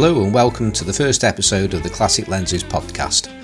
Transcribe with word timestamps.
Hello 0.00 0.22
and 0.22 0.32
welcome 0.32 0.70
to 0.70 0.84
the 0.84 0.92
first 0.92 1.24
episode 1.24 1.74
of 1.74 1.82
the 1.82 1.90
Classic 1.90 2.28
Lenses 2.28 2.62
podcast. 2.62 3.34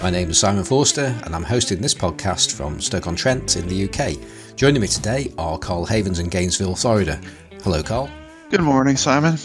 My 0.00 0.10
name 0.10 0.30
is 0.30 0.38
Simon 0.38 0.62
Forster 0.62 1.06
and 1.24 1.34
I'm 1.34 1.42
hosting 1.42 1.80
this 1.80 1.92
podcast 1.92 2.52
from 2.52 2.80
Stoke-on-Trent 2.80 3.56
in 3.56 3.66
the 3.66 3.88
UK. 3.88 4.54
Joining 4.54 4.80
me 4.80 4.86
today 4.86 5.32
are 5.38 5.58
Carl 5.58 5.84
Havens 5.84 6.20
in 6.20 6.28
Gainesville, 6.28 6.76
Florida. 6.76 7.20
Hello, 7.64 7.82
Carl. 7.82 8.08
Good 8.48 8.60
morning, 8.60 8.96
Simon. 8.96 9.36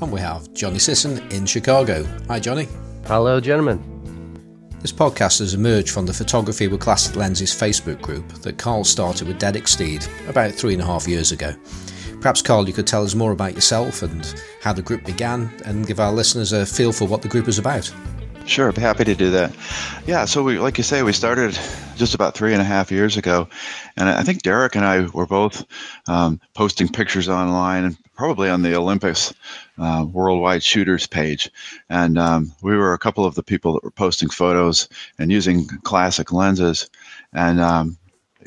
And 0.00 0.10
we 0.10 0.18
have 0.18 0.50
Johnny 0.54 0.78
Sisson 0.78 1.18
in 1.30 1.44
Chicago. 1.44 2.08
Hi, 2.28 2.40
Johnny. 2.40 2.68
Hello, 3.04 3.38
gentlemen. 3.38 3.82
This 4.80 4.92
podcast 4.92 5.40
has 5.40 5.52
emerged 5.52 5.90
from 5.90 6.06
the 6.06 6.14
Photography 6.14 6.68
with 6.68 6.80
Classic 6.80 7.16
Lenses 7.16 7.52
Facebook 7.52 8.00
group 8.00 8.26
that 8.40 8.56
Carl 8.56 8.84
started 8.84 9.28
with 9.28 9.38
Derek 9.38 9.68
Steed 9.68 10.06
about 10.26 10.52
three 10.52 10.72
and 10.72 10.82
a 10.82 10.86
half 10.86 11.06
years 11.06 11.32
ago. 11.32 11.52
Perhaps, 12.24 12.40
Carl, 12.40 12.66
you 12.66 12.72
could 12.72 12.86
tell 12.86 13.04
us 13.04 13.14
more 13.14 13.32
about 13.32 13.54
yourself 13.54 14.02
and 14.02 14.34
how 14.62 14.72
the 14.72 14.80
group 14.80 15.04
began 15.04 15.52
and 15.66 15.86
give 15.86 16.00
our 16.00 16.10
listeners 16.10 16.54
a 16.54 16.64
feel 16.64 16.90
for 16.90 17.06
what 17.06 17.20
the 17.20 17.28
group 17.28 17.48
is 17.48 17.58
about. 17.58 17.92
Sure, 18.46 18.66
I'd 18.66 18.74
be 18.74 18.80
happy 18.80 19.04
to 19.04 19.14
do 19.14 19.30
that. 19.32 19.54
Yeah, 20.06 20.24
so 20.24 20.42
we, 20.42 20.58
like 20.58 20.78
you 20.78 20.84
say, 20.84 21.02
we 21.02 21.12
started 21.12 21.52
just 21.96 22.14
about 22.14 22.34
three 22.34 22.54
and 22.54 22.62
a 22.62 22.64
half 22.64 22.90
years 22.90 23.18
ago, 23.18 23.46
and 23.98 24.08
I 24.08 24.22
think 24.22 24.40
Derek 24.40 24.74
and 24.74 24.86
I 24.86 25.02
were 25.08 25.26
both 25.26 25.66
um, 26.08 26.40
posting 26.54 26.88
pictures 26.88 27.28
online, 27.28 27.84
and 27.84 27.96
probably 28.14 28.48
on 28.48 28.62
the 28.62 28.74
Olympus 28.74 29.34
uh, 29.76 30.06
Worldwide 30.10 30.62
Shooters 30.62 31.06
page, 31.06 31.50
and 31.90 32.16
um, 32.16 32.54
we 32.62 32.74
were 32.74 32.94
a 32.94 32.98
couple 32.98 33.26
of 33.26 33.34
the 33.34 33.42
people 33.42 33.74
that 33.74 33.84
were 33.84 33.90
posting 33.90 34.30
photos 34.30 34.88
and 35.18 35.30
using 35.30 35.66
classic 35.82 36.32
lenses, 36.32 36.88
and 37.34 37.60
um, 37.60 37.98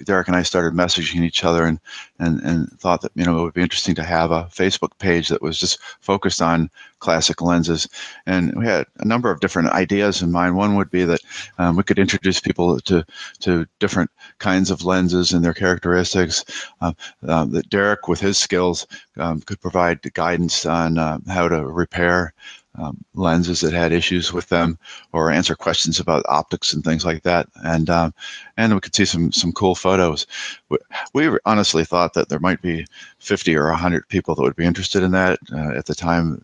Derek 0.05 0.27
and 0.27 0.35
I 0.35 0.43
started 0.43 0.73
messaging 0.73 1.23
each 1.23 1.43
other 1.43 1.65
and, 1.65 1.79
and, 2.19 2.41
and 2.41 2.79
thought 2.79 3.01
that, 3.01 3.11
you 3.15 3.25
know, 3.25 3.39
it 3.39 3.43
would 3.43 3.53
be 3.53 3.61
interesting 3.61 3.95
to 3.95 4.03
have 4.03 4.31
a 4.31 4.43
Facebook 4.45 4.97
page 4.99 5.29
that 5.29 5.41
was 5.41 5.57
just 5.57 5.79
focused 6.01 6.41
on 6.41 6.69
classic 6.99 7.41
lenses. 7.41 7.87
And 8.25 8.55
we 8.55 8.65
had 8.65 8.85
a 8.97 9.05
number 9.05 9.29
of 9.29 9.39
different 9.39 9.69
ideas 9.69 10.21
in 10.21 10.31
mind. 10.31 10.55
One 10.55 10.75
would 10.75 10.89
be 10.89 11.03
that 11.05 11.21
um, 11.57 11.75
we 11.75 11.83
could 11.83 11.99
introduce 11.99 12.39
people 12.39 12.79
to, 12.81 13.05
to 13.39 13.65
different 13.79 14.09
kinds 14.39 14.71
of 14.71 14.83
lenses 14.83 15.33
and 15.33 15.43
their 15.43 15.53
characteristics. 15.53 16.43
Uh, 16.81 16.93
uh, 17.27 17.45
that 17.45 17.69
Derek, 17.69 18.07
with 18.07 18.19
his 18.19 18.37
skills, 18.37 18.87
um, 19.17 19.41
could 19.41 19.61
provide 19.61 20.01
guidance 20.13 20.65
on 20.65 20.97
uh, 20.97 21.19
how 21.27 21.47
to 21.47 21.65
repair 21.65 22.33
um, 22.77 23.03
lenses 23.15 23.61
that 23.61 23.73
had 23.73 23.91
issues 23.91 24.31
with 24.31 24.49
them, 24.49 24.77
or 25.13 25.31
answer 25.31 25.55
questions 25.55 25.99
about 25.99 26.25
optics 26.27 26.73
and 26.73 26.83
things 26.83 27.05
like 27.05 27.23
that. 27.23 27.47
And 27.63 27.89
um, 27.89 28.13
and 28.55 28.73
we 28.73 28.79
could 28.79 28.95
see 28.95 29.05
some 29.05 29.31
some 29.31 29.51
cool 29.51 29.75
photos. 29.75 30.27
We, 30.69 30.77
we, 31.13 31.37
honestly 31.45 31.85
thought 31.85 32.13
that 32.13 32.29
there 32.29 32.39
might 32.39 32.61
be 32.61 32.85
50 33.19 33.55
or 33.55 33.69
100 33.69 34.07
people 34.07 34.35
that 34.35 34.41
would 34.41 34.55
be 34.55 34.65
interested 34.65 35.03
in 35.03 35.11
that. 35.11 35.39
Uh, 35.51 35.71
at 35.71 35.85
the 35.85 35.95
time, 35.95 36.43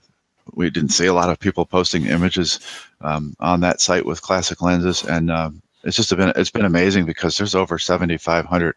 we 0.54 0.70
didn't 0.70 0.90
see 0.90 1.06
a 1.06 1.14
lot 1.14 1.30
of 1.30 1.40
people 1.40 1.66
posting 1.66 2.06
images 2.06 2.60
um, 3.02 3.36
on 3.40 3.62
that 3.62 3.82
site 3.82 4.06
with 4.06 4.22
classic 4.22 4.62
lenses, 4.62 5.04
and 5.04 5.32
um, 5.32 5.62
it's 5.84 5.98
just 5.98 6.16
been 6.16 6.32
it's 6.36 6.50
been 6.50 6.66
amazing 6.66 7.06
because 7.06 7.38
there's 7.38 7.56
over 7.56 7.78
7,500 7.78 8.76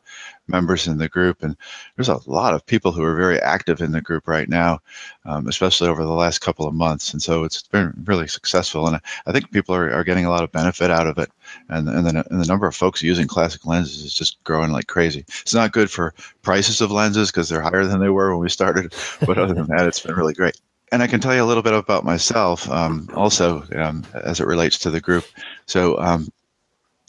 members 0.48 0.86
in 0.86 0.98
the 0.98 1.08
group, 1.08 1.42
and 1.42 1.56
there's 1.94 2.08
a 2.08 2.20
lot 2.26 2.54
of 2.54 2.66
people 2.66 2.92
who 2.92 3.02
are 3.02 3.14
very 3.14 3.40
active 3.40 3.80
in 3.80 3.92
the 3.92 4.00
group 4.00 4.26
right 4.26 4.48
now, 4.48 4.80
um, 5.24 5.46
especially 5.46 5.88
over 5.88 6.02
the 6.02 6.12
last 6.12 6.40
couple 6.40 6.66
of 6.66 6.74
months. 6.74 7.12
And 7.12 7.22
so 7.22 7.44
it's 7.44 7.62
been 7.62 7.92
really 8.04 8.26
successful, 8.26 8.86
and 8.86 9.00
I 9.26 9.32
think 9.32 9.50
people 9.52 9.74
are, 9.74 9.92
are 9.92 10.04
getting 10.04 10.24
a 10.24 10.30
lot 10.30 10.44
of 10.44 10.52
benefit 10.52 10.90
out 10.90 11.06
of 11.06 11.18
it. 11.18 11.30
And 11.68 11.88
and 11.88 12.06
the, 12.06 12.26
and 12.30 12.40
the 12.40 12.46
number 12.46 12.66
of 12.66 12.74
folks 12.74 13.02
using 13.02 13.28
classic 13.28 13.64
lenses 13.66 14.04
is 14.04 14.14
just 14.14 14.42
growing 14.44 14.72
like 14.72 14.88
crazy. 14.88 15.24
It's 15.42 15.54
not 15.54 15.72
good 15.72 15.90
for 15.90 16.14
prices 16.42 16.80
of 16.80 16.90
lenses 16.90 17.30
because 17.30 17.48
they're 17.48 17.60
higher 17.60 17.84
than 17.84 18.00
they 18.00 18.10
were 18.10 18.32
when 18.32 18.42
we 18.42 18.48
started, 18.48 18.94
but 19.26 19.38
other 19.38 19.54
than 19.54 19.68
that, 19.68 19.86
it's 19.86 20.00
been 20.00 20.16
really 20.16 20.34
great 20.34 20.60
and 20.92 21.02
I 21.02 21.06
can 21.06 21.20
tell 21.20 21.34
you 21.34 21.42
a 21.42 21.44
little 21.44 21.62
bit 21.62 21.74
about 21.74 22.04
myself 22.04 22.70
um, 22.70 23.08
also 23.14 23.64
um, 23.74 24.04
as 24.14 24.40
it 24.40 24.46
relates 24.46 24.78
to 24.78 24.90
the 24.90 25.00
group. 25.00 25.24
So 25.66 25.98
um, 25.98 26.28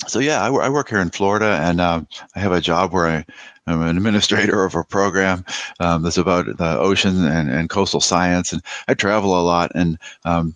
so 0.05 0.19
yeah, 0.19 0.41
I, 0.41 0.51
I, 0.51 0.69
work 0.69 0.89
here 0.89 0.99
in 0.99 1.09
Florida, 1.09 1.59
and 1.61 1.81
um, 1.81 2.07
I 2.35 2.39
have 2.39 2.51
a 2.51 2.61
job 2.61 2.93
where 2.93 3.07
I, 3.07 3.25
am 3.65 3.81
an 3.81 3.97
administrator 3.97 4.63
of 4.63 4.75
a 4.75 4.83
program 4.83 5.43
um, 5.79 6.03
that's 6.03 6.17
about 6.17 6.45
the 6.57 6.79
ocean 6.79 7.25
and, 7.25 7.49
and, 7.49 7.69
coastal 7.69 7.99
science, 7.99 8.53
and 8.53 8.61
I 8.87 8.93
travel 8.93 9.39
a 9.39 9.41
lot, 9.41 9.71
and 9.73 9.97
um, 10.23 10.55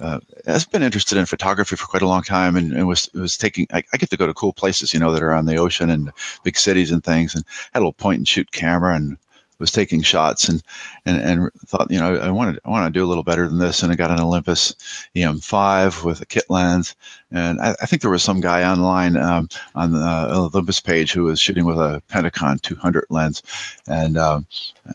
uh, 0.00 0.18
I've 0.46 0.70
been 0.70 0.82
interested 0.82 1.18
in 1.18 1.26
photography 1.26 1.76
for 1.76 1.86
quite 1.86 2.02
a 2.02 2.08
long 2.08 2.22
time, 2.22 2.56
and, 2.56 2.72
and 2.72 2.88
was 2.88 3.08
was 3.14 3.36
taking. 3.36 3.66
I, 3.72 3.82
I, 3.92 3.96
get 3.96 4.10
to 4.10 4.16
go 4.16 4.26
to 4.26 4.34
cool 4.34 4.52
places, 4.52 4.92
you 4.92 4.98
know, 4.98 5.12
that 5.12 5.22
are 5.22 5.34
on 5.34 5.46
the 5.46 5.56
ocean 5.56 5.90
and 5.90 6.10
big 6.42 6.56
cities 6.56 6.90
and 6.90 7.04
things, 7.04 7.34
and 7.34 7.44
had 7.72 7.80
a 7.80 7.82
little 7.82 7.92
point 7.92 8.18
and 8.18 8.28
shoot 8.28 8.50
camera, 8.50 8.96
and 8.96 9.18
was 9.60 9.70
taking 9.70 10.02
shots 10.02 10.48
and 10.48 10.62
and, 11.06 11.20
and 11.22 11.50
thought, 11.66 11.90
you 11.90 12.00
know, 12.00 12.16
I 12.16 12.30
wanted 12.30 12.58
I 12.64 12.70
want 12.70 12.92
to 12.92 12.98
do 12.98 13.04
a 13.04 13.08
little 13.08 13.22
better 13.22 13.46
than 13.46 13.58
this, 13.58 13.82
and 13.82 13.92
I 13.92 13.96
got 13.96 14.10
an 14.10 14.18
Olympus 14.18 14.74
EM5 15.14 16.04
with 16.04 16.20
a 16.20 16.26
kit 16.26 16.44
lens, 16.48 16.96
and 17.30 17.60
I, 17.60 17.76
I 17.80 17.86
think 17.86 18.02
there 18.02 18.10
was 18.10 18.24
some 18.24 18.40
guy 18.40 18.68
online 18.68 19.16
um, 19.16 19.48
on 19.74 19.92
the 19.92 20.28
Olympus 20.32 20.80
page 20.80 21.12
who 21.12 21.24
was 21.24 21.38
shooting 21.38 21.66
with 21.66 21.78
a 21.78 22.02
Pentacon 22.08 22.58
200 22.58 23.04
lens, 23.10 23.42
and 23.86 24.16
um, 24.16 24.46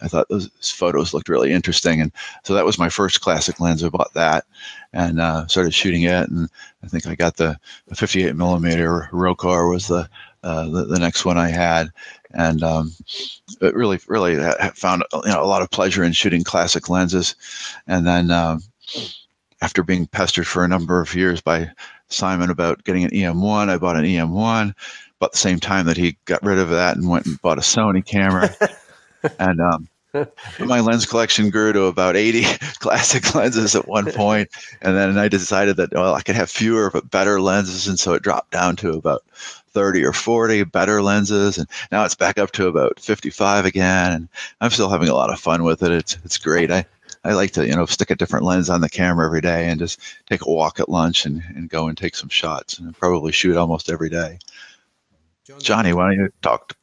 I 0.02 0.08
thought 0.08 0.28
those 0.30 0.50
photos 0.62 1.14
looked 1.14 1.30
really 1.30 1.54
interesting, 1.54 2.02
and 2.02 2.12
so 2.44 2.54
that 2.54 2.66
was 2.66 2.80
my 2.80 2.90
first 2.90 3.22
classic 3.22 3.59
lens. 3.59 3.84
I 3.84 3.90
bought 3.90 4.14
that 4.16 4.46
and 4.94 5.20
uh, 5.20 5.46
started 5.48 5.74
shooting 5.74 6.04
it, 6.04 6.30
and 6.30 6.50
I 6.84 6.88
think 6.88 7.06
I 7.06 7.16
got 7.16 7.38
the, 7.38 7.58
the 7.88 7.96
58 7.96 8.36
millimeter 8.36 9.09
Rokkor 9.12 9.70
was 9.70 9.88
the 9.88 10.09
uh, 10.45 10.69
the, 10.69 10.85
the, 10.85 11.00
next 11.00 11.25
one 11.25 11.39
I 11.39 11.50
had, 11.50 11.89
and 12.31 12.61
um, 12.61 12.91
it 13.61 13.73
really, 13.73 14.00
really 14.07 14.38
found 14.75 15.03
you 15.11 15.31
know 15.31 15.44
a 15.44 15.47
lot 15.47 15.63
of 15.63 15.72
pleasure 15.72 16.03
in 16.03 16.11
shooting 16.11 16.44
classic 16.44 16.88
lenses. 16.88 17.35
And 17.88 18.06
then 18.06 18.29
um, 18.29 18.61
after 19.63 19.81
being 19.81 20.06
pestered 20.06 20.45
for 20.45 20.63
a 20.63 20.67
number 20.67 21.01
of 21.01 21.16
years 21.16 21.41
by 21.41 21.72
Simon 22.09 22.51
about 22.51 22.83
getting 22.83 23.03
an 23.03 23.09
EM1, 23.09 23.69
I 23.69 23.78
bought 23.78 23.97
an 23.97 24.06
EM1. 24.06 24.75
About 25.17 25.31
the 25.31 25.38
same 25.38 25.59
time 25.59 25.88
that 25.88 25.97
he 25.97 26.16
got 26.25 26.44
rid 26.44 26.59
of 26.59 26.69
that 26.69 26.95
and 26.95 27.09
went 27.09 27.25
and 27.25 27.41
bought 27.41 27.57
a 27.57 27.62
Sony 27.62 28.06
camera, 28.06 28.56
and 29.39 29.59
um, 29.59 29.88
my 30.59 30.79
lens 30.79 31.07
collection 31.07 31.50
grew 31.50 31.73
to 31.73 31.85
about 31.85 32.16
80 32.16 32.44
classic 32.79 33.33
lenses 33.33 33.75
at 33.75 33.88
one 33.88 34.12
point 34.12 34.50
and 34.81 34.95
then 34.95 35.17
i 35.17 35.27
decided 35.27 35.75
that 35.77 35.91
well 35.91 36.16
i 36.16 36.22
could 36.22 36.35
have 36.35 36.50
fewer 36.50 36.89
but 36.89 37.09
better 37.12 37.41
lenses 37.41 37.88
and 37.88 38.00
so 38.00 38.13
it 38.13 38.23
dropped 38.23 38.51
down 38.51 38.75
to 38.77 38.91
about 38.91 39.23
30 39.75 40.03
or 40.03 40.13
40 40.13 40.63
better 40.63 41.03
lenses 41.03 41.59
and 41.59 41.68
now 41.91 42.03
it's 42.06 42.16
back 42.16 42.40
up 42.40 42.52
to 42.53 42.68
about 42.68 43.00
55 43.00 43.66
again 43.66 44.13
and 44.13 44.30
i'm 44.62 44.72
still 44.72 44.90
having 44.90 45.09
a 45.09 45.13
lot 45.13 45.30
of 45.30 45.40
fun 45.40 45.63
with 45.63 45.84
it 45.84 45.91
it's 45.91 46.18
it's 46.24 46.38
great 46.38 46.72
i 46.72 46.86
I 47.25 47.34
like 47.34 47.52
to, 47.53 47.68
you 47.68 47.75
know, 47.75 47.88
stick 47.88 48.12
a 48.12 48.16
different 48.16 48.46
lens 48.46 48.69
on 48.69 48.81
the 48.81 48.90
camera 48.90 49.25
every 49.25 49.41
day 49.41 49.68
and 49.68 49.80
just 49.80 50.00
take 50.28 50.46
a 50.46 50.52
walk 50.52 50.80
at 50.80 50.90
lunch 50.90 51.25
and, 51.25 51.41
and 51.56 51.68
go 51.68 51.88
and 51.88 51.97
take 51.97 52.16
some 52.16 52.30
shots 52.30 52.78
and 52.78 52.96
probably 52.96 53.31
shoot 53.31 53.58
almost 53.58 53.90
every 53.90 54.12
day. 54.12 54.38
Johnny, 55.59 55.92
why 55.94 56.09
don't 56.09 56.19
you 56.19 56.30
talk 56.44 56.78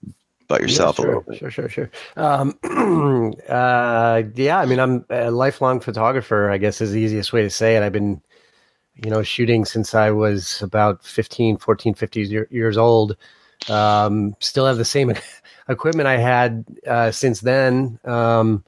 about 0.48 0.60
yourself 0.60 0.98
yeah, 0.98 1.04
sure, 1.04 1.12
a 1.12 1.19
little 1.19 1.32
bit? 1.32 1.38
Sure, 1.38 1.50
sure, 1.50 1.69
sure. 1.69 1.91
Um, 2.16 2.59
uh, 3.48 4.22
yeah, 4.34 4.59
I 4.59 4.66
mean, 4.66 4.80
I'm 4.80 5.04
a 5.10 5.30
lifelong 5.30 5.78
photographer, 5.78 6.50
I 6.50 6.59
guess 6.59 6.80
is 6.80 6.91
the 6.91 7.00
easiest 7.00 7.32
way 7.32 7.42
to 7.42 7.50
say 7.50 7.76
it. 7.76 7.82
I've 7.84 7.92
been 7.92 8.20
you 8.97 9.10
know, 9.10 9.22
shooting 9.22 9.64
since 9.64 9.94
I 9.94 10.10
was 10.10 10.62
about 10.62 11.04
15, 11.04 11.58
14, 11.58 11.94
15 11.94 12.47
years 12.50 12.76
old. 12.76 13.16
Um, 13.69 14.34
still 14.41 14.66
have 14.66 14.76
the 14.76 14.84
same 14.84 15.12
equipment 15.69 16.08
I 16.08 16.19
had 16.19 16.64
uh, 16.86 17.10
since 17.10 17.41
then. 17.41 17.98
Um, 18.04 18.64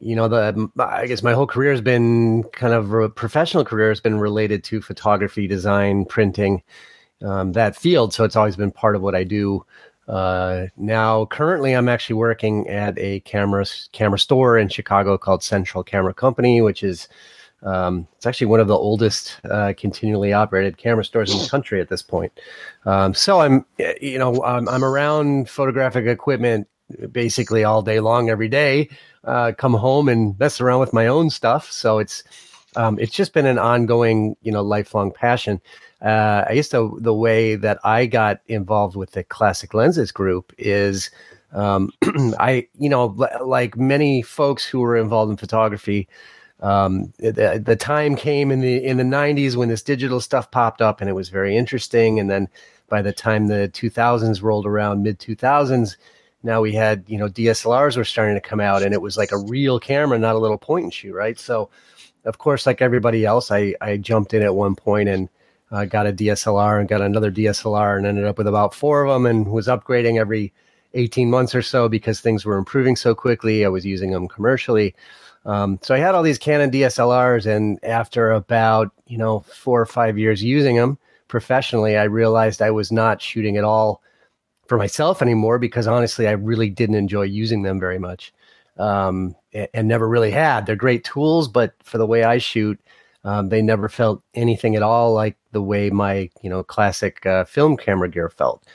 you 0.00 0.16
know, 0.16 0.28
the 0.28 0.70
I 0.78 1.06
guess 1.06 1.22
my 1.22 1.34
whole 1.34 1.46
career 1.46 1.72
has 1.72 1.82
been 1.82 2.42
kind 2.52 2.72
of 2.72 2.92
a 2.94 3.10
professional 3.10 3.64
career 3.64 3.90
has 3.90 4.00
been 4.00 4.18
related 4.18 4.64
to 4.64 4.80
photography, 4.80 5.46
design, 5.46 6.06
printing, 6.06 6.62
um, 7.22 7.52
that 7.52 7.76
field. 7.76 8.14
So 8.14 8.24
it's 8.24 8.36
always 8.36 8.56
been 8.56 8.70
part 8.70 8.96
of 8.96 9.02
what 9.02 9.14
I 9.14 9.24
do. 9.24 9.64
Uh, 10.08 10.66
now, 10.76 11.26
currently, 11.26 11.74
I'm 11.74 11.88
actually 11.88 12.16
working 12.16 12.66
at 12.68 12.98
a 12.98 13.20
camera 13.20 13.66
camera 13.92 14.18
store 14.18 14.58
in 14.58 14.68
Chicago 14.68 15.18
called 15.18 15.42
Central 15.42 15.84
Camera 15.84 16.14
Company, 16.14 16.62
which 16.62 16.82
is 16.82 17.06
um, 17.62 18.06
it's 18.16 18.26
actually 18.26 18.46
one 18.46 18.60
of 18.60 18.68
the 18.68 18.76
oldest 18.76 19.38
uh, 19.44 19.74
continually 19.76 20.32
operated 20.32 20.78
camera 20.78 21.04
stores 21.04 21.32
in 21.32 21.40
the 21.40 21.48
country 21.48 21.80
at 21.80 21.88
this 21.88 22.02
point. 22.02 22.32
Um, 22.86 23.12
so 23.12 23.40
I'm, 23.40 23.66
you 24.00 24.18
know, 24.18 24.42
I'm, 24.42 24.68
I'm, 24.68 24.82
around 24.82 25.50
photographic 25.50 26.06
equipment 26.06 26.68
basically 27.12 27.64
all 27.64 27.82
day 27.82 28.00
long, 28.00 28.30
every 28.30 28.48
day. 28.48 28.88
Uh, 29.24 29.52
come 29.56 29.74
home 29.74 30.08
and 30.08 30.38
mess 30.38 30.60
around 30.60 30.80
with 30.80 30.94
my 30.94 31.06
own 31.06 31.28
stuff. 31.28 31.70
So 31.70 31.98
it's, 31.98 32.24
um, 32.76 32.98
it's 32.98 33.12
just 33.12 33.34
been 33.34 33.46
an 33.46 33.58
ongoing, 33.58 34.36
you 34.40 34.52
know, 34.52 34.62
lifelong 34.62 35.12
passion. 35.12 35.60
Uh, 36.00 36.44
I 36.48 36.54
guess 36.54 36.68
the 36.68 36.90
the 36.98 37.12
way 37.12 37.56
that 37.56 37.78
I 37.84 38.06
got 38.06 38.40
involved 38.46 38.96
with 38.96 39.12
the 39.12 39.22
Classic 39.24 39.74
Lenses 39.74 40.12
group 40.12 40.52
is. 40.58 41.10
Um, 41.52 41.90
I, 42.38 42.68
you 42.78 42.88
know, 42.88 43.06
like 43.44 43.76
many 43.76 44.22
folks 44.22 44.64
who 44.64 44.78
were 44.78 44.96
involved 44.96 45.32
in 45.32 45.36
photography, 45.36 46.08
um, 46.60 47.12
the, 47.18 47.62
the 47.64 47.76
time 47.76 48.16
came 48.16 48.50
in 48.50 48.60
the 48.60 48.84
in 48.84 48.96
the 48.96 49.02
90s 49.02 49.56
when 49.56 49.68
this 49.68 49.82
digital 49.82 50.20
stuff 50.20 50.50
popped 50.50 50.82
up 50.82 51.00
and 51.00 51.08
it 51.08 51.14
was 51.14 51.28
very 51.28 51.56
interesting 51.56 52.20
and 52.20 52.30
then 52.30 52.48
by 52.88 53.00
the 53.00 53.12
time 53.12 53.46
the 53.46 53.70
2000s 53.72 54.42
rolled 54.42 54.66
around 54.66 55.02
mid 55.02 55.18
2000s 55.18 55.96
now 56.42 56.60
we 56.60 56.72
had 56.72 57.02
you 57.06 57.16
know 57.16 57.28
dslrs 57.28 57.96
were 57.96 58.04
starting 58.04 58.34
to 58.34 58.40
come 58.40 58.60
out 58.60 58.82
and 58.82 58.92
it 58.92 59.00
was 59.00 59.16
like 59.16 59.32
a 59.32 59.38
real 59.38 59.80
camera 59.80 60.18
not 60.18 60.34
a 60.34 60.38
little 60.38 60.58
point 60.58 60.84
and 60.84 60.94
shoot 60.94 61.14
right 61.14 61.38
so 61.38 61.70
of 62.24 62.38
course, 62.38 62.66
like 62.66 62.82
everybody 62.82 63.24
else, 63.24 63.50
I, 63.50 63.74
I 63.80 63.96
jumped 63.96 64.34
in 64.34 64.42
at 64.42 64.54
one 64.54 64.74
point 64.74 65.08
and 65.08 65.28
uh, 65.70 65.84
got 65.84 66.06
a 66.06 66.12
DSLR 66.12 66.78
and 66.78 66.88
got 66.88 67.00
another 67.00 67.30
DSLR 67.30 67.96
and 67.96 68.06
ended 68.06 68.24
up 68.24 68.38
with 68.38 68.46
about 68.46 68.74
four 68.74 69.04
of 69.04 69.12
them 69.12 69.26
and 69.26 69.50
was 69.50 69.68
upgrading 69.68 70.18
every 70.18 70.52
18 70.94 71.30
months 71.30 71.54
or 71.54 71.62
so 71.62 71.88
because 71.88 72.20
things 72.20 72.44
were 72.44 72.56
improving 72.56 72.96
so 72.96 73.14
quickly. 73.14 73.64
I 73.64 73.68
was 73.68 73.86
using 73.86 74.10
them 74.10 74.28
commercially. 74.28 74.94
Um, 75.44 75.78
so 75.82 75.94
I 75.94 75.98
had 75.98 76.14
all 76.14 76.22
these 76.22 76.38
Canon 76.38 76.70
DSLRs, 76.70 77.46
and 77.46 77.82
after 77.82 78.30
about 78.30 78.90
you 79.06 79.18
know 79.18 79.40
four 79.40 79.80
or 79.80 79.86
five 79.86 80.18
years 80.18 80.42
using 80.42 80.76
them 80.76 80.98
professionally, 81.28 81.96
I 81.96 82.04
realized 82.04 82.60
I 82.60 82.70
was 82.70 82.92
not 82.92 83.22
shooting 83.22 83.56
at 83.56 83.64
all 83.64 84.02
for 84.66 84.76
myself 84.76 85.22
anymore 85.22 85.58
because 85.58 85.86
honestly, 85.86 86.28
I 86.28 86.32
really 86.32 86.68
didn't 86.68 86.96
enjoy 86.96 87.22
using 87.22 87.62
them 87.62 87.80
very 87.80 87.98
much, 87.98 88.32
um, 88.78 89.34
and, 89.52 89.68
and, 89.74 89.88
never 89.88 90.08
really 90.08 90.30
had. 90.30 90.66
They're 90.66 90.76
great 90.76 91.04
tools, 91.04 91.48
but 91.48 91.74
for 91.82 91.98
the 91.98 92.06
way 92.06 92.22
I 92.24 92.38
shoot, 92.38 92.78
um, 93.24 93.48
they 93.48 93.62
never 93.62 93.88
felt 93.88 94.22
anything 94.34 94.76
at 94.76 94.82
all 94.82 95.14
like 95.14 95.36
the 95.52 95.62
way 95.62 95.90
my 95.90 96.30
you 96.42 96.50
know 96.50 96.62
classic 96.62 97.24
uh, 97.26 97.44
film 97.44 97.76
camera 97.76 98.10
gear 98.10 98.28
felt. 98.28 98.66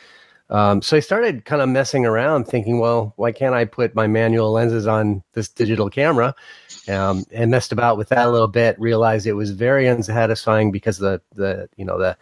Um, 0.49 0.81
so 0.81 0.95
I 0.95 0.99
started 0.99 1.45
kind 1.45 1.61
of 1.61 1.69
messing 1.69 2.05
around, 2.05 2.45
thinking, 2.45 2.79
well, 2.79 3.13
why 3.15 3.31
can't 3.31 3.55
I 3.55 3.65
put 3.65 3.95
my 3.95 4.05
manual 4.05 4.51
lenses 4.51 4.85
on 4.85 5.23
this 5.33 5.49
digital 5.49 5.89
camera? 5.89 6.35
Um, 6.87 7.25
and 7.31 7.49
messed 7.49 7.71
about 7.71 7.97
with 7.97 8.09
that 8.09 8.27
a 8.27 8.31
little 8.31 8.47
bit. 8.47 8.79
Realized 8.79 9.25
it 9.25 9.33
was 9.33 9.51
very 9.51 9.87
unsatisfying 9.87 10.71
because 10.71 10.99
the 10.99 11.19
the 11.33 11.67
you 11.77 11.85
know 11.85 11.97
the 11.97 12.15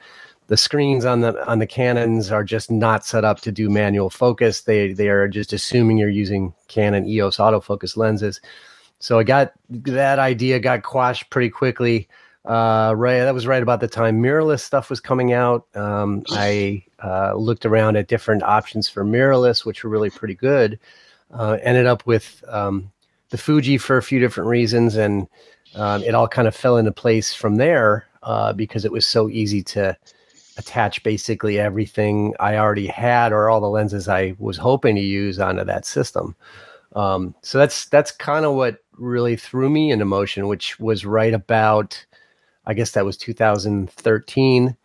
the 0.48 0.56
screens 0.56 1.04
on 1.04 1.22
the 1.22 1.46
on 1.48 1.60
the 1.60 1.68
Canons 1.68 2.32
are 2.32 2.46
just 2.46 2.72
not 2.72 3.06
set 3.06 3.26
up 3.26 3.42
to 3.42 3.52
do 3.52 3.70
manual 3.70 4.10
focus. 4.10 4.62
They 4.62 4.94
they 4.94 5.10
are 5.10 5.28
just 5.28 5.52
assuming 5.52 5.98
you're 5.98 6.10
using 6.10 6.54
Canon 6.70 7.08
EOS 7.08 7.38
autofocus 7.38 7.98
lenses. 7.98 8.40
So 9.00 9.20
I 9.20 9.24
got 9.24 9.52
that 9.70 10.20
idea 10.20 10.60
got 10.60 10.84
quashed 10.84 11.30
pretty 11.30 11.50
quickly. 11.50 12.08
Uh, 12.46 12.94
right, 12.98 13.20
that 13.20 13.34
was 13.34 13.48
right 13.48 13.64
about 13.64 13.80
the 13.80 13.88
time 13.88 14.22
mirrorless 14.22 14.60
stuff 14.60 14.90
was 14.90 15.00
coming 15.00 15.32
out. 15.32 15.66
Um, 15.76 16.24
I 16.30 16.84
uh, 17.02 17.36
looked 17.36 17.66
around 17.66 17.96
at 17.96 18.08
different 18.08 18.44
options 18.44 18.90
for 18.90 19.06
mirrorless, 19.06 19.66
which 19.66 19.84
were 19.84 19.90
really 19.90 20.10
pretty 20.10 20.36
good. 20.36 20.78
Uh, 21.32 21.58
ended 21.62 21.86
up 21.86 22.06
with 22.06 22.44
um, 22.50 22.92
the 23.30 23.38
Fuji 23.38 23.78
for 23.78 23.98
a 23.98 24.04
few 24.04 24.20
different 24.20 24.50
reasons, 24.50 24.98
and 24.98 25.28
um, 25.76 26.04
it 26.04 26.14
all 26.14 26.28
kind 26.28 26.48
of 26.48 26.56
fell 26.56 26.78
into 26.78 26.92
place 26.92 27.34
from 27.34 27.56
there 27.56 28.06
uh, 28.24 28.52
because 28.52 28.84
it 28.84 28.92
was 28.92 29.08
so 29.08 29.30
easy 29.30 29.64
to 29.64 29.98
attach 30.58 31.02
basically 31.04 31.60
everything 31.60 32.36
I 32.40 32.58
already 32.58 32.88
had 32.88 33.32
or 33.32 33.50
all 33.50 33.62
the 33.62 33.70
lenses 33.70 34.08
I 34.08 34.36
was 34.38 34.58
hoping 34.58 34.96
to 34.96 35.02
use 35.02 35.40
onto 35.40 35.64
that 35.64 35.86
system. 35.86 36.36
Um, 36.96 37.34
so 37.42 37.58
that's 37.58 37.86
that's 37.86 38.12
kind 38.12 38.46
of 38.46 38.54
what 38.54 38.80
really 38.98 39.36
threw 39.36 39.70
me 39.70 39.92
into 39.92 40.06
motion, 40.06 40.48
which 40.48 40.80
was 40.80 41.06
right 41.06 41.34
about 41.34 42.06
I 42.66 42.74
guess 42.74 42.92
that 42.92 43.06
was 43.06 43.18
2013 43.18 44.78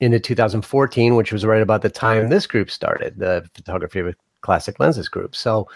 into 0.00 0.20
2014, 0.20 1.16
which 1.16 1.32
was 1.32 1.44
right 1.44 1.62
about 1.62 1.82
the 1.82 1.90
time 1.90 2.28
this 2.28 2.46
group 2.46 2.70
started, 2.70 3.18
the 3.18 3.48
photography 3.54 4.02
with 4.02 4.16
classic 4.42 4.78
lenses 4.78 5.08
group. 5.08 5.34
So 5.34 5.68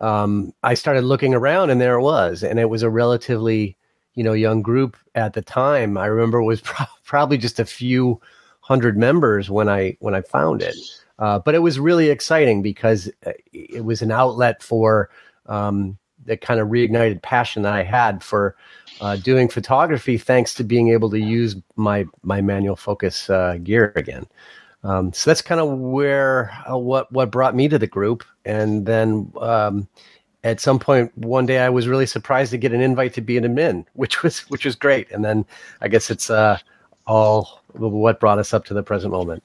um, 0.00 0.52
I 0.62 0.74
started 0.74 1.04
looking 1.04 1.34
around, 1.34 1.70
and 1.70 1.80
there 1.80 1.98
it 1.98 2.02
was, 2.02 2.42
and 2.42 2.58
it 2.58 2.70
was 2.70 2.82
a 2.82 2.90
relatively 2.90 3.76
you 4.14 4.22
know 4.22 4.32
young 4.32 4.62
group 4.62 4.96
at 5.14 5.34
the 5.34 5.42
time. 5.42 5.96
I 5.98 6.06
remember 6.06 6.38
it 6.38 6.44
was 6.44 6.60
pro- 6.62 6.86
probably 7.04 7.38
just 7.38 7.60
a 7.60 7.64
few 7.64 8.20
hundred 8.60 8.96
members 8.96 9.50
when 9.50 9.68
I 9.68 9.96
when 10.00 10.14
I 10.14 10.22
found 10.22 10.62
it, 10.62 10.76
uh, 11.18 11.38
but 11.38 11.54
it 11.54 11.60
was 11.60 11.78
really 11.78 12.10
exciting 12.10 12.62
because 12.62 13.10
uh, 13.26 13.32
it 13.52 13.84
was 13.84 14.02
an 14.02 14.10
outlet 14.10 14.62
for 14.62 15.10
um, 15.46 15.98
the 16.24 16.36
kind 16.36 16.60
of 16.60 16.68
reignited 16.68 17.22
passion 17.22 17.62
that 17.62 17.74
I 17.74 17.82
had 17.82 18.22
for 18.22 18.56
uh, 19.00 19.16
doing 19.16 19.48
photography 19.48 20.18
thanks 20.18 20.54
to 20.54 20.64
being 20.64 20.88
able 20.88 21.10
to 21.10 21.18
use 21.18 21.56
my 21.76 22.04
my 22.22 22.40
manual 22.40 22.76
focus 22.76 23.28
uh, 23.30 23.58
gear 23.62 23.92
again. 23.96 24.26
Um, 24.82 25.12
so 25.12 25.30
that's 25.30 25.42
kind 25.42 25.60
of 25.60 25.78
where 25.78 26.50
uh, 26.70 26.76
what 26.76 27.10
what 27.12 27.30
brought 27.30 27.54
me 27.54 27.68
to 27.68 27.78
the 27.78 27.86
group, 27.86 28.24
and 28.44 28.86
then 28.86 29.32
um, 29.40 29.88
at 30.44 30.60
some 30.60 30.78
point 30.78 31.16
one 31.16 31.46
day 31.46 31.58
I 31.58 31.70
was 31.70 31.88
really 31.88 32.06
surprised 32.06 32.50
to 32.50 32.58
get 32.58 32.72
an 32.72 32.80
invite 32.80 33.14
to 33.14 33.20
be 33.20 33.36
an 33.36 33.44
admin, 33.44 33.86
which 33.94 34.22
was 34.22 34.40
which 34.50 34.64
was 34.64 34.76
great. 34.76 35.10
And 35.10 35.24
then 35.24 35.44
I 35.80 35.88
guess 35.88 36.10
it's 36.10 36.30
uh, 36.30 36.58
all 37.06 37.62
what 37.72 38.20
brought 38.20 38.38
us 38.38 38.54
up 38.54 38.64
to 38.66 38.74
the 38.74 38.82
present 38.82 39.12
moment. 39.12 39.42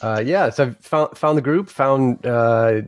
Uh, 0.00 0.22
yeah, 0.24 0.50
so 0.50 0.66
I 0.66 0.70
found 0.80 1.16
found 1.16 1.38
the 1.38 1.42
group, 1.42 1.68
found 1.68 2.24
uh, 2.24 2.82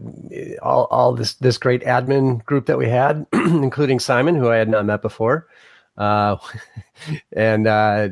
all 0.62 0.84
all 0.90 1.12
this 1.12 1.34
this 1.34 1.58
great 1.58 1.82
admin 1.82 2.44
group 2.44 2.66
that 2.66 2.78
we 2.78 2.88
had, 2.88 3.26
including 3.32 3.98
Simon, 3.98 4.36
who 4.36 4.48
I 4.48 4.56
had 4.56 4.68
not 4.68 4.84
met 4.84 5.02
before, 5.02 5.48
uh, 5.98 6.36
and 7.32 7.66
uh, 7.66 8.08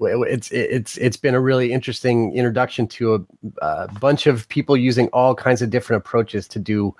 it's 0.00 0.50
it's 0.50 0.96
it's 0.96 1.16
been 1.16 1.34
a 1.34 1.40
really 1.40 1.72
interesting 1.72 2.34
introduction 2.34 2.88
to 2.88 3.14
a, 3.14 3.64
a, 3.64 3.88
bunch 4.00 4.26
of 4.26 4.48
people 4.48 4.76
using 4.76 5.08
all 5.08 5.34
kinds 5.34 5.62
of 5.62 5.70
different 5.70 6.04
approaches 6.04 6.48
to 6.48 6.58
do 6.58 6.94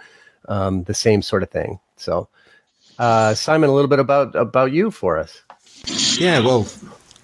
um, 0.49 0.85
the 0.85 0.95
same 0.95 1.21
sort 1.21 1.43
of 1.43 1.51
thing. 1.51 1.81
So, 1.97 2.29
uh, 2.99 3.35
Simon, 3.35 3.71
a 3.71 3.73
little 3.73 3.89
bit 3.89 3.99
about 3.99 4.37
about 4.37 4.71
you 4.71 4.93
for 4.93 5.19
us. 5.19 5.43
Yeah, 6.17 6.41
well, 6.41 6.69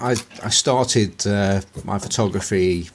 I 0.01 0.17
I 0.43 0.51
started 0.51 1.27
uh, 1.27 1.61
my 1.85 1.99
photography 2.01 2.91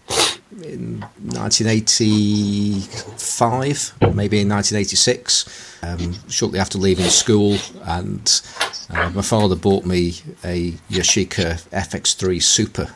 in 0.63 0.99
1985, 1.23 3.93
maybe 4.13 4.41
in 4.41 4.49
1986, 4.49 5.79
um, 5.83 6.13
shortly 6.29 6.59
after 6.59 6.77
leaving 6.77 7.05
school. 7.05 7.57
And 7.83 8.41
uh, 8.89 9.09
my 9.11 9.21
father 9.21 9.55
bought 9.55 9.85
me 9.85 10.15
a 10.43 10.71
Yashica 10.89 11.61
FX3 11.69 12.41
Super 12.41 12.89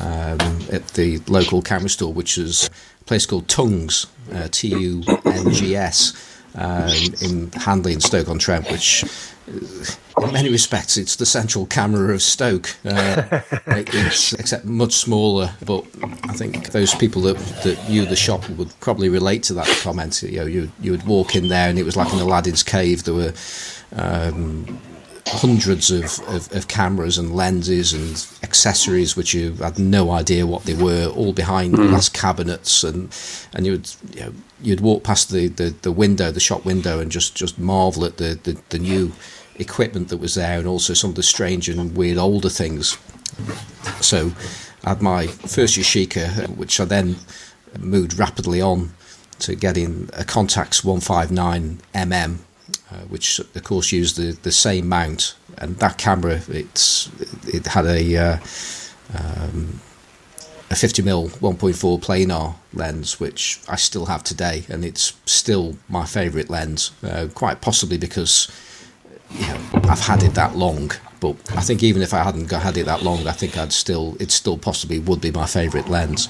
um, 0.00 0.38
at 0.70 0.88
the 0.94 1.18
local 1.28 1.62
camera 1.62 1.88
store, 1.88 2.12
which 2.12 2.36
is 2.38 2.68
a 3.00 3.04
place 3.04 3.26
called 3.26 3.46
Tungs, 3.48 4.06
uh, 4.32 4.48
T 4.50 4.68
U 4.68 5.02
N 5.24 5.52
G 5.52 5.76
S, 5.76 6.37
um, 6.54 6.90
in 7.20 7.50
Hanley 7.52 7.92
and 7.92 8.02
Stoke 8.02 8.28
on 8.28 8.38
Trent, 8.38 8.70
which 8.70 9.04
in 9.46 10.32
many 10.32 10.50
respects, 10.50 10.96
it's 10.96 11.16
the 11.16 11.26
central 11.26 11.66
camera 11.66 12.12
of 12.12 12.22
Stoke. 12.22 12.76
Uh, 12.84 13.40
except 13.66 14.64
much 14.64 14.94
smaller. 14.94 15.50
But 15.64 15.84
I 16.24 16.32
think 16.34 16.70
those 16.70 16.94
people 16.94 17.22
that 17.22 17.36
that 17.64 17.88
knew 17.88 18.04
the 18.04 18.16
shop 18.16 18.48
would 18.50 18.78
probably 18.80 19.08
relate 19.08 19.42
to 19.44 19.54
that 19.54 19.66
comment. 19.82 20.22
You 20.22 20.40
know, 20.40 20.46
you 20.46 20.72
you 20.80 20.90
would 20.90 21.06
walk 21.06 21.36
in 21.36 21.48
there 21.48 21.68
and 21.68 21.78
it 21.78 21.84
was 21.84 21.96
like 21.96 22.12
an 22.12 22.18
Aladdin's 22.18 22.62
cave. 22.62 23.04
There 23.04 23.14
were 23.14 23.32
um, 23.96 24.80
hundreds 25.28 25.90
of, 25.90 26.18
of, 26.28 26.52
of, 26.54 26.68
cameras 26.68 27.18
and 27.18 27.34
lenses 27.34 27.92
and 27.92 28.26
accessories 28.42 29.16
which 29.16 29.34
you 29.34 29.52
had 29.54 29.78
no 29.78 30.10
idea 30.10 30.46
what 30.46 30.64
they 30.64 30.74
were, 30.74 31.06
all 31.06 31.32
behind 31.32 31.74
mm. 31.74 31.88
glass 31.88 32.08
cabinets, 32.08 32.84
and 32.84 33.14
and 33.54 33.66
you 33.66 33.72
would 33.72 33.90
you 34.14 34.20
know, 34.20 34.32
you'd 34.60 34.80
walk 34.80 35.04
past 35.04 35.30
the, 35.30 35.48
the, 35.48 35.74
the 35.82 35.92
window, 35.92 36.30
the 36.30 36.40
shop 36.40 36.64
window, 36.64 36.98
and 37.00 37.12
just 37.12 37.34
just 37.34 37.58
marvel 37.58 38.04
at 38.04 38.16
the, 38.16 38.38
the, 38.42 38.60
the 38.70 38.78
new 38.78 39.12
equipment 39.56 40.08
that 40.08 40.18
was 40.18 40.34
there 40.34 40.58
and 40.58 40.66
also 40.66 40.94
some 40.94 41.10
of 41.10 41.16
the 41.16 41.22
strange 41.22 41.68
and 41.68 41.96
weird 41.96 42.18
older 42.18 42.48
things. 42.48 42.96
So 44.00 44.32
I 44.84 44.90
had 44.90 45.02
my 45.02 45.26
first 45.26 45.76
Yashica, 45.76 46.56
which 46.56 46.80
I 46.80 46.84
then 46.84 47.16
moved 47.78 48.18
rapidly 48.18 48.60
on 48.60 48.92
to 49.40 49.54
getting 49.54 50.08
a 50.14 50.24
Contax 50.24 50.82
159mm, 50.82 52.38
uh, 52.90 53.00
which 53.08 53.38
of 53.38 53.62
course 53.64 53.92
used 53.92 54.16
the, 54.16 54.32
the 54.42 54.52
same 54.52 54.88
mount. 54.88 55.34
And 55.58 55.76
that 55.78 55.98
camera, 55.98 56.40
it's 56.48 57.10
it 57.46 57.66
had 57.66 57.86
a 57.86 58.16
uh, 58.16 58.36
um, 59.14 59.80
a 60.70 60.74
50mm 60.74 61.38
1.4 61.38 62.00
planar 62.00 62.54
lens, 62.74 63.18
which 63.18 63.60
I 63.68 63.76
still 63.76 64.06
have 64.06 64.22
today, 64.22 64.64
and 64.68 64.84
it's 64.84 65.14
still 65.24 65.76
my 65.88 66.04
favourite 66.04 66.50
lens. 66.50 66.92
Uh, 67.02 67.28
quite 67.34 67.60
possibly 67.60 67.96
because 67.96 68.48
you 69.30 69.46
know, 69.46 69.58
I've 69.84 70.00
had 70.00 70.22
it 70.22 70.34
that 70.34 70.56
long. 70.56 70.92
But 71.20 71.36
I 71.56 71.60
think 71.62 71.82
even 71.82 72.02
if 72.02 72.14
I 72.14 72.22
hadn't 72.22 72.50
had 72.50 72.76
it 72.76 72.86
that 72.86 73.02
long, 73.02 73.26
I 73.26 73.32
think 73.32 73.56
I'd 73.56 73.72
still 73.72 74.16
it 74.20 74.30
still 74.30 74.56
possibly 74.56 74.98
would 75.00 75.20
be 75.20 75.30
my 75.30 75.46
favourite 75.46 75.88
lens. 75.88 76.28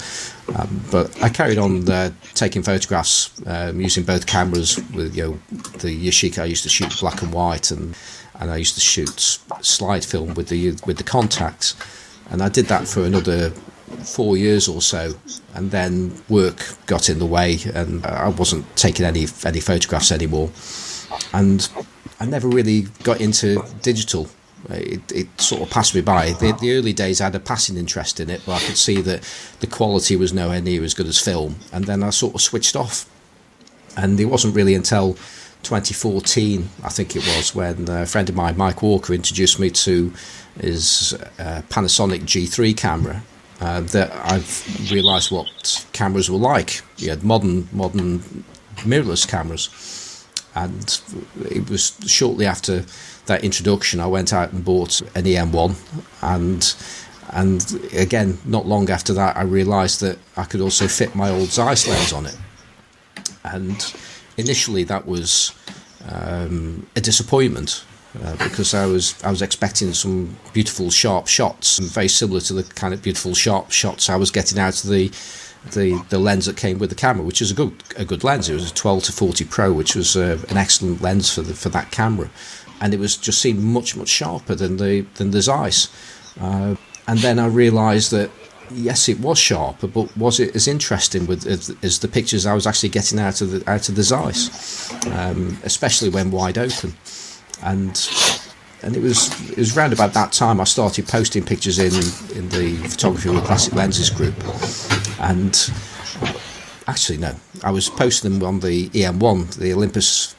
Um, 0.55 0.83
but 0.91 1.23
I 1.23 1.29
carried 1.29 1.59
on 1.59 1.89
uh, 1.91 2.11
taking 2.35 2.63
photographs 2.63 3.31
um, 3.47 3.81
using 3.81 4.05
both 4.05 4.27
cameras. 4.27 4.77
With 4.95 5.15
you 5.17 5.25
know 5.25 5.39
the 5.79 6.09
Yashica, 6.09 6.43
I 6.43 6.47
used 6.47 6.63
to 6.63 6.69
shoot 6.69 6.99
black 7.01 7.23
and 7.23 7.33
white, 7.33 7.71
and 7.71 7.95
and 8.41 8.51
I 8.51 8.57
used 8.57 8.75
to 8.75 8.81
shoot 8.81 9.21
slide 9.61 10.05
film 10.05 10.35
with 10.35 10.49
the 10.49 10.73
with 10.87 10.97
the 10.97 11.05
Contax, 11.05 11.75
and 12.31 12.43
I 12.43 12.49
did 12.49 12.67
that 12.67 12.89
for 12.89 13.05
another 13.05 13.53
four 14.05 14.37
years 14.37 14.69
or 14.69 14.81
so, 14.81 15.15
and 15.55 15.71
then 15.71 16.15
work 16.29 16.75
got 16.87 17.09
in 17.09 17.19
the 17.19 17.27
way, 17.27 17.59
and 17.75 18.05
I 18.07 18.29
wasn't 18.29 18.65
taking 18.77 19.05
any 19.05 19.27
any 19.45 19.61
photographs 19.61 20.13
anymore, 20.13 20.51
and 21.33 21.69
I 22.21 22.27
never 22.27 22.49
really 22.49 22.83
got 23.03 23.21
into 23.21 23.63
digital. 23.83 24.29
It, 24.71 25.13
it 25.13 25.41
sort 25.41 25.63
of 25.63 25.71
passed 25.71 25.95
me 25.95 26.01
by. 26.01 26.33
The, 26.33 26.57
the, 26.61 26.77
early 26.77 26.93
days, 26.93 27.21
I 27.21 27.25
had 27.25 27.35
a 27.35 27.41
passing 27.41 27.77
interest 27.77 28.21
in 28.21 28.29
it, 28.29 28.43
but 28.45 28.63
I 28.63 28.67
could 28.67 28.77
see 28.77 29.01
that 29.03 29.23
the 29.61 29.67
quality 29.67 30.17
was 30.17 30.33
nowhere 30.33 30.61
near 30.61 30.83
as 30.85 30.95
good 30.95 31.07
as 31.07 31.19
film. 31.19 31.57
And 31.73 31.85
then 31.85 32.03
I 32.03 32.11
sort 32.11 32.35
of 32.35 32.41
switched 32.41 32.77
off. 32.77 33.09
And 33.97 34.19
it 34.19 34.27
wasn't 34.27 34.55
really 34.55 34.75
until 34.75 35.15
2014, 35.63 36.69
I 36.83 36.89
think 36.89 37.17
it 37.17 37.27
was, 37.27 37.55
when 37.55 37.89
a 37.89 38.07
friend 38.07 38.29
of 38.29 38.35
mine, 38.35 38.57
Mike 38.57 38.83
Walker, 38.83 39.13
introduced 39.13 39.59
me 39.59 39.71
to 39.71 40.13
his 40.61 41.15
uh, 41.39 41.63
Panasonic 41.69 42.23
G3 42.23 42.77
camera. 42.77 43.23
Uh, 43.61 43.81
that 43.81 44.13
I've 44.15 44.93
realised 44.93 45.33
what 45.33 45.85
cameras 45.93 46.31
were 46.31 46.39
like. 46.39 46.83
You 46.97 47.11
had 47.11 47.25
modern, 47.25 47.69
modern 47.73 48.45
mirrorless 48.85 49.27
cameras, 49.27 50.25
and 50.55 51.01
it 51.51 51.69
was 51.69 51.99
shortly 52.07 52.47
after 52.47 52.85
that 53.29 53.45
introduction 53.45 54.01
I 54.01 54.07
went 54.07 54.33
out 54.33 54.53
and 54.53 54.65
bought 54.65 55.01
an 55.15 55.25
EM1, 55.25 55.75
and 56.23 56.75
and 57.31 57.93
again, 57.95 58.39
not 58.45 58.67
long 58.67 58.91
after 58.91 59.13
that, 59.15 59.37
I 59.37 59.43
realised 59.43 60.01
that 60.01 60.19
I 60.37 60.45
could 60.45 60.61
also 60.61 60.89
fit 60.89 61.15
my 61.15 61.31
old 61.31 61.49
Zeiss 61.49 61.87
lens 61.87 62.13
on 62.13 62.27
it, 62.27 62.37
and 63.45 63.95
initially 64.37 64.85
that 64.85 65.07
was 65.07 65.53
um, 66.09 66.87
a 66.97 67.01
disappointment 67.01 67.85
uh, 68.23 68.37
because 68.37 68.75
I 68.75 68.87
was 68.87 69.23
I 69.23 69.31
was 69.31 69.43
expecting 69.43 69.93
some 69.93 70.37
beautiful 70.53 70.91
sharp 70.91 71.29
shots, 71.29 71.79
very 71.79 72.09
similar 72.09 72.41
to 72.41 72.55
the 72.55 72.63
kind 72.63 72.95
of 72.95 73.03
beautiful 73.03 73.35
sharp 73.35 73.71
shots 73.71 74.09
I 74.09 74.17
was 74.17 74.31
getting 74.31 74.59
out 74.59 74.83
of 74.83 74.91
the 74.91 75.13
the, 75.73 76.03
the 76.09 76.19
lens 76.19 76.47
that 76.47 76.57
came 76.57 76.79
with 76.79 76.89
the 76.89 76.97
camera, 76.97 77.25
which 77.25 77.43
is 77.43 77.51
a 77.51 77.55
good 77.55 77.83
a 77.97 78.05
good 78.05 78.25
lens. 78.25 78.49
It 78.49 78.55
was 78.55 78.71
a 78.71 78.75
12 78.75 79.05
to 79.05 79.13
40 79.13 79.45
Pro, 79.45 79.73
which 79.73 79.95
was 79.95 80.17
uh, 80.17 80.39
an 80.49 80.57
excellent 80.57 81.03
lens 81.03 81.33
for 81.33 81.43
the, 81.43 81.55
for 81.55 81.69
that 81.71 81.91
camera, 81.91 82.31
and 82.81 82.95
it 82.95 83.01
was 83.01 83.17
just 83.17 83.41
seemed 83.41 83.63
much 83.63 83.97
much 83.97 84.09
sharper 84.09 84.55
than 84.55 84.77
the 84.77 85.03
than 85.15 85.31
the 85.31 85.43
Zeiss. 85.43 85.89
Uh, 86.41 86.77
and 87.07 87.19
then 87.21 87.39
I 87.39 87.47
realised 87.47 88.11
that 88.11 88.31
yes, 88.71 89.09
it 89.09 89.21
was 89.21 89.39
sharper, 89.39 89.87
but 89.87 90.15
was 90.17 90.41
it 90.41 90.55
as 90.55 90.69
interesting 90.69 91.27
with 91.27 91.47
as, 91.47 91.75
as, 91.83 91.99
the 92.01 92.09
pictures 92.09 92.47
I 92.47 92.55
was 92.55 92.67
actually 92.67 92.91
getting 92.91 93.19
out 93.19 93.41
of 93.41 93.51
the 93.51 93.71
out 93.71 93.89
of 93.89 93.97
the 93.97 94.03
Zeiss, 94.03 94.93
um, 95.07 95.59
especially 95.65 96.11
when 96.11 96.31
wide 96.31 96.59
open, 96.59 96.95
and 97.63 98.09
and 98.83 98.97
it 98.97 99.03
was 99.03 99.29
it 99.51 99.59
was 99.59 99.77
around 99.77 99.93
about 99.93 100.13
that 100.15 100.33
time 100.33 100.61
I 100.61 100.65
started 100.65 101.09
posting 101.09 101.45
pictures 101.45 101.79
in 101.79 101.95
in 102.37 102.49
the 102.51 102.77
photography 102.89 103.31
with 103.31 103.45
classic 103.45 103.75
lenses 103.75 104.11
group, 104.11 104.35
and 105.21 105.71
actually 106.87 107.19
no, 107.19 107.35
I 107.65 107.71
was 107.71 107.89
posting 107.89 108.39
them 108.39 108.47
on 108.47 108.61
the 108.61 108.89
EM1, 108.91 109.57
the 109.57 109.73
Olympus 109.73 110.35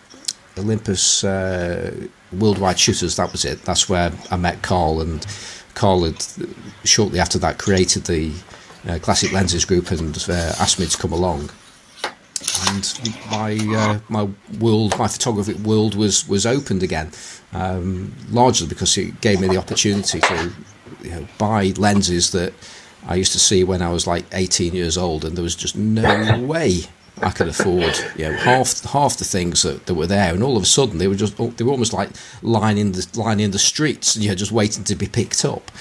Olympus 0.58 1.24
uh, 1.24 2.08
Worldwide 2.32 2.80
Shooters. 2.80 3.16
That 3.16 3.32
was 3.32 3.46
it. 3.46 3.64
That's 3.64 3.90
where 3.90 4.12
I 4.32 4.38
met 4.38 4.62
Carl 4.62 5.02
and 5.02 5.26
Carl 5.74 6.04
had 6.04 6.26
shortly 6.84 7.20
after 7.20 7.38
that 7.40 7.58
created 7.58 8.04
the 8.06 8.34
uh, 8.88 9.00
Classic 9.00 9.32
Lenses 9.32 9.66
group 9.66 9.92
and 9.92 10.18
uh, 10.30 10.54
asked 10.60 10.80
me 10.80 10.86
to 10.86 10.98
come 10.98 11.14
along. 11.14 11.50
And 12.68 13.00
my 13.32 13.58
uh, 13.76 14.00
my 14.10 14.28
world, 14.60 14.98
my 14.98 15.08
photographic 15.08 15.58
world, 15.58 15.96
was 15.96 16.28
was 16.28 16.46
opened 16.46 16.84
again, 16.84 17.12
um, 17.54 18.14
largely 18.30 18.68
because 18.68 18.98
it 18.98 19.22
gave 19.22 19.42
me 19.42 19.48
the 19.48 19.58
opportunity 19.58 20.20
to 20.20 20.52
you 21.04 21.12
know, 21.12 21.28
buy 21.38 21.74
lenses 21.78 22.32
that 22.32 22.54
I 23.08 23.16
used 23.16 23.34
to 23.34 23.40
see 23.40 23.64
when 23.64 23.82
I 23.82 23.90
was 23.90 24.08
like 24.08 24.26
18 24.32 24.74
years 24.74 24.98
old, 24.98 25.26
and 25.26 25.36
there 25.36 25.44
was 25.44 25.56
just 25.56 25.76
no 25.76 26.40
way 26.54 26.84
I 27.22 27.32
could 27.32 27.48
afford 27.48 27.98
you 28.16 28.26
know 28.26 28.34
half 28.34 28.84
half 28.84 29.18
the 29.18 29.26
things 29.26 29.64
that, 29.64 29.86
that 29.86 29.94
were 29.94 30.08
there, 30.08 30.34
and 30.34 30.44
all 30.44 30.58
of 30.58 30.64
a 30.64 30.68
sudden 30.68 30.98
they 30.98 31.08
were 31.08 31.16
just 31.16 31.38
they 31.58 31.64
were 31.64 31.72
almost 31.72 31.94
like 31.94 32.10
lining 32.42 32.94
the 32.94 33.08
lining 33.16 33.52
the 33.52 33.60
streets, 33.60 34.16
you 34.16 34.30
know, 34.30 34.36
just 34.36 34.52
waiting 34.52 34.84
to 34.86 34.96
be 34.96 35.08
picked 35.08 35.44
up. 35.46 35.72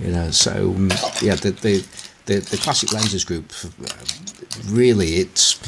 You 0.00 0.12
know, 0.12 0.30
so 0.30 0.70
um, 0.70 0.90
yeah, 1.20 1.36
the, 1.36 1.56
the 1.62 1.84
the 2.26 2.40
the 2.40 2.56
classic 2.56 2.92
lenses 2.92 3.24
group 3.24 3.52
really 4.66 5.14
it's 5.14 5.58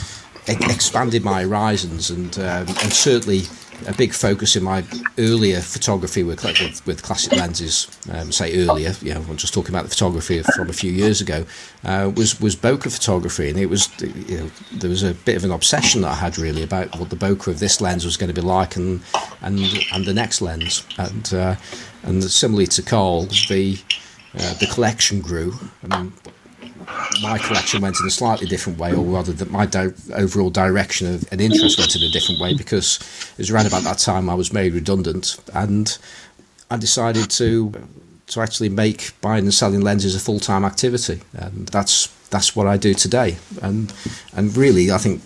expanded 0.49 1.25
my 1.25 1.43
horizons 1.43 2.11
and 2.11 2.39
um, 2.39 2.69
and 2.69 2.93
certainly 2.93 3.43
a 3.87 3.93
big 3.95 4.13
focus 4.13 4.57
in 4.57 4.63
my 4.63 4.85
earlier 5.19 5.61
photography 5.61 6.23
with 6.23 6.43
with, 6.45 6.87
with 6.87 7.03
classic 7.03 7.33
lenses. 7.33 7.89
Um, 8.11 8.33
say 8.33 8.65
earlier, 8.67 8.93
you 9.01 9.15
know, 9.15 9.25
I'm 9.29 9.37
just 9.37 9.55
talking 9.55 9.75
about 9.75 9.85
the 9.85 9.91
photography 9.91 10.43
from 10.43 10.71
a 10.71 10.73
few 10.73 10.91
years 10.93 11.21
ago. 11.21 11.45
Uh, 11.85 12.11
was 12.15 12.41
was 12.41 12.57
bokeh 12.57 12.93
photography, 12.93 13.49
and 13.49 13.59
it 13.59 13.67
was 13.67 13.89
you 14.01 14.39
know 14.39 14.51
there 14.73 14.91
was 14.91 15.03
a 15.03 15.15
bit 15.15 15.37
of 15.37 15.45
an 15.45 15.51
obsession 15.51 16.03
that 16.03 16.13
I 16.13 16.15
had 16.15 16.39
really 16.39 16.63
about 16.63 16.99
what 16.99 17.11
the 17.11 17.17
bokeh 17.17 17.49
of 17.49 17.59
this 17.59 17.81
lens 17.81 18.05
was 18.05 18.17
going 18.17 18.29
to 18.29 18.35
be 18.35 18.47
like, 18.47 18.77
and 18.77 19.01
and 19.43 19.61
and 19.93 20.05
the 20.05 20.15
next 20.15 20.41
lens, 20.41 20.87
and 20.99 21.33
uh, 21.35 21.57
and 22.03 22.25
similarly 22.25 22.67
to 22.69 22.83
Carl, 22.83 23.23
the 23.49 23.79
uh, 24.35 24.55
the 24.55 24.67
collection 24.67 25.21
grew. 25.21 25.55
I 25.83 25.97
mean, 25.97 26.13
my 27.23 27.39
collection 27.39 27.83
went 27.83 27.97
in 28.01 28.07
a 28.07 28.11
slightly 28.11 28.47
different 28.47 28.79
way, 28.79 28.93
or 28.93 29.05
rather, 29.05 29.33
that 29.33 29.51
my 29.51 29.67
di- 29.67 29.93
overall 30.15 30.51
direction 30.51 31.15
of 31.15 31.33
an 31.33 31.41
interest 31.41 31.79
went 31.79 31.95
in 31.97 32.03
a 32.03 32.11
different 32.11 32.41
way 32.41 32.55
because 32.55 32.99
it 33.33 33.39
was 33.39 33.51
around 33.51 33.67
about 33.67 33.83
that 33.83 33.99
time 33.99 34.29
I 34.29 34.35
was 34.35 34.53
made 34.53 34.75
redundant, 34.75 35.39
and 35.55 35.97
I 36.71 36.77
decided 36.77 37.31
to 37.33 37.73
to 38.29 38.41
actually 38.41 38.69
make 38.69 39.13
buying 39.21 39.45
and 39.45 39.55
selling 39.55 39.81
lenses 39.81 40.15
a 40.15 40.21
full 40.21 40.41
time 40.41 40.65
activity, 40.65 41.21
and 41.35 41.69
that's 41.69 42.09
that's 42.31 42.57
what 42.57 42.67
I 42.67 42.77
do 42.77 42.95
today. 42.95 43.39
And 43.63 43.93
and 44.35 44.57
really, 44.57 44.91
I 44.91 44.99
think 44.99 45.23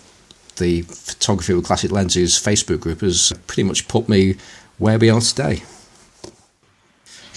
the 0.57 0.83
photography 0.83 1.53
with 1.53 1.65
classic 1.65 1.91
lenses 1.91 2.33
Facebook 2.33 2.81
group 2.81 3.01
has 3.01 3.33
pretty 3.47 3.63
much 3.63 3.87
put 3.87 4.07
me 4.07 4.35
where 4.77 4.99
we 4.99 5.09
are 5.09 5.21
today. 5.21 5.63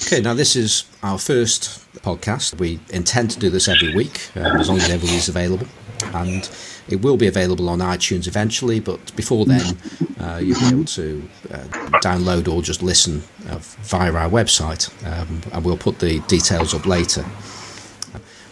Okay, 0.06 0.20
now 0.20 0.34
this 0.34 0.54
is 0.54 0.84
our 1.02 1.18
first 1.18 1.80
podcast. 2.02 2.58
We 2.60 2.78
intend 2.90 3.30
to 3.30 3.38
do 3.38 3.48
this 3.48 3.68
every 3.68 3.94
week, 3.94 4.28
um, 4.36 4.60
as 4.60 4.68
long 4.68 4.76
as 4.76 4.90
everybody's 4.90 5.30
available. 5.30 5.66
And 6.12 6.46
it 6.88 7.00
will 7.00 7.16
be 7.16 7.26
available 7.26 7.70
on 7.70 7.78
iTunes 7.78 8.28
eventually, 8.28 8.80
but 8.80 9.16
before 9.16 9.46
then, 9.46 9.78
uh, 10.20 10.40
you'll 10.42 10.60
be 10.60 10.66
able 10.66 10.84
to 10.84 11.26
uh, 11.50 11.56
download 12.02 12.52
or 12.52 12.60
just 12.60 12.82
listen 12.82 13.22
uh, 13.48 13.56
via 13.60 14.12
our 14.12 14.28
website, 14.28 14.90
um, 15.06 15.40
and 15.54 15.64
we'll 15.64 15.78
put 15.78 16.00
the 16.00 16.20
details 16.28 16.74
up 16.74 16.84
later. 16.84 17.24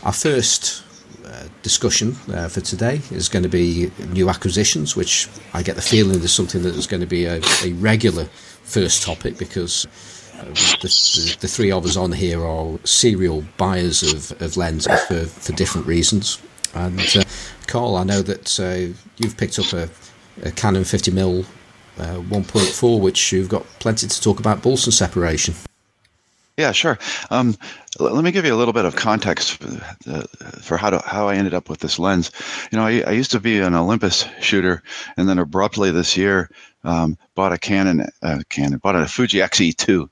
Our 0.04 0.14
first 0.14 0.82
uh, 1.26 1.48
discussion 1.62 2.16
uh, 2.32 2.48
for 2.48 2.62
today 2.62 3.02
is 3.10 3.28
going 3.28 3.42
to 3.42 3.50
be 3.50 3.90
new 4.08 4.30
acquisitions, 4.30 4.96
which 4.96 5.28
I 5.52 5.62
get 5.62 5.76
the 5.76 5.82
feeling 5.82 6.22
is 6.22 6.32
something 6.32 6.62
that 6.62 6.74
is 6.74 6.86
going 6.86 7.02
to 7.02 7.06
be 7.06 7.26
a, 7.26 7.42
a 7.62 7.74
regular 7.74 8.24
first 8.64 9.02
topic 9.02 9.36
because 9.36 9.86
the, 10.44 11.36
the, 11.40 11.48
three 11.48 11.70
of 11.70 11.84
us 11.84 11.96
on 11.96 12.12
here 12.12 12.44
are 12.44 12.78
serial 12.84 13.44
buyers 13.56 14.02
of, 14.02 14.40
of 14.42 14.56
lenses 14.56 15.00
for, 15.04 15.24
for 15.24 15.52
different 15.52 15.86
reasons. 15.86 16.40
And 16.74 17.00
uh, 17.16 17.24
Carl, 17.66 17.96
I 17.96 18.04
know 18.04 18.22
that 18.22 18.60
uh, 18.60 18.94
you've 19.18 19.36
picked 19.36 19.58
up 19.58 19.72
a, 19.72 19.88
a 20.42 20.50
Canon 20.52 20.82
50mm 20.82 21.44
uh, 21.98 22.16
1.4, 22.16 23.00
which 23.00 23.32
you've 23.32 23.48
got 23.48 23.64
plenty 23.78 24.06
to 24.06 24.20
talk 24.20 24.40
about 24.40 24.62
balsam 24.62 24.92
separation. 24.92 25.54
Yeah, 26.58 26.72
sure. 26.72 26.98
Um, 27.30 27.56
let 27.98 28.22
me 28.22 28.30
give 28.30 28.44
you 28.44 28.54
a 28.54 28.56
little 28.56 28.74
bit 28.74 28.84
of 28.84 28.94
context 28.94 29.58
uh, 30.06 30.22
for 30.60 30.76
how 30.76 30.90
to, 30.90 30.98
how 30.98 31.28
I 31.28 31.36
ended 31.36 31.54
up 31.54 31.70
with 31.70 31.80
this 31.80 31.98
lens. 31.98 32.30
You 32.70 32.78
know, 32.78 32.84
I, 32.84 33.00
I 33.00 33.10
used 33.12 33.30
to 33.30 33.40
be 33.40 33.58
an 33.58 33.74
Olympus 33.74 34.26
shooter, 34.40 34.82
and 35.16 35.28
then 35.28 35.38
abruptly 35.38 35.90
this 35.90 36.16
year, 36.16 36.50
um, 36.84 37.18
bought 37.34 37.52
a 37.52 37.58
Canon, 37.58 38.06
uh, 38.22 38.40
Canon, 38.48 38.78
bought 38.78 38.96
a 38.96 39.06
Fuji 39.06 39.42
X-E2, 39.42 40.08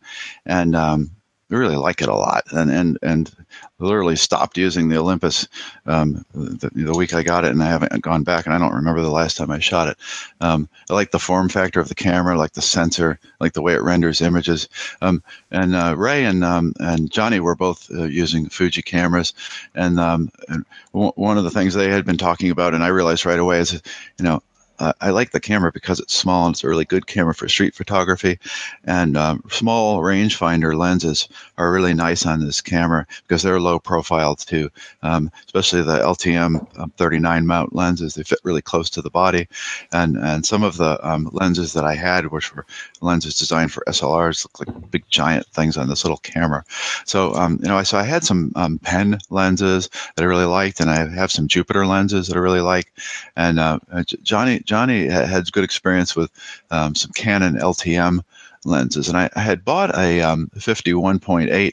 and 0.46 0.76
um, 0.76 1.10
really 1.48 1.76
like 1.76 2.00
it 2.00 2.08
a 2.08 2.14
lot. 2.14 2.44
And 2.52 2.70
and 2.70 2.98
and 3.02 3.34
literally 3.78 4.16
stopped 4.16 4.56
using 4.56 4.88
the 4.88 4.98
Olympus 4.98 5.48
um, 5.86 6.24
the, 6.34 6.70
the, 6.72 6.96
week 6.96 7.14
I 7.14 7.22
got 7.22 7.44
it, 7.44 7.50
and 7.50 7.62
I 7.62 7.66
haven't 7.66 8.02
gone 8.02 8.22
back, 8.22 8.46
and 8.46 8.54
I 8.54 8.58
don't 8.58 8.74
remember 8.74 9.00
the 9.00 9.10
last 9.10 9.36
time 9.36 9.50
I 9.50 9.58
shot 9.58 9.88
it. 9.88 9.96
Um, 10.40 10.68
I 10.88 10.94
like 10.94 11.10
the 11.10 11.18
form 11.18 11.48
factor 11.48 11.80
of 11.80 11.88
the 11.88 11.94
camera, 11.94 12.36
like 12.36 12.52
the 12.52 12.62
sensor, 12.62 13.18
like 13.40 13.54
the 13.54 13.62
way 13.62 13.74
it 13.74 13.82
renders 13.82 14.20
images. 14.20 14.68
Um, 15.00 15.22
and 15.50 15.74
uh, 15.74 15.94
Ray 15.96 16.24
and 16.24 16.44
um, 16.44 16.74
and 16.78 17.10
Johnny 17.10 17.40
were 17.40 17.56
both 17.56 17.90
uh, 17.90 18.04
using 18.04 18.48
Fuji 18.48 18.82
cameras, 18.82 19.34
and, 19.74 19.98
and 19.98 20.64
w- 20.92 21.12
one 21.16 21.38
of 21.38 21.44
the 21.44 21.50
things 21.50 21.74
they 21.74 21.90
had 21.90 22.04
been 22.04 22.18
talking 22.18 22.50
about, 22.50 22.74
and 22.74 22.84
I 22.84 22.88
realized 22.88 23.26
right 23.26 23.38
away 23.38 23.58
is, 23.58 23.72
you 24.18 24.24
know, 24.24 24.42
uh, 24.80 24.92
I 25.00 25.10
like 25.10 25.30
the 25.30 25.40
camera 25.40 25.70
because 25.70 26.00
it's 26.00 26.14
small 26.14 26.46
and 26.46 26.54
it's 26.54 26.64
a 26.64 26.68
really 26.68 26.86
good 26.86 27.06
camera 27.06 27.34
for 27.34 27.48
street 27.48 27.74
photography. 27.74 28.38
And 28.84 29.16
um, 29.16 29.44
small 29.50 30.00
rangefinder 30.00 30.74
lenses 30.76 31.28
are 31.58 31.72
really 31.72 31.94
nice 31.94 32.24
on 32.24 32.40
this 32.40 32.60
camera 32.60 33.06
because 33.26 33.42
they're 33.42 33.60
low 33.60 33.78
profile 33.78 34.34
too, 34.34 34.70
um, 35.02 35.30
especially 35.46 35.82
the 35.82 35.98
LTM 35.98 36.78
um, 36.78 36.90
39 36.96 37.46
mount 37.46 37.74
lenses. 37.74 38.14
They 38.14 38.22
fit 38.22 38.40
really 38.42 38.62
close 38.62 38.88
to 38.90 39.02
the 39.02 39.10
body. 39.10 39.46
And, 39.92 40.16
and 40.16 40.46
some 40.46 40.62
of 40.62 40.78
the 40.78 40.98
um, 41.06 41.28
lenses 41.32 41.74
that 41.74 41.84
I 41.84 41.94
had, 41.94 42.26
which 42.26 42.54
were 42.54 42.64
lenses 43.02 43.38
designed 43.38 43.72
for 43.72 43.84
SLRs, 43.86 44.44
look 44.44 44.66
like 44.66 44.90
big 44.90 45.04
giant 45.10 45.46
things 45.48 45.76
on 45.76 45.88
this 45.88 46.04
little 46.04 46.18
camera. 46.18 46.64
So, 47.04 47.34
um, 47.34 47.58
you 47.62 47.68
know, 47.68 47.76
I, 47.76 47.82
so 47.82 47.98
I 47.98 48.04
had 48.04 48.24
some 48.24 48.52
um, 48.56 48.78
pen 48.78 49.18
lenses 49.28 49.90
that 50.16 50.22
I 50.22 50.26
really 50.26 50.46
liked, 50.46 50.80
and 50.80 50.88
I 50.88 51.06
have 51.08 51.30
some 51.30 51.48
Jupiter 51.48 51.86
lenses 51.86 52.28
that 52.28 52.36
I 52.36 52.40
really 52.40 52.60
like. 52.60 52.92
And 53.36 53.58
uh, 53.58 53.78
Johnny, 54.22 54.60
Johnny 54.70 55.08
had 55.08 55.50
good 55.50 55.64
experience 55.64 56.14
with 56.14 56.30
um, 56.70 56.94
some 56.94 57.10
Canon 57.10 57.56
LTM 57.56 58.20
lenses, 58.64 59.08
and 59.08 59.18
I, 59.18 59.28
I 59.34 59.40
had 59.40 59.64
bought 59.64 59.98
a 59.98 60.20
um, 60.20 60.48
51.8 60.54 61.72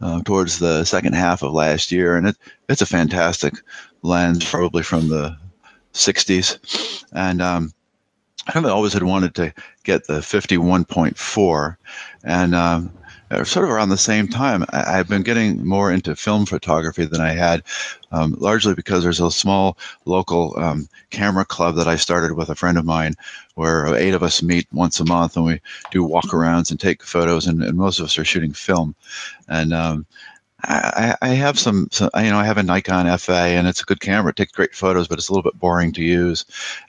uh, 0.00 0.22
towards 0.24 0.58
the 0.58 0.82
second 0.84 1.12
half 1.12 1.44
of 1.44 1.52
last 1.52 1.92
year, 1.92 2.16
and 2.16 2.26
it, 2.26 2.36
it's 2.68 2.82
a 2.82 2.86
fantastic 2.86 3.54
lens, 4.02 4.44
probably 4.44 4.82
from 4.82 5.10
the 5.10 5.36
60s, 5.92 7.04
and 7.12 7.40
um, 7.40 7.72
I 8.52 8.58
always 8.64 8.94
had 8.94 9.04
wanted 9.04 9.36
to 9.36 9.54
get 9.84 10.08
the 10.08 10.14
51.4, 10.14 11.76
and 12.24 12.54
um, 12.56 12.92
sort 13.44 13.64
of 13.64 13.70
around 13.70 13.88
the 13.88 13.96
same 13.96 14.28
time, 14.28 14.64
I, 14.70 14.96
have 14.96 15.08
been 15.08 15.22
getting 15.22 15.66
more 15.66 15.90
into 15.90 16.14
film 16.14 16.46
photography 16.46 17.04
than 17.04 17.20
I 17.20 17.32
had, 17.32 17.62
um, 18.12 18.36
largely 18.38 18.74
because 18.74 19.02
there's 19.02 19.20
a 19.20 19.30
small 19.30 19.78
local 20.04 20.54
um, 20.58 20.88
camera 21.10 21.44
club 21.44 21.74
that 21.76 21.88
I 21.88 21.96
started 21.96 22.34
with 22.34 22.50
a 22.50 22.54
friend 22.54 22.78
of 22.78 22.84
mine, 22.84 23.14
where 23.54 23.94
eight 23.96 24.14
of 24.14 24.22
us 24.22 24.42
meet 24.42 24.66
once 24.72 25.00
a 25.00 25.04
month 25.04 25.36
and 25.36 25.46
we 25.46 25.60
do 25.90 26.06
walkarounds 26.06 26.70
and 26.70 26.78
take 26.78 27.02
photos, 27.02 27.46
and, 27.46 27.62
and 27.62 27.78
most 27.78 27.98
of 27.98 28.04
us 28.04 28.18
are 28.18 28.24
shooting 28.24 28.52
film, 28.52 28.94
and 29.48 29.72
um, 29.72 30.06
I, 30.66 31.16
I 31.22 31.28
have 31.28 31.58
some, 31.58 31.88
some, 31.90 32.10
you 32.16 32.30
know, 32.30 32.38
I 32.38 32.44
have 32.44 32.58
a 32.58 32.62
Nikon 32.62 33.06
FA 33.18 33.32
and 33.32 33.66
it's 33.66 33.80
a 33.80 33.84
good 33.84 34.00
camera. 34.00 34.30
It 34.30 34.36
takes 34.36 34.52
great 34.52 34.74
photos, 34.74 35.08
but 35.08 35.18
it's 35.18 35.28
a 35.28 35.32
little 35.32 35.48
bit 35.48 35.58
boring 35.58 35.92
to 35.92 36.02
use. 36.02 36.44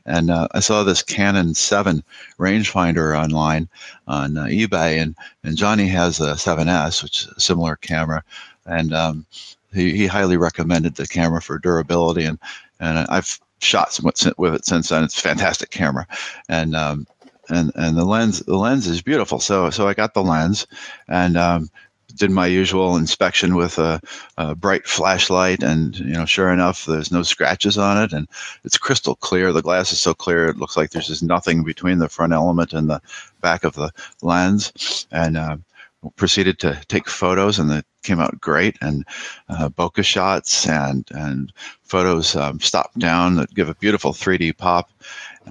And 0.05 0.31
uh, 0.31 0.47
I 0.51 0.59
saw 0.59 0.83
this 0.83 1.01
Canon 1.01 1.53
7 1.53 2.03
rangefinder 2.39 3.17
online 3.17 3.67
on 4.07 4.37
uh, 4.37 4.45
eBay, 4.45 5.01
and, 5.01 5.15
and 5.43 5.57
Johnny 5.57 5.87
has 5.87 6.19
a 6.19 6.33
7S, 6.33 7.03
which 7.03 7.23
is 7.23 7.27
a 7.35 7.39
similar 7.39 7.75
camera. 7.75 8.23
And 8.65 8.93
um, 8.93 9.25
he, 9.73 9.95
he 9.95 10.07
highly 10.07 10.37
recommended 10.37 10.95
the 10.95 11.07
camera 11.07 11.41
for 11.41 11.59
durability. 11.59 12.25
And, 12.25 12.39
and 12.79 12.99
I've 13.09 13.39
shot 13.59 13.97
with 14.03 14.55
it 14.55 14.65
since 14.65 14.89
then. 14.89 15.03
It's 15.03 15.17
a 15.17 15.21
fantastic 15.21 15.69
camera. 15.69 16.07
And, 16.49 16.75
um, 16.75 17.07
and 17.49 17.71
and 17.75 17.97
the 17.97 18.05
lens 18.05 18.39
the 18.39 18.57
lens 18.57 18.87
is 18.87 19.01
beautiful. 19.01 19.39
So 19.39 19.69
so 19.69 19.87
I 19.87 19.93
got 19.93 20.13
the 20.13 20.23
lens, 20.23 20.65
and 21.07 21.37
um, 21.37 21.69
did 22.15 22.31
my 22.31 22.47
usual 22.47 22.97
inspection 22.97 23.55
with 23.55 23.77
a, 23.77 24.01
a, 24.37 24.55
bright 24.55 24.87
flashlight, 24.87 25.63
and 25.63 25.97
you 25.99 26.13
know, 26.13 26.25
sure 26.25 26.51
enough, 26.51 26.85
there's 26.85 27.11
no 27.11 27.23
scratches 27.23 27.77
on 27.77 28.01
it, 28.01 28.13
and 28.13 28.27
it's 28.63 28.77
crystal 28.77 29.15
clear. 29.15 29.51
The 29.51 29.61
glass 29.61 29.91
is 29.91 29.99
so 29.99 30.13
clear; 30.13 30.47
it 30.47 30.57
looks 30.57 30.77
like 30.77 30.91
there's 30.91 31.07
just 31.07 31.23
nothing 31.23 31.63
between 31.63 31.99
the 31.99 32.09
front 32.09 32.33
element 32.33 32.73
and 32.73 32.89
the 32.89 33.01
back 33.41 33.63
of 33.63 33.73
the 33.73 33.91
lens. 34.21 35.07
And 35.11 35.37
uh, 35.37 35.57
proceeded 36.15 36.59
to 36.59 36.79
take 36.87 37.09
photos, 37.09 37.59
and 37.59 37.71
it 37.71 37.85
came 38.03 38.19
out 38.19 38.39
great. 38.39 38.77
And 38.81 39.05
uh, 39.49 39.69
bokeh 39.69 40.03
shots 40.03 40.67
and 40.67 41.07
and 41.11 41.51
photos 41.83 42.35
um, 42.35 42.59
stopped 42.59 42.97
down 42.99 43.35
that 43.35 43.53
give 43.53 43.69
a 43.69 43.75
beautiful 43.75 44.13
3D 44.13 44.57
pop. 44.57 44.89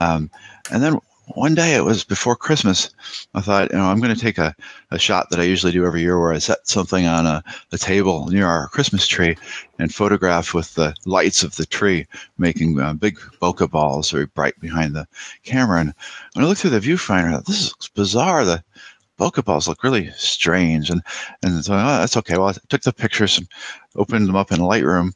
Um, 0.01 0.31
and 0.71 0.83
then 0.83 0.99
one 1.29 1.55
day 1.55 1.75
it 1.75 1.85
was 1.85 2.05
before 2.05 2.37
Christmas. 2.37 2.91
I 3.35 3.41
thought, 3.41 3.71
you 3.71 3.79
know, 3.79 3.87
I'm 3.87 4.01
going 4.01 4.15
to 4.15 4.21
take 4.21 4.39
a, 4.39 4.55
a 4.91 4.99
shot 4.99 5.31
that 5.31 5.41
I 5.41 5.45
usually 5.45 5.73
do 5.73 5.87
every 5.87 6.03
year 6.03 6.21
where 6.21 6.33
I 6.33 6.39
set 6.39 6.69
something 6.69 7.07
on 7.07 7.27
a, 7.27 7.43
a 7.73 7.79
table 7.79 8.29
near 8.29 8.47
our 8.47 8.69
Christmas 8.69 9.07
tree 9.07 9.37
and 9.79 9.95
photograph 9.95 10.55
with 10.55 10.75
the 10.75 10.95
lights 11.07 11.43
of 11.43 11.57
the 11.57 11.67
tree, 11.67 12.07
making 12.39 12.79
uh, 12.79 12.93
big 12.95 13.19
bokeh 13.41 13.71
balls 13.71 14.11
very 14.11 14.27
bright 14.27 14.59
behind 14.61 14.95
the 14.95 15.07
camera. 15.43 15.81
And 15.81 15.95
when 16.35 16.45
I 16.45 16.49
looked 16.49 16.61
through 16.61 16.71
the 16.71 16.81
viewfinder, 16.81 17.29
I 17.29 17.33
thought, 17.33 17.47
this 17.47 17.67
is 17.67 17.91
bizarre. 17.95 18.45
The 18.45 18.63
bokeh 19.19 19.45
balls 19.45 19.69
look 19.69 19.83
really 19.83 20.11
strange. 20.13 20.91
And, 20.91 21.03
and 21.43 21.65
so, 21.65 21.75
oh, 21.75 21.99
that's 21.99 22.17
okay. 22.17 22.37
Well, 22.37 22.49
I 22.49 22.55
took 22.69 22.83
the 22.83 22.93
pictures 22.93 23.39
and 23.39 23.49
opened 23.97 24.29
them 24.29 24.37
up 24.37 24.53
in 24.53 24.59
Lightroom. 24.59 25.13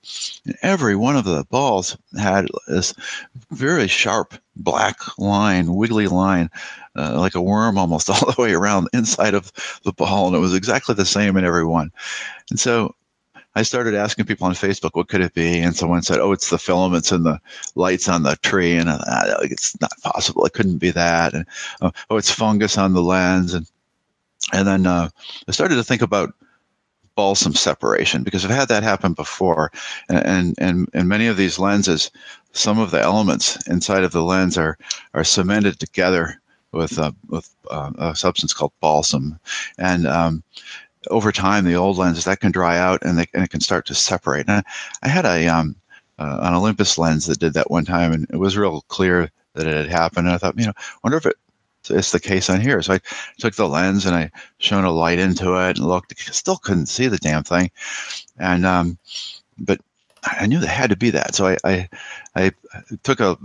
And 0.46 0.56
every 0.62 0.96
one 0.96 1.16
of 1.16 1.24
the 1.24 1.44
balls 1.50 1.96
had 2.18 2.46
this 2.68 2.94
very 3.50 3.88
sharp 3.88 4.34
black 4.56 4.98
line, 5.18 5.74
wiggly 5.74 6.08
line, 6.08 6.50
uh, 6.96 7.18
like 7.18 7.34
a 7.34 7.42
worm 7.42 7.78
almost 7.78 8.10
all 8.10 8.32
the 8.32 8.40
way 8.40 8.52
around 8.52 8.84
the 8.84 8.98
inside 8.98 9.34
of 9.34 9.52
the 9.84 9.92
ball. 9.92 10.28
And 10.28 10.36
it 10.36 10.40
was 10.40 10.54
exactly 10.54 10.94
the 10.94 11.04
same 11.04 11.36
in 11.36 11.44
every 11.44 11.66
one. 11.66 11.90
And 12.50 12.58
so 12.58 12.94
I 13.54 13.62
started 13.62 13.94
asking 13.94 14.26
people 14.26 14.46
on 14.46 14.52
Facebook, 14.52 14.90
what 14.92 15.08
could 15.08 15.20
it 15.20 15.34
be? 15.34 15.58
And 15.58 15.74
someone 15.74 16.02
said, 16.02 16.20
oh, 16.20 16.30
it's 16.30 16.50
the 16.50 16.58
filaments 16.58 17.10
and 17.10 17.26
the 17.26 17.40
lights 17.74 18.08
on 18.08 18.22
the 18.22 18.36
tree. 18.36 18.76
And 18.76 18.88
uh, 18.88 19.00
it's 19.42 19.78
not 19.80 19.90
possible. 20.02 20.44
It 20.44 20.52
couldn't 20.52 20.78
be 20.78 20.92
that. 20.92 21.34
And 21.34 21.44
uh, 21.80 21.90
oh, 22.08 22.16
it's 22.16 22.30
fungus 22.30 22.78
on 22.78 22.92
the 22.92 23.02
lens. 23.02 23.54
And 23.54 23.68
and 24.52 24.66
then 24.66 24.86
uh, 24.86 25.08
I 25.46 25.52
started 25.52 25.76
to 25.76 25.84
think 25.84 26.02
about 26.02 26.34
balsam 27.16 27.52
separation 27.52 28.22
because 28.22 28.44
I've 28.44 28.52
had 28.52 28.68
that 28.68 28.82
happen 28.82 29.12
before, 29.12 29.72
and 30.08 30.54
and 30.58 30.88
and 30.92 31.08
many 31.08 31.26
of 31.26 31.36
these 31.36 31.58
lenses, 31.58 32.10
some 32.52 32.78
of 32.78 32.90
the 32.90 33.00
elements 33.00 33.56
inside 33.66 34.04
of 34.04 34.12
the 34.12 34.22
lens 34.22 34.56
are 34.56 34.78
are 35.14 35.24
cemented 35.24 35.78
together 35.80 36.40
with 36.72 36.98
uh, 36.98 37.12
with 37.28 37.54
uh, 37.70 37.92
a 37.98 38.16
substance 38.16 38.52
called 38.52 38.72
balsam, 38.80 39.38
and 39.78 40.06
um, 40.06 40.42
over 41.10 41.32
time 41.32 41.64
the 41.64 41.74
old 41.74 41.98
lenses 41.98 42.24
that 42.24 42.40
can 42.40 42.52
dry 42.52 42.78
out 42.78 43.02
and, 43.02 43.18
they, 43.18 43.26
and 43.34 43.44
it 43.44 43.50
can 43.50 43.60
start 43.60 43.86
to 43.86 43.94
separate. 43.94 44.48
And 44.48 44.64
I 45.02 45.08
had 45.08 45.24
a 45.24 45.48
um, 45.48 45.76
uh, 46.18 46.38
an 46.42 46.54
Olympus 46.54 46.98
lens 46.98 47.26
that 47.26 47.38
did 47.38 47.54
that 47.54 47.70
one 47.70 47.84
time, 47.84 48.12
and 48.12 48.26
it 48.30 48.36
was 48.36 48.56
real 48.56 48.82
clear 48.88 49.30
that 49.54 49.66
it 49.66 49.76
had 49.76 49.90
happened. 49.90 50.26
And 50.26 50.34
I 50.34 50.38
thought, 50.38 50.58
you 50.58 50.66
know, 50.66 50.72
wonder 51.02 51.16
if 51.16 51.26
it 51.26 51.36
it's 51.90 52.12
the 52.12 52.20
case 52.20 52.50
on 52.50 52.60
here. 52.60 52.82
So 52.82 52.94
I 52.94 53.00
took 53.38 53.54
the 53.54 53.68
lens 53.68 54.06
and 54.06 54.14
I 54.14 54.30
shone 54.58 54.84
a 54.84 54.90
light 54.90 55.18
into 55.18 55.54
it 55.56 55.78
and 55.78 55.86
looked. 55.86 56.18
Still 56.34 56.56
couldn't 56.56 56.86
see 56.86 57.08
the 57.08 57.18
damn 57.18 57.44
thing, 57.44 57.70
and 58.38 58.66
um, 58.66 58.98
but 59.58 59.80
I 60.24 60.46
knew 60.46 60.58
there 60.58 60.70
had 60.70 60.90
to 60.90 60.96
be 60.96 61.10
that. 61.10 61.34
So 61.34 61.46
I 61.46 61.56
I, 61.64 61.88
I 62.34 62.52
took 63.02 63.20
a 63.20 63.38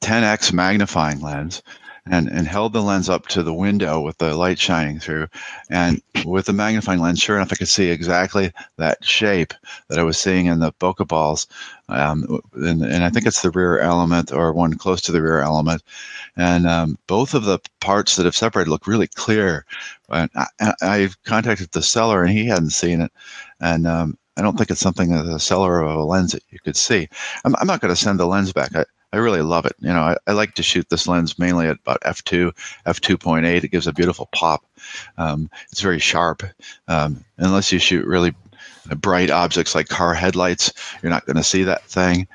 10x 0.00 0.52
magnifying 0.52 1.20
lens 1.20 1.62
and, 2.10 2.28
and 2.28 2.46
held 2.46 2.72
the 2.72 2.82
lens 2.82 3.08
up 3.08 3.26
to 3.28 3.42
the 3.42 3.54
window 3.54 4.00
with 4.00 4.18
the 4.18 4.34
light 4.34 4.58
shining 4.58 4.98
through. 4.98 5.28
And 5.70 6.02
with 6.24 6.46
the 6.46 6.52
magnifying 6.52 7.00
lens, 7.00 7.20
sure 7.20 7.36
enough, 7.36 7.52
I 7.52 7.56
could 7.56 7.68
see 7.68 7.90
exactly 7.90 8.52
that 8.76 9.04
shape 9.04 9.54
that 9.88 9.98
I 9.98 10.02
was 10.02 10.18
seeing 10.18 10.46
in 10.46 10.60
the 10.60 10.72
bokeh 10.72 11.06
balls. 11.06 11.46
Um, 11.88 12.40
and, 12.54 12.82
and, 12.82 13.04
I 13.04 13.08
think 13.08 13.26
it's 13.26 13.40
the 13.40 13.50
rear 13.50 13.78
element 13.78 14.30
or 14.30 14.52
one 14.52 14.74
close 14.74 15.00
to 15.02 15.12
the 15.12 15.22
rear 15.22 15.40
element. 15.40 15.82
And 16.36 16.66
um, 16.66 16.98
both 17.06 17.32
of 17.32 17.44
the 17.44 17.58
parts 17.80 18.16
that 18.16 18.26
have 18.26 18.36
separated 18.36 18.70
look 18.70 18.86
really 18.86 19.06
clear. 19.06 19.64
And 20.10 20.30
I, 20.34 20.74
I, 20.82 21.08
contacted 21.24 21.72
the 21.72 21.82
seller 21.82 22.22
and 22.22 22.30
he 22.30 22.46
hadn't 22.46 22.70
seen 22.70 23.00
it. 23.00 23.12
And 23.60 23.86
um, 23.86 24.18
I 24.36 24.42
don't 24.42 24.56
think 24.56 24.70
it's 24.70 24.80
something 24.80 25.10
that 25.10 25.22
the 25.22 25.40
seller 25.40 25.80
of 25.80 25.96
a 25.96 26.04
lens 26.04 26.32
that 26.32 26.42
you 26.50 26.58
could 26.60 26.76
see. 26.76 27.08
I'm, 27.44 27.56
I'm 27.56 27.66
not 27.66 27.80
going 27.80 27.92
to 27.92 27.96
send 28.00 28.20
the 28.20 28.26
lens 28.26 28.52
back. 28.52 28.76
I, 28.76 28.84
I 29.12 29.16
really 29.16 29.42
love 29.42 29.64
it. 29.64 29.74
You 29.80 29.88
know, 29.88 30.00
I, 30.00 30.16
I, 30.26 30.32
like 30.32 30.54
to 30.54 30.62
shoot 30.62 30.88
this 30.90 31.08
lens 31.08 31.38
mainly 31.38 31.66
at 31.66 31.78
about 31.78 32.02
f2, 32.02 32.52
f2.8. 32.86 33.64
It 33.64 33.70
gives 33.70 33.86
a 33.86 33.92
beautiful 33.92 34.28
pop. 34.32 34.62
Um, 35.16 35.50
it's 35.70 35.80
very 35.80 35.98
sharp. 35.98 36.42
Um, 36.88 37.24
unless 37.38 37.72
you 37.72 37.78
shoot 37.78 38.04
really 38.04 38.34
bright 38.96 39.30
objects 39.30 39.74
like 39.74 39.88
car 39.88 40.14
headlights, 40.14 40.72
you're 41.02 41.10
not 41.10 41.26
going 41.26 41.36
to 41.36 41.44
see 41.44 41.64
that 41.64 41.84
thing. 41.84 42.26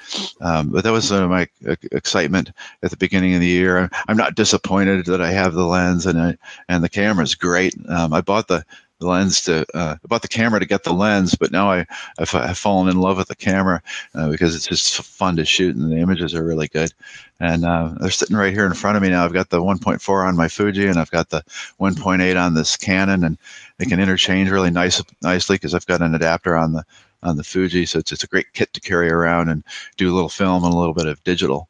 Um, 0.41 0.69
but 0.69 0.83
that 0.83 0.91
was 0.91 1.07
sort 1.07 1.23
of 1.23 1.29
my 1.29 1.47
excitement 1.91 2.51
at 2.81 2.91
the 2.91 2.97
beginning 2.97 3.33
of 3.35 3.41
the 3.41 3.47
year. 3.47 3.89
I'm 4.07 4.17
not 4.17 4.35
disappointed 4.35 5.05
that 5.05 5.21
I 5.21 5.31
have 5.31 5.53
the 5.53 5.65
lens 5.65 6.05
and 6.05 6.19
I, 6.19 6.37
and 6.69 6.83
the 6.83 6.89
camera 6.89 7.23
is 7.23 7.35
great. 7.35 7.75
Um, 7.89 8.13
I 8.13 8.21
bought 8.21 8.47
the 8.47 8.65
the 9.03 9.09
lens 9.09 9.41
to 9.41 9.65
uh, 9.73 9.97
bought 10.07 10.21
the 10.21 10.27
camera 10.27 10.59
to 10.59 10.65
get 10.65 10.83
the 10.83 10.93
lens, 10.93 11.35
but 11.35 11.51
now 11.51 11.71
I 11.71 11.85
I've, 12.17 12.33
I've 12.33 12.57
fallen 12.57 12.89
in 12.89 12.99
love 12.99 13.17
with 13.17 13.27
the 13.27 13.35
camera 13.35 13.81
uh, 14.15 14.29
because 14.29 14.55
it's 14.55 14.67
just 14.67 15.01
fun 15.03 15.35
to 15.35 15.45
shoot 15.45 15.75
and 15.75 15.91
the 15.91 15.97
images 15.97 16.33
are 16.33 16.43
really 16.43 16.67
good. 16.67 16.91
And 17.39 17.65
uh, 17.65 17.93
they're 17.99 18.09
sitting 18.09 18.37
right 18.37 18.53
here 18.53 18.65
in 18.65 18.73
front 18.73 18.95
of 18.95 19.03
me 19.03 19.09
now. 19.09 19.25
I've 19.25 19.33
got 19.33 19.49
the 19.49 19.61
1.4 19.61 20.27
on 20.27 20.37
my 20.37 20.47
Fuji 20.47 20.87
and 20.87 20.97
I've 20.97 21.11
got 21.11 21.29
the 21.29 21.43
1.8 21.79 22.41
on 22.41 22.53
this 22.53 22.77
Canon, 22.77 23.23
and 23.23 23.37
they 23.77 23.85
can 23.85 23.99
interchange 23.99 24.49
really 24.49 24.71
nice 24.71 25.01
nicely 25.21 25.55
because 25.55 25.73
I've 25.73 25.85
got 25.85 26.01
an 26.01 26.15
adapter 26.15 26.55
on 26.55 26.73
the 26.73 26.83
on 27.21 27.37
the 27.37 27.43
Fuji, 27.43 27.85
so 27.85 27.99
it's 27.99 28.11
it's 28.11 28.23
a 28.23 28.27
great 28.27 28.51
kit 28.53 28.73
to 28.73 28.81
carry 28.81 29.09
around 29.09 29.49
and 29.49 29.63
do 29.97 30.11
a 30.11 30.15
little 30.15 30.29
film 30.29 30.63
and 30.63 30.73
a 30.73 30.77
little 30.77 30.93
bit 30.93 31.07
of 31.07 31.23
digital. 31.23 31.69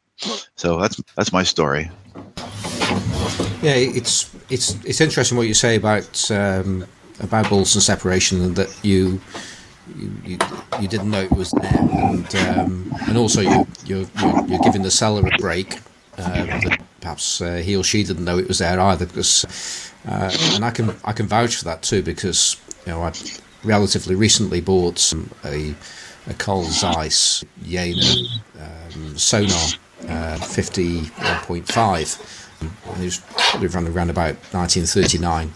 So 0.56 0.80
that's 0.80 1.00
that's 1.16 1.32
my 1.32 1.42
story. 1.42 1.90
Yeah, 3.62 3.74
it's 3.74 4.34
it's 4.50 4.74
it's 4.84 5.00
interesting 5.00 5.38
what 5.38 5.46
you 5.46 5.54
say 5.54 5.76
about 5.76 6.30
um, 6.30 6.86
about 7.20 7.66
separation 7.66 8.42
and 8.42 8.56
that 8.56 8.76
you 8.82 9.20
you, 10.24 10.38
you, 10.80 10.88
didn't 10.88 11.10
know 11.10 11.20
it 11.20 11.30
was 11.30 11.50
there, 11.50 11.78
and 11.78 12.34
um, 12.36 12.90
and 13.06 13.18
also 13.18 13.42
you 13.42 13.66
you're, 13.84 14.06
you're, 14.46 14.58
giving 14.60 14.82
the 14.82 14.90
seller 14.90 15.26
a 15.26 15.38
break. 15.38 15.78
Uh, 16.16 16.58
perhaps 17.00 17.42
uh, 17.42 17.56
he 17.56 17.76
or 17.76 17.84
she 17.84 18.02
didn't 18.02 18.24
know 18.24 18.38
it 18.38 18.48
was 18.48 18.58
there 18.58 18.80
either, 18.80 19.04
because 19.04 19.92
uh, 20.08 20.30
and 20.54 20.64
I 20.64 20.70
can 20.70 20.96
I 21.04 21.12
can 21.12 21.26
vouch 21.26 21.56
for 21.56 21.64
that 21.64 21.82
too 21.82 22.02
because 22.02 22.56
you 22.86 22.92
know 22.92 23.02
I 23.02 23.12
relatively 23.62 24.14
recently 24.14 24.62
bought 24.62 24.98
some, 24.98 25.30
a 25.44 25.74
a 26.26 26.34
Carl 26.34 26.64
Zeiss 26.64 27.44
Jena 27.62 28.00
um, 28.58 29.14
Sonnar 29.16 29.76
uh, 30.08 30.38
50.5. 30.38 32.40
It 32.62 32.70
was 33.04 33.20
probably 33.36 33.90
around 33.90 34.08
about 34.08 34.36
1939 34.52 35.52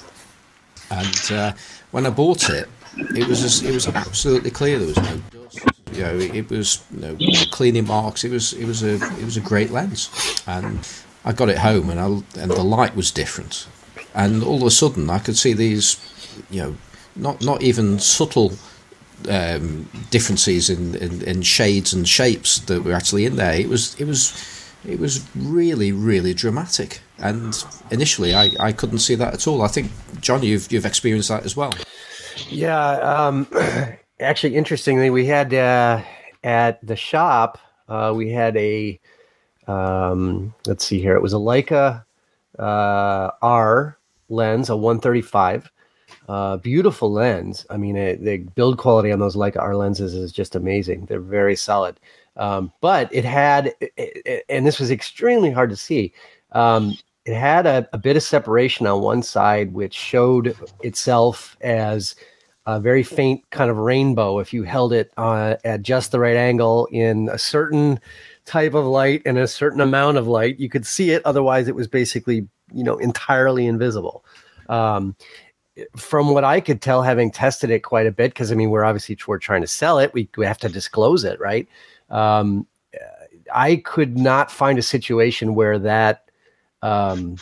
and 0.91 1.33
uh, 1.33 1.53
when 1.91 2.07
I 2.07 2.11
bought 2.11 2.51
it, 2.51 2.69
it 2.97 3.27
was 3.27 3.41
just, 3.43 3.63
it 3.63 3.73
was 3.73 3.87
absolutely 3.89 4.51
clear 4.51 4.79
there 4.79 4.89
was 4.89 4.97
no 4.97 5.21
dust. 5.31 5.61
You 5.93 6.03
know, 6.03 6.19
it, 6.19 6.51
was 6.51 6.85
you 6.93 7.01
know, 7.01 7.17
cleaning 7.51 7.87
marks. 7.87 8.25
It 8.25 8.31
was 8.31 8.53
it 8.53 8.67
was 8.67 8.83
a 8.83 8.95
it 8.95 9.25
was 9.25 9.37
a 9.37 9.41
great 9.41 9.71
lens, 9.71 10.11
and 10.47 10.87
I 11.25 11.33
got 11.33 11.49
it 11.49 11.59
home 11.59 11.91
and 11.91 11.99
I 11.99 12.07
and 12.41 12.51
the 12.51 12.63
light 12.63 12.95
was 12.95 13.11
different, 13.11 13.67
and 14.15 14.43
all 14.43 14.59
of 14.59 14.65
a 14.65 14.71
sudden 14.71 15.09
I 15.11 15.19
could 15.19 15.37
see 15.37 15.55
these, 15.55 15.97
you 16.51 16.63
know, 16.63 16.77
not 17.17 17.43
not 17.43 17.63
even 17.63 17.99
subtle 17.99 18.53
um, 19.29 19.89
differences 20.11 20.71
in, 20.71 20.95
in, 20.97 21.23
in, 21.23 21.43
shades 21.43 21.93
and 21.93 22.09
shapes 22.09 22.61
that 22.61 22.85
were 22.85 22.93
actually 22.93 23.25
in 23.25 23.37
there. 23.37 23.55
It 23.55 23.69
was 23.69 23.99
it 24.01 24.05
was 24.07 24.33
it 24.87 24.99
was 24.99 25.29
really, 25.37 25.93
really 25.93 26.35
dramatic. 26.35 27.01
And 27.19 27.65
initially, 27.91 28.35
I, 28.35 28.51
I 28.61 28.73
couldn't 28.73 29.01
see 29.01 29.15
that 29.17 29.35
at 29.35 29.47
all. 29.47 29.63
I 29.63 29.69
think, 29.69 29.91
John, 30.21 30.43
you've, 30.43 30.71
you've 30.71 30.87
experienced 30.87 31.29
that 31.29 31.45
as 31.45 31.57
well. 31.57 31.73
Yeah. 32.49 32.91
Um, 32.99 33.47
actually, 34.21 34.55
interestingly, 34.55 35.11
we 35.11 35.27
had 35.27 35.53
uh, 35.53 36.03
at 36.45 36.85
the 36.87 36.97
shop, 36.97 37.59
uh, 37.89 38.13
we 38.15 38.31
had 38.31 38.57
a, 38.57 39.01
um, 39.67 40.55
let's 40.67 40.85
see 40.85 41.01
here, 41.01 41.17
it 41.17 41.23
was 41.23 41.33
a 41.33 41.37
Leica 41.37 42.05
uh, 42.59 43.31
R 43.43 43.99
lens, 44.29 44.71
a 44.71 44.77
135. 44.77 45.71
Uh, 46.29 46.57
beautiful 46.59 47.11
lens. 47.11 47.67
I 47.71 47.77
mean, 47.77 47.97
it, 47.97 48.23
the 48.23 48.39
build 48.39 48.79
quality 48.79 49.13
on 49.13 49.19
those 49.19 49.37
Leica 49.37 49.61
R 49.61 49.77
lenses 49.77 50.15
is 50.15 50.31
just 50.31 50.55
amazing. 50.55 51.07
They're 51.07 51.21
very 51.21 51.57
solid. 51.57 51.99
Um, 52.39 52.73
but 52.81 53.13
it 53.13 53.25
had, 53.25 53.75
it, 53.81 53.93
it, 53.97 54.45
and 54.49 54.67
this 54.67 54.79
was 54.79 54.91
extremely 54.91 55.51
hard 55.51 55.71
to 55.71 55.77
see. 55.77 56.13
Um, 56.53 56.97
it 57.25 57.35
had 57.35 57.67
a, 57.67 57.87
a, 57.93 57.99
bit 57.99 58.17
of 58.17 58.23
separation 58.23 58.87
on 58.87 59.03
one 59.03 59.23
side, 59.23 59.75
which 59.75 59.93
showed 59.93 60.57
itself 60.81 61.57
as 61.61 62.15
a 62.65 62.81
very 62.81 63.03
faint 63.03 63.43
kind 63.51 63.71
of 63.71 63.77
rainbow 63.79 64.39
if 64.39 64.53
you 64.53 64.63
held 64.63 64.93
it 64.93 65.11
uh, 65.17 65.57
at 65.65 65.83
just 65.83 66.13
the 66.13 66.21
right 66.21 66.37
angle 66.37 66.87
in 66.93 67.29
a 67.31 67.39
certain 67.39 68.01
type 68.45 68.75
of 68.75 68.87
light 68.87 69.23
and 69.27 69.37
a 69.37 69.49
certain 69.49 69.81
amount 69.81 70.17
of 70.17 70.27
light. 70.27 70.59
You 70.59 70.69
could 70.69 70.87
see 70.87 71.11
it. 71.11 71.23
Otherwise, 71.25 71.69
it 71.69 71.75
was 71.75 71.89
basically, 71.89 72.49
you 72.73 72.85
know, 72.85 72.97
entirely 72.99 73.67
invisible. 73.67 74.25
Um, 74.69 75.17
from 75.97 76.31
what 76.31 76.45
I 76.45 76.61
could 76.61 76.83
tell, 76.83 77.03
having 77.03 77.31
tested 77.31 77.71
it 77.71 77.81
quite 77.81 78.07
a 78.07 78.13
bit, 78.13 78.33
because 78.33 78.51
I 78.53 78.55
mean, 78.55 78.71
we're 78.71 78.85
obviously 78.85 79.17
we're 79.27 79.39
trying 79.39 79.61
to 79.61 79.67
sell 79.67 79.99
it, 79.99 80.13
we, 80.13 80.29
we 80.37 80.47
have 80.47 80.59
to 80.59 80.69
disclose 80.69 81.25
it, 81.25 81.39
right? 81.41 81.69
Um, 82.11 82.67
I 83.53 83.77
could 83.77 84.19
not 84.19 84.51
find 84.51 84.79
a 84.79 84.83
situation 84.83 85.55
where 85.55 85.79
that 85.79 86.31
um, 86.83 87.37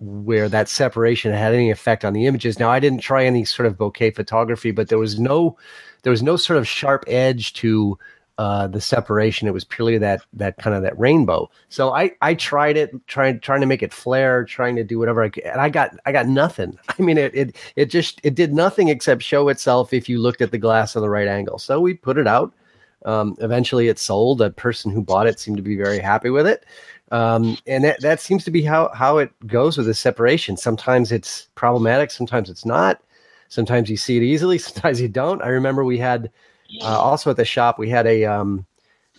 where 0.00 0.48
that 0.48 0.68
separation 0.68 1.32
had 1.32 1.54
any 1.54 1.70
effect 1.70 2.04
on 2.04 2.12
the 2.12 2.26
images. 2.26 2.58
Now, 2.58 2.70
I 2.70 2.80
didn't 2.80 3.00
try 3.00 3.24
any 3.24 3.44
sort 3.44 3.66
of 3.66 3.76
bokeh 3.76 4.14
photography, 4.14 4.70
but 4.72 4.88
there 4.88 4.98
was 4.98 5.18
no 5.18 5.56
there 6.02 6.10
was 6.10 6.22
no 6.22 6.36
sort 6.36 6.58
of 6.58 6.66
sharp 6.66 7.04
edge 7.06 7.52
to 7.54 7.98
uh, 8.38 8.66
the 8.66 8.80
separation. 8.80 9.46
It 9.46 9.54
was 9.54 9.64
purely 9.64 9.98
that 9.98 10.22
that 10.32 10.56
kind 10.58 10.74
of 10.74 10.82
that 10.82 10.98
rainbow. 10.98 11.50
So 11.68 11.92
I 11.92 12.12
I 12.20 12.34
tried 12.34 12.76
it, 12.76 12.90
trying 13.06 13.40
trying 13.40 13.60
to 13.60 13.66
make 13.66 13.82
it 13.82 13.92
flare, 13.92 14.44
trying 14.44 14.74
to 14.76 14.84
do 14.84 14.98
whatever 14.98 15.22
I 15.22 15.28
could, 15.28 15.44
and 15.44 15.60
I 15.60 15.68
got 15.68 15.96
I 16.06 16.12
got 16.12 16.26
nothing. 16.26 16.78
I 16.98 17.02
mean, 17.02 17.18
it 17.18 17.34
it 17.34 17.56
it 17.76 17.86
just 17.86 18.20
it 18.24 18.34
did 18.34 18.52
nothing 18.52 18.88
except 18.88 19.22
show 19.22 19.48
itself 19.48 19.92
if 19.92 20.08
you 20.08 20.18
looked 20.18 20.40
at 20.40 20.50
the 20.50 20.58
glass 20.58 20.96
at 20.96 21.00
the 21.00 21.10
right 21.10 21.28
angle. 21.28 21.58
So 21.58 21.80
we 21.80 21.94
put 21.94 22.18
it 22.18 22.26
out. 22.26 22.52
Um, 23.04 23.36
eventually, 23.40 23.88
it 23.88 23.98
sold. 23.98 24.40
A 24.40 24.50
person 24.50 24.90
who 24.90 25.02
bought 25.02 25.26
it 25.26 25.40
seemed 25.40 25.56
to 25.56 25.62
be 25.62 25.76
very 25.76 25.98
happy 25.98 26.30
with 26.30 26.46
it. 26.46 26.64
Um, 27.10 27.58
and 27.66 27.84
that, 27.84 28.00
that 28.00 28.20
seems 28.20 28.44
to 28.44 28.50
be 28.50 28.62
how, 28.62 28.90
how 28.94 29.18
it 29.18 29.30
goes 29.46 29.76
with 29.76 29.86
the 29.86 29.94
separation. 29.94 30.56
Sometimes 30.56 31.12
it's 31.12 31.48
problematic, 31.54 32.10
sometimes 32.10 32.48
it's 32.48 32.64
not. 32.64 33.02
Sometimes 33.48 33.90
you 33.90 33.98
see 33.98 34.16
it 34.16 34.22
easily, 34.22 34.58
sometimes 34.58 35.00
you 35.00 35.08
don't. 35.08 35.42
I 35.42 35.48
remember 35.48 35.84
we 35.84 35.98
had 35.98 36.30
uh, 36.80 36.98
also 36.98 37.30
at 37.30 37.36
the 37.36 37.44
shop, 37.44 37.78
we 37.78 37.90
had 37.90 38.06
a 38.06 38.24
um, 38.24 38.64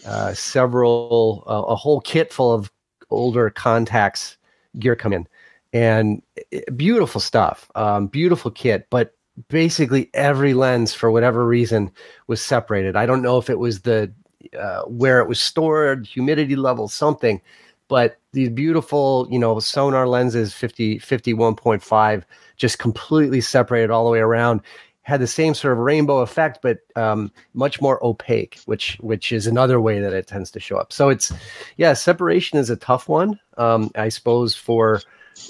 uh, 0.08 0.34
several, 0.34 1.44
uh, 1.48 1.72
a 1.72 1.76
whole 1.76 2.02
kit 2.02 2.34
full 2.34 2.52
of 2.52 2.72
older 3.12 3.52
Contax 3.52 4.38
gear 4.80 4.96
come 4.96 5.14
in 5.14 5.28
and 5.74 6.22
it, 6.52 6.78
beautiful 6.78 7.20
stuff, 7.20 7.70
um, 7.76 8.08
beautiful 8.08 8.52
kit, 8.52 8.88
but 8.90 9.16
basically 9.48 10.10
every 10.14 10.54
lens 10.54 10.94
for 10.94 11.12
whatever 11.12 11.46
reason 11.46 11.92
was 12.28 12.42
separated. 12.42 12.96
I 12.96 13.06
don't 13.06 13.22
know 13.22 13.38
if 13.38 13.50
it 13.50 13.60
was 13.60 13.82
the 13.82 14.12
uh, 14.60 14.84
where 14.84 15.20
it 15.20 15.28
was 15.28 15.40
stored, 15.40 16.06
humidity 16.06 16.56
level, 16.56 16.88
something, 16.88 17.42
but 17.88 18.18
these 18.34 18.50
beautiful, 18.50 19.28
you 19.32 19.40
know, 19.40 19.56
Sonnar 19.56 20.08
lenses 20.08 20.54
50 20.54 21.00
51.5 21.00 22.24
just 22.58 22.80
completely 22.80 23.42
separated 23.42 23.90
all 23.90 24.06
the 24.06 24.12
way 24.12 24.20
around 24.20 24.62
had 25.04 25.20
the 25.20 25.28
same 25.28 25.54
sort 25.54 25.74
of 25.74 25.80
rainbow 25.80 26.20
effect, 26.20 26.60
but 26.62 26.80
um, 26.96 27.30
much 27.54 27.82
more 27.82 28.04
opaque, 28.06 28.60
which 28.66 28.98
which 29.02 29.32
is 29.32 29.48
another 29.48 29.80
way 29.82 30.00
that 30.00 30.14
it 30.14 30.28
tends 30.28 30.50
to 30.52 30.60
show 30.60 30.78
up. 30.78 30.94
So 30.94 31.10
it's 31.10 31.32
yeah, 31.78 31.94
separation 31.94 32.58
is 32.58 32.70
a 32.70 32.78
tough 32.78 33.10
one. 33.10 33.40
Um, 33.58 33.92
I 33.96 34.10
suppose 34.10 34.56
for 34.56 35.02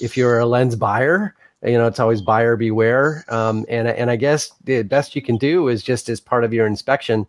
if 0.02 0.17
you're 0.17 0.39
a 0.39 0.46
lens 0.46 0.76
buyer, 0.76 1.36
you 1.63 1.78
know, 1.78 1.88
it's 1.88 1.99
always 1.99 2.21
buyer 2.21 2.56
beware. 2.56 3.23
Um, 3.30 3.65
and 3.69 3.88
and 3.88 4.12
I 4.12 4.15
guess 4.15 4.52
the 4.63 4.84
best 4.84 5.15
you 5.15 5.21
can 5.21 5.38
do 5.38 5.67
is 5.67 5.84
just 5.84 6.10
as 6.10 6.19
part 6.19 6.43
of 6.43 6.54
your 6.54 6.67
inspection, 6.67 7.28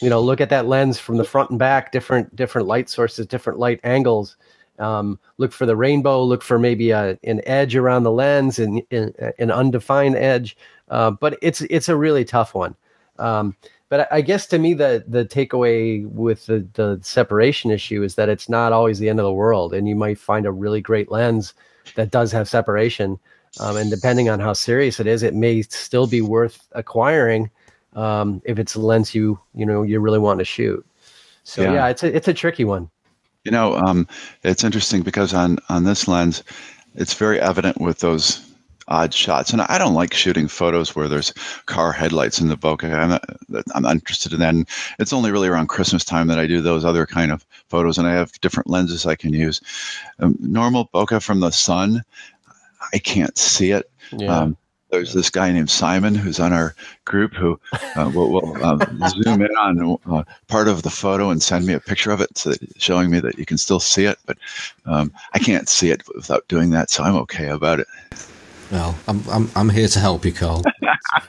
you 0.00 0.08
know 0.08 0.20
look 0.20 0.40
at 0.40 0.50
that 0.50 0.66
lens 0.66 0.98
from 0.98 1.16
the 1.16 1.24
front 1.24 1.50
and 1.50 1.58
back 1.58 1.92
different 1.92 2.34
different 2.34 2.66
light 2.66 2.88
sources 2.88 3.26
different 3.26 3.58
light 3.58 3.80
angles. 3.84 4.36
Um, 4.78 5.18
look 5.36 5.52
for 5.52 5.66
the 5.66 5.76
rainbow 5.76 6.24
look 6.24 6.42
for 6.42 6.58
maybe 6.58 6.90
a, 6.90 7.18
an 7.22 7.42
edge 7.44 7.76
around 7.76 8.04
the 8.04 8.10
lens 8.10 8.58
and, 8.58 8.82
an 8.90 9.50
undefined 9.50 10.16
edge. 10.16 10.56
Uh, 10.88 11.10
but 11.10 11.38
it's 11.42 11.60
it's 11.62 11.88
a 11.88 11.96
really 11.96 12.24
tough 12.24 12.54
one. 12.54 12.74
Um, 13.18 13.54
but 13.90 14.10
I 14.10 14.22
guess 14.22 14.46
to 14.46 14.58
me 14.58 14.72
the 14.72 15.04
the 15.06 15.24
takeaway 15.26 16.08
with 16.08 16.46
the 16.46 16.66
the 16.72 16.98
separation 17.02 17.70
issue 17.70 18.02
is 18.02 18.14
that 18.14 18.30
it's 18.30 18.48
not 18.48 18.72
always 18.72 18.98
the 18.98 19.10
end 19.10 19.20
of 19.20 19.26
the 19.26 19.32
world 19.32 19.74
and 19.74 19.86
you 19.86 19.94
might 19.94 20.18
find 20.18 20.46
a 20.46 20.52
really 20.52 20.80
great 20.80 21.10
lens 21.10 21.52
that 21.96 22.10
does 22.10 22.32
have 22.32 22.48
separation 22.48 23.18
um, 23.58 23.76
and 23.76 23.90
depending 23.90 24.28
on 24.28 24.38
how 24.38 24.52
serious 24.52 25.00
it 25.00 25.06
is 25.06 25.22
it 25.22 25.34
may 25.34 25.62
still 25.62 26.06
be 26.06 26.20
worth 26.20 26.68
acquiring 26.72 27.50
um, 27.96 28.40
if 28.44 28.58
it's 28.58 28.74
a 28.74 28.80
lens 28.80 29.14
you 29.14 29.38
you 29.54 29.66
know 29.66 29.82
you 29.82 30.00
really 30.00 30.18
want 30.18 30.38
to 30.38 30.44
shoot. 30.44 30.84
So 31.44 31.62
yeah, 31.62 31.72
yeah 31.72 31.88
it's 31.88 32.02
a 32.02 32.14
it's 32.14 32.28
a 32.28 32.34
tricky 32.34 32.64
one. 32.64 32.90
You 33.44 33.50
know, 33.50 33.74
um, 33.76 34.06
it's 34.44 34.64
interesting 34.64 35.02
because 35.02 35.34
on 35.34 35.58
on 35.68 35.84
this 35.84 36.06
lens, 36.06 36.44
it's 36.94 37.14
very 37.14 37.40
evident 37.40 37.80
with 37.80 38.00
those 38.00 38.46
odd 38.88 39.14
shots, 39.14 39.52
and 39.52 39.62
I 39.62 39.78
don't 39.78 39.94
like 39.94 40.12
shooting 40.12 40.48
photos 40.48 40.94
where 40.94 41.08
there's 41.08 41.32
car 41.66 41.92
headlights 41.92 42.40
in 42.40 42.48
the 42.48 42.56
bokeh. 42.56 42.92
I'm 42.92 43.08
not, 43.08 43.24
I'm 43.74 43.82
not 43.82 43.92
interested 43.92 44.32
in 44.32 44.40
that. 44.40 44.54
And 44.54 44.68
it's 44.98 45.12
only 45.12 45.30
really 45.30 45.48
around 45.48 45.68
Christmas 45.68 46.04
time 46.04 46.26
that 46.26 46.40
I 46.40 46.46
do 46.46 46.60
those 46.60 46.84
other 46.84 47.06
kind 47.06 47.32
of 47.32 47.46
photos, 47.68 47.98
and 47.98 48.06
I 48.06 48.12
have 48.12 48.38
different 48.40 48.68
lenses 48.68 49.06
I 49.06 49.14
can 49.14 49.32
use. 49.32 49.60
Um, 50.18 50.36
normal 50.40 50.88
bokeh 50.92 51.22
from 51.22 51.40
the 51.40 51.50
sun, 51.50 52.02
I 52.92 52.98
can't 52.98 53.36
see 53.36 53.70
it. 53.72 53.90
Yeah. 54.12 54.36
Um, 54.36 54.56
there's 54.90 55.12
this 55.12 55.30
guy 55.30 55.52
named 55.52 55.70
Simon 55.70 56.14
who's 56.14 56.40
on 56.40 56.52
our 56.52 56.74
group 57.04 57.32
who 57.32 57.60
uh, 57.96 58.10
will, 58.12 58.32
will 58.32 58.64
um, 58.64 58.80
zoom 59.22 59.42
in 59.42 59.56
on 59.56 59.98
uh, 60.10 60.24
part 60.48 60.68
of 60.68 60.82
the 60.82 60.90
photo 60.90 61.30
and 61.30 61.42
send 61.42 61.66
me 61.66 61.74
a 61.74 61.80
picture 61.80 62.10
of 62.10 62.20
it, 62.20 62.36
so 62.36 62.52
showing 62.76 63.10
me 63.10 63.20
that 63.20 63.38
you 63.38 63.46
can 63.46 63.56
still 63.56 63.80
see 63.80 64.04
it. 64.04 64.18
But 64.26 64.38
um, 64.86 65.12
I 65.32 65.38
can't 65.38 65.68
see 65.68 65.90
it 65.90 66.02
without 66.14 66.46
doing 66.48 66.70
that, 66.70 66.90
so 66.90 67.04
I'm 67.04 67.16
okay 67.16 67.48
about 67.48 67.80
it. 67.80 67.86
Well, 68.70 68.96
I'm 69.08 69.22
I'm, 69.28 69.50
I'm 69.56 69.68
here 69.68 69.88
to 69.88 69.98
help 69.98 70.24
you, 70.24 70.32
Carl. 70.32 70.62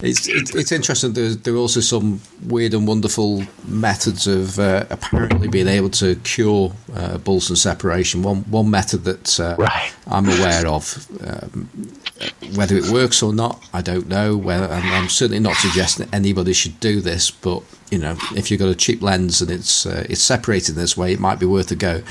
it's, 0.00 0.28
it's, 0.28 0.54
it's 0.54 0.72
interesting. 0.72 1.12
There, 1.12 1.30
there 1.34 1.54
are 1.54 1.58
also 1.58 1.80
some 1.80 2.20
weird 2.46 2.74
and 2.74 2.86
wonderful 2.86 3.44
methods 3.66 4.26
of 4.26 4.58
uh, 4.58 4.84
apparently 4.90 5.48
being 5.48 5.68
able 5.68 5.90
to 5.90 6.16
cure 6.16 6.72
uh, 6.94 7.18
balsam 7.18 7.56
separation. 7.56 8.22
One 8.22 8.38
one 8.50 8.70
method 8.70 9.04
that 9.04 9.40
uh, 9.40 9.56
right. 9.58 9.92
I'm 10.06 10.28
aware 10.28 10.66
of, 10.66 11.06
um, 11.26 11.68
whether 12.54 12.76
it 12.76 12.90
works 12.90 13.22
or 13.22 13.32
not, 13.32 13.62
I 13.72 13.82
don't 13.82 14.08
know. 14.08 14.36
Whether 14.36 14.72
I'm 14.72 15.08
certainly 15.08 15.40
not 15.40 15.56
suggesting 15.56 16.06
that 16.06 16.14
anybody 16.14 16.52
should 16.52 16.78
do 16.80 17.00
this, 17.00 17.30
but 17.30 17.62
you 17.90 17.98
know, 17.98 18.16
if 18.36 18.50
you've 18.50 18.60
got 18.60 18.68
a 18.68 18.74
cheap 18.74 19.02
lens 19.02 19.40
and 19.40 19.50
it's 19.50 19.86
uh, 19.86 20.06
it's 20.08 20.22
separated 20.22 20.74
this 20.74 20.96
way, 20.96 21.12
it 21.12 21.20
might 21.20 21.40
be 21.40 21.46
worth 21.46 21.70
a 21.70 21.76
go. 21.76 22.02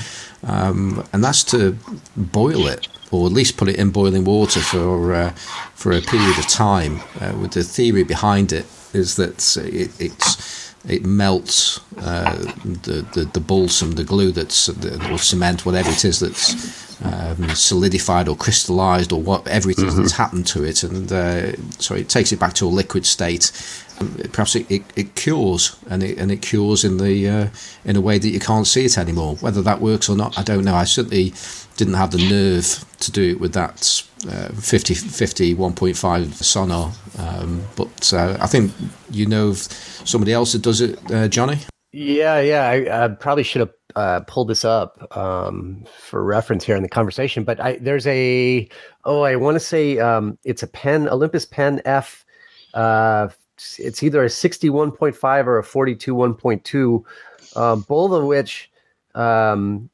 Um, 0.42 1.06
and 1.12 1.22
that's 1.22 1.44
to 1.44 1.76
boil 2.16 2.66
it, 2.66 2.88
or 3.10 3.26
at 3.26 3.32
least 3.32 3.56
put 3.56 3.68
it 3.68 3.76
in 3.76 3.90
boiling 3.90 4.24
water 4.24 4.60
for 4.60 5.14
uh, 5.14 5.30
for 5.74 5.92
a 5.92 6.00
period 6.00 6.38
of 6.38 6.46
time. 6.46 7.00
Uh, 7.20 7.36
with 7.40 7.52
the 7.52 7.62
theory 7.62 8.04
behind 8.04 8.52
it 8.52 8.66
is 8.92 9.16
that 9.16 9.56
it, 9.56 9.90
it's 10.00 10.74
it 10.88 11.04
melts 11.04 11.80
uh, 11.98 12.36
the, 12.64 13.06
the 13.14 13.28
the 13.32 13.40
balsam, 13.40 13.92
the 13.92 14.04
glue 14.04 14.32
that's 14.32 14.68
or 14.68 15.18
cement, 15.18 15.66
whatever 15.66 15.90
it 15.90 16.04
is 16.04 16.20
that's 16.20 17.04
um, 17.04 17.48
solidified 17.50 18.28
or 18.28 18.36
crystallized 18.36 19.12
or 19.12 19.20
what 19.20 19.46
everything 19.48 19.86
mm-hmm. 19.86 20.00
that's 20.00 20.12
happened 20.12 20.46
to 20.46 20.64
it, 20.64 20.82
and 20.82 21.12
uh, 21.12 21.52
so 21.78 21.94
it 21.94 22.08
takes 22.08 22.32
it 22.32 22.38
back 22.38 22.54
to 22.54 22.66
a 22.66 22.68
liquid 22.68 23.06
state 23.06 23.52
perhaps 24.32 24.56
it, 24.56 24.70
it, 24.70 24.82
it, 24.96 25.14
cures 25.14 25.76
and 25.88 26.02
it 26.02 26.18
and 26.18 26.32
it 26.32 26.40
cures 26.40 26.84
in 26.84 26.96
the 26.96 27.28
uh, 27.28 27.48
in 27.84 27.96
a 27.96 28.00
way 28.00 28.18
that 28.18 28.28
you 28.28 28.40
can't 28.40 28.66
see 28.66 28.84
it 28.84 28.96
anymore. 28.96 29.36
Whether 29.36 29.62
that 29.62 29.80
works 29.80 30.08
or 30.08 30.16
not, 30.16 30.38
I 30.38 30.42
don't 30.42 30.64
know. 30.64 30.74
I 30.74 30.84
certainly 30.84 31.34
didn't 31.80 31.94
have 31.94 32.10
the 32.10 32.28
nerve 32.28 32.84
to 33.00 33.10
do 33.10 33.30
it 33.30 33.40
with 33.40 33.54
that 33.54 34.04
uh, 34.28 34.48
50 34.52 34.94
50 34.94 35.54
1.5 35.54 36.26
Sonnar. 36.42 36.92
Um, 37.18 37.64
but 37.74 38.12
uh, 38.12 38.36
I 38.40 38.46
think 38.46 38.72
you 39.10 39.24
know 39.24 39.54
somebody 39.54 40.32
else 40.32 40.52
that 40.52 40.62
does 40.62 40.82
it, 40.82 40.98
uh, 41.10 41.28
Johnny. 41.28 41.58
Yeah, 41.92 42.38
yeah. 42.38 42.68
I, 42.68 43.04
I 43.04 43.08
probably 43.08 43.42
should 43.42 43.60
have 43.60 43.72
uh, 43.96 44.20
pulled 44.20 44.48
this 44.48 44.64
up 44.64 45.16
um, 45.16 45.84
for 45.98 46.22
reference 46.22 46.64
here 46.64 46.76
in 46.76 46.82
the 46.82 46.88
conversation. 46.88 47.44
But 47.44 47.58
I, 47.60 47.78
there's 47.78 48.06
a 48.06 48.68
oh, 49.04 49.22
I 49.22 49.36
want 49.36 49.54
to 49.56 49.60
say 49.60 49.98
um, 49.98 50.38
it's 50.44 50.62
a 50.62 50.68
pen 50.68 51.08
Olympus 51.08 51.46
Pen 51.46 51.80
F 51.86 52.26
uh, 52.74 53.28
it's 53.78 54.02
either 54.02 54.22
a 54.22 54.28
61.5 54.28 55.46
or 55.46 55.58
a 55.58 55.64
42 55.64 56.14
1.2, 56.14 57.04
um, 57.56 57.80
both 57.82 58.12
of 58.12 58.24
which 58.24 58.70
um, 59.14 59.90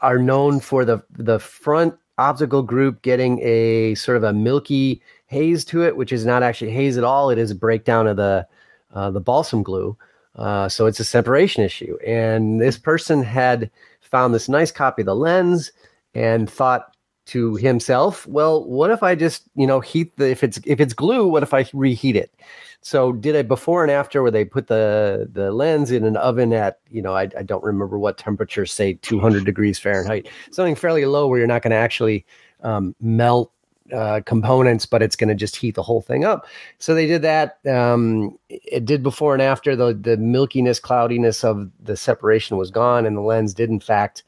are 0.00 0.18
known 0.18 0.60
for 0.60 0.84
the 0.84 1.02
the 1.10 1.38
front 1.38 1.94
optical 2.18 2.62
group 2.62 3.02
getting 3.02 3.40
a 3.42 3.94
sort 3.94 4.16
of 4.16 4.24
a 4.24 4.32
milky 4.32 5.00
haze 5.26 5.64
to 5.66 5.84
it, 5.84 5.96
which 5.96 6.12
is 6.12 6.26
not 6.26 6.42
actually 6.42 6.70
haze 6.70 6.98
at 6.98 7.04
all. 7.04 7.30
It 7.30 7.38
is 7.38 7.50
a 7.50 7.54
breakdown 7.54 8.06
of 8.06 8.16
the 8.16 8.46
uh, 8.92 9.10
the 9.10 9.20
balsam 9.20 9.62
glue. 9.62 9.96
Uh, 10.36 10.68
so 10.68 10.86
it's 10.86 11.00
a 11.00 11.04
separation 11.04 11.64
issue. 11.64 11.98
And 12.06 12.60
this 12.60 12.78
person 12.78 13.22
had 13.22 13.70
found 14.00 14.34
this 14.34 14.48
nice 14.48 14.70
copy 14.70 15.02
of 15.02 15.06
the 15.06 15.16
lens 15.16 15.72
and 16.14 16.48
thought 16.48 16.94
to 17.26 17.56
himself, 17.56 18.26
well, 18.26 18.64
what 18.64 18.90
if 18.90 19.02
I 19.02 19.14
just, 19.14 19.48
you 19.54 19.66
know, 19.66 19.80
heat 19.80 20.16
the 20.16 20.30
if 20.30 20.42
it's 20.42 20.58
if 20.64 20.80
it's 20.80 20.94
glue, 20.94 21.26
what 21.26 21.42
if 21.42 21.52
I 21.52 21.66
reheat 21.74 22.16
it? 22.16 22.32
So 22.80 23.12
did 23.12 23.34
a 23.34 23.44
before 23.44 23.82
and 23.82 23.90
after 23.90 24.22
where 24.22 24.30
they 24.30 24.44
put 24.44 24.68
the 24.68 25.28
the 25.32 25.52
lens 25.52 25.90
in 25.90 26.04
an 26.04 26.16
oven 26.16 26.52
at, 26.52 26.78
you 26.90 27.02
know, 27.02 27.14
I, 27.14 27.22
I 27.36 27.42
don't 27.42 27.64
remember 27.64 27.98
what 27.98 28.18
temperature, 28.18 28.66
say 28.66 28.94
200 28.94 29.44
degrees 29.44 29.78
Fahrenheit, 29.78 30.28
something 30.52 30.74
fairly 30.76 31.04
low 31.04 31.26
where 31.26 31.38
you're 31.38 31.48
not 31.48 31.62
going 31.62 31.72
to 31.72 31.76
actually 31.76 32.24
um, 32.62 32.94
melt 33.00 33.52
uh, 33.92 34.20
components, 34.26 34.86
but 34.86 35.02
it's 35.02 35.16
going 35.16 35.28
to 35.28 35.34
just 35.34 35.56
heat 35.56 35.74
the 35.74 35.82
whole 35.82 36.00
thing 36.00 36.24
up. 36.24 36.46
So 36.78 36.94
they 36.94 37.06
did 37.06 37.22
that. 37.22 37.58
Um, 37.66 38.38
it 38.48 38.84
did 38.84 39.02
before 39.02 39.32
and 39.34 39.42
after. 39.42 39.74
The 39.74 39.94
the 39.94 40.16
milkiness, 40.16 40.80
cloudiness 40.80 41.44
of 41.44 41.70
the 41.82 41.96
separation 41.96 42.56
was 42.56 42.70
gone, 42.70 43.06
and 43.06 43.16
the 43.16 43.22
lens 43.22 43.54
did 43.54 43.70
in 43.70 43.80
fact 43.80 44.24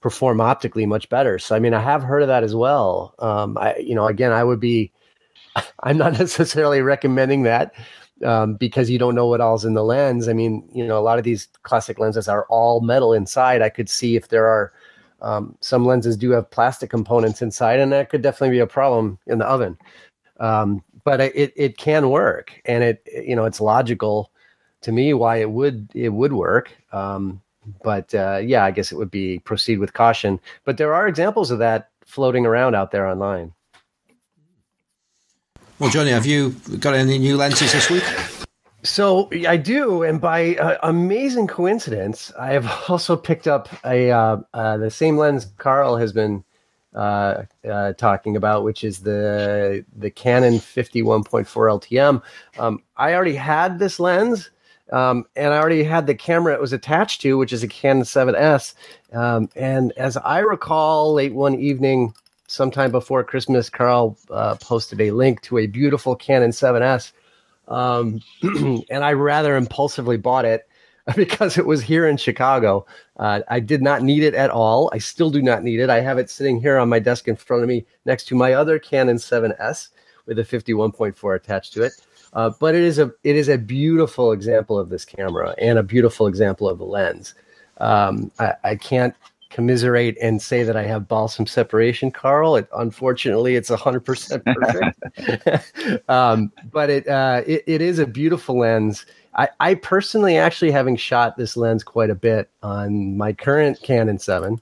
perform 0.00 0.40
optically 0.40 0.86
much 0.86 1.08
better. 1.08 1.38
So 1.38 1.54
I 1.54 1.58
mean, 1.58 1.74
I 1.74 1.80
have 1.80 2.02
heard 2.02 2.22
of 2.22 2.28
that 2.28 2.44
as 2.44 2.54
well. 2.54 3.14
Um, 3.18 3.58
I 3.58 3.76
you 3.76 3.94
know, 3.94 4.06
again, 4.06 4.32
I 4.32 4.44
would 4.44 4.60
be. 4.60 4.92
I'm 5.82 5.98
not 5.98 6.12
necessarily 6.18 6.82
recommending 6.82 7.42
that 7.42 7.72
um, 8.24 8.54
because 8.54 8.90
you 8.90 8.98
don't 8.98 9.14
know 9.14 9.26
what 9.26 9.40
all's 9.40 9.64
in 9.64 9.74
the 9.74 9.84
lens. 9.84 10.28
I 10.28 10.32
mean, 10.32 10.68
you 10.72 10.86
know, 10.86 10.98
a 10.98 11.00
lot 11.00 11.18
of 11.18 11.24
these 11.24 11.48
classic 11.62 11.98
lenses 11.98 12.28
are 12.28 12.46
all 12.48 12.80
metal 12.80 13.12
inside. 13.12 13.62
I 13.62 13.68
could 13.68 13.88
see 13.88 14.16
if 14.16 14.28
there 14.28 14.46
are 14.46 14.72
um, 15.20 15.56
some 15.60 15.86
lenses 15.86 16.16
do 16.16 16.30
have 16.30 16.50
plastic 16.50 16.90
components 16.90 17.42
inside, 17.42 17.78
and 17.78 17.92
that 17.92 18.10
could 18.10 18.22
definitely 18.22 18.56
be 18.56 18.60
a 18.60 18.66
problem 18.66 19.18
in 19.26 19.38
the 19.38 19.46
oven. 19.46 19.78
Um, 20.40 20.82
but 21.04 21.20
it 21.20 21.52
it 21.56 21.78
can 21.78 22.10
work, 22.10 22.60
and 22.64 22.82
it 22.82 23.08
you 23.24 23.36
know 23.36 23.44
it's 23.44 23.60
logical 23.60 24.30
to 24.82 24.92
me 24.92 25.14
why 25.14 25.36
it 25.36 25.50
would 25.50 25.88
it 25.94 26.10
would 26.10 26.32
work. 26.32 26.72
Um, 26.92 27.40
but 27.84 28.12
uh, 28.14 28.40
yeah, 28.42 28.64
I 28.64 28.72
guess 28.72 28.90
it 28.90 28.96
would 28.96 29.10
be 29.10 29.38
proceed 29.40 29.78
with 29.78 29.92
caution. 29.92 30.40
But 30.64 30.76
there 30.76 30.94
are 30.94 31.06
examples 31.06 31.50
of 31.50 31.60
that 31.60 31.90
floating 32.04 32.44
around 32.44 32.74
out 32.74 32.90
there 32.90 33.06
online. 33.06 33.52
Well, 35.82 35.90
Johnny, 35.90 36.12
have 36.12 36.26
you 36.26 36.50
got 36.78 36.94
any 36.94 37.18
new 37.18 37.36
lenses 37.36 37.72
this 37.72 37.90
week? 37.90 38.04
So 38.84 39.28
I 39.48 39.56
do, 39.56 40.04
and 40.04 40.20
by 40.20 40.54
uh, 40.54 40.78
amazing 40.84 41.48
coincidence, 41.48 42.32
I 42.38 42.52
have 42.52 42.70
also 42.88 43.16
picked 43.16 43.48
up 43.48 43.68
a 43.84 44.12
uh, 44.12 44.36
uh, 44.54 44.76
the 44.76 44.92
same 44.92 45.16
lens 45.16 45.48
Carl 45.58 45.96
has 45.96 46.12
been 46.12 46.44
uh, 46.94 47.42
uh, 47.68 47.94
talking 47.94 48.36
about, 48.36 48.62
which 48.62 48.84
is 48.84 49.00
the 49.00 49.84
the 49.96 50.08
Canon 50.08 50.54
51.4 50.54 51.46
LTM. 51.46 52.22
Um, 52.60 52.80
I 52.96 53.14
already 53.14 53.34
had 53.34 53.80
this 53.80 53.98
lens, 53.98 54.52
um, 54.92 55.24
and 55.34 55.52
I 55.52 55.58
already 55.58 55.82
had 55.82 56.06
the 56.06 56.14
camera 56.14 56.54
it 56.54 56.60
was 56.60 56.72
attached 56.72 57.22
to, 57.22 57.36
which 57.36 57.52
is 57.52 57.64
a 57.64 57.68
Canon 57.68 58.04
7S. 58.04 58.74
Um, 59.12 59.48
and 59.56 59.90
as 59.96 60.16
I 60.16 60.38
recall, 60.38 61.12
late 61.12 61.34
one 61.34 61.56
evening, 61.56 62.14
sometime 62.52 62.90
before 62.90 63.24
Christmas, 63.24 63.70
Carl 63.70 64.18
uh, 64.30 64.56
posted 64.56 65.00
a 65.00 65.10
link 65.10 65.40
to 65.42 65.58
a 65.58 65.66
beautiful 65.66 66.14
Canon 66.14 66.50
7S 66.50 67.12
um, 67.68 68.20
and 68.42 69.04
I 69.04 69.14
rather 69.14 69.56
impulsively 69.56 70.18
bought 70.18 70.44
it 70.44 70.68
because 71.16 71.56
it 71.56 71.66
was 71.66 71.82
here 71.82 72.06
in 72.06 72.18
Chicago. 72.18 72.84
Uh, 73.16 73.40
I 73.48 73.58
did 73.60 73.80
not 73.80 74.02
need 74.02 74.22
it 74.22 74.34
at 74.34 74.50
all. 74.50 74.90
I 74.92 74.98
still 74.98 75.30
do 75.30 75.40
not 75.40 75.64
need 75.64 75.80
it. 75.80 75.88
I 75.88 76.00
have 76.00 76.18
it 76.18 76.28
sitting 76.28 76.60
here 76.60 76.76
on 76.78 76.90
my 76.90 76.98
desk 76.98 77.26
in 77.26 77.36
front 77.36 77.62
of 77.62 77.68
me 77.68 77.86
next 78.04 78.24
to 78.26 78.34
my 78.34 78.52
other 78.52 78.78
Canon 78.78 79.16
7S 79.16 79.88
with 80.26 80.38
a 80.38 80.42
51.4 80.42 81.36
attached 81.36 81.72
to 81.72 81.82
it. 81.82 81.94
Uh, 82.34 82.50
but 82.60 82.74
it 82.74 82.82
is 82.82 82.98
a 82.98 83.12
it 83.24 83.36
is 83.36 83.48
a 83.48 83.58
beautiful 83.58 84.32
example 84.32 84.78
of 84.78 84.88
this 84.88 85.04
camera 85.04 85.54
and 85.58 85.78
a 85.78 85.82
beautiful 85.82 86.26
example 86.26 86.66
of 86.66 86.78
the 86.78 86.84
lens. 86.84 87.34
Um, 87.78 88.30
I, 88.38 88.54
I, 88.64 88.76
can't 88.76 89.14
commiserate 89.52 90.16
and 90.20 90.40
say 90.40 90.62
that 90.62 90.76
I 90.76 90.84
have 90.84 91.06
balsam 91.06 91.46
separation, 91.46 92.10
Carl. 92.10 92.56
It, 92.56 92.68
unfortunately, 92.76 93.54
it's 93.54 93.70
100% 93.70 94.44
perfect. 95.44 96.08
um, 96.08 96.50
but 96.70 96.90
it, 96.90 97.06
uh, 97.06 97.42
it, 97.46 97.62
it 97.66 97.80
is 97.80 97.98
a 97.98 98.06
beautiful 98.06 98.58
lens. 98.58 99.06
I, 99.34 99.48
I 99.60 99.74
personally, 99.74 100.36
actually, 100.36 100.70
having 100.70 100.96
shot 100.96 101.36
this 101.36 101.56
lens 101.56 101.84
quite 101.84 102.10
a 102.10 102.14
bit 102.14 102.50
on 102.62 103.16
my 103.16 103.32
current 103.32 103.80
Canon 103.82 104.18
7, 104.18 104.60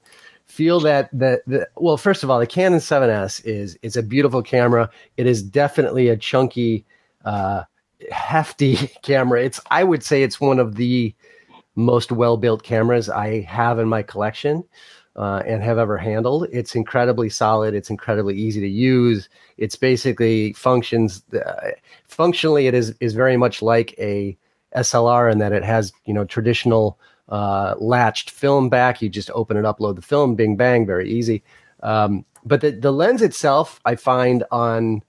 feel 0.50 0.80
that 0.80 1.08
the, 1.12 1.40
the 1.46 1.68
well, 1.76 1.96
first 1.96 2.22
of 2.22 2.30
all, 2.30 2.38
the 2.38 2.46
Canon 2.46 2.80
7S 2.80 3.44
is 3.44 3.78
is 3.82 3.96
a 3.96 4.02
beautiful 4.02 4.42
camera. 4.42 4.90
It 5.16 5.26
is 5.26 5.42
definitely 5.42 6.08
a 6.08 6.16
chunky, 6.16 6.84
uh, 7.24 7.62
hefty 8.10 8.76
camera. 9.02 9.42
It's 9.42 9.60
I 9.70 9.84
would 9.84 10.02
say 10.02 10.22
it's 10.22 10.40
one 10.40 10.58
of 10.58 10.74
the 10.74 11.14
most 11.76 12.12
well 12.12 12.36
built 12.36 12.62
cameras 12.62 13.08
I 13.08 13.40
have 13.42 13.78
in 13.78 13.88
my 13.88 14.02
collection 14.02 14.64
uh, 15.16 15.42
and 15.46 15.62
have 15.62 15.78
ever 15.78 15.98
handled. 15.98 16.46
It's 16.52 16.74
incredibly 16.74 17.28
solid. 17.28 17.74
It's 17.74 17.90
incredibly 17.90 18.36
easy 18.36 18.60
to 18.60 18.68
use. 18.68 19.28
It's 19.56 19.76
basically 19.76 20.52
functions. 20.54 21.22
Uh, 21.32 21.70
functionally, 22.06 22.66
it 22.66 22.74
is 22.74 22.94
is 23.00 23.14
very 23.14 23.36
much 23.36 23.62
like 23.62 23.94
a 23.98 24.36
SLR 24.76 25.30
in 25.30 25.38
that 25.38 25.52
it 25.52 25.64
has 25.64 25.92
you 26.04 26.14
know 26.14 26.24
traditional 26.24 26.98
uh, 27.28 27.74
latched 27.78 28.30
film 28.30 28.68
back. 28.68 29.02
You 29.02 29.08
just 29.08 29.30
open 29.34 29.56
it, 29.56 29.64
upload 29.64 29.96
the 29.96 30.02
film, 30.02 30.34
bing 30.36 30.56
bang, 30.56 30.86
very 30.86 31.10
easy. 31.10 31.42
Um, 31.82 32.24
but 32.44 32.60
the 32.60 32.70
the 32.70 32.92
lens 32.92 33.22
itself, 33.22 33.80
I 33.84 33.96
find 33.96 34.44
on 34.50 35.02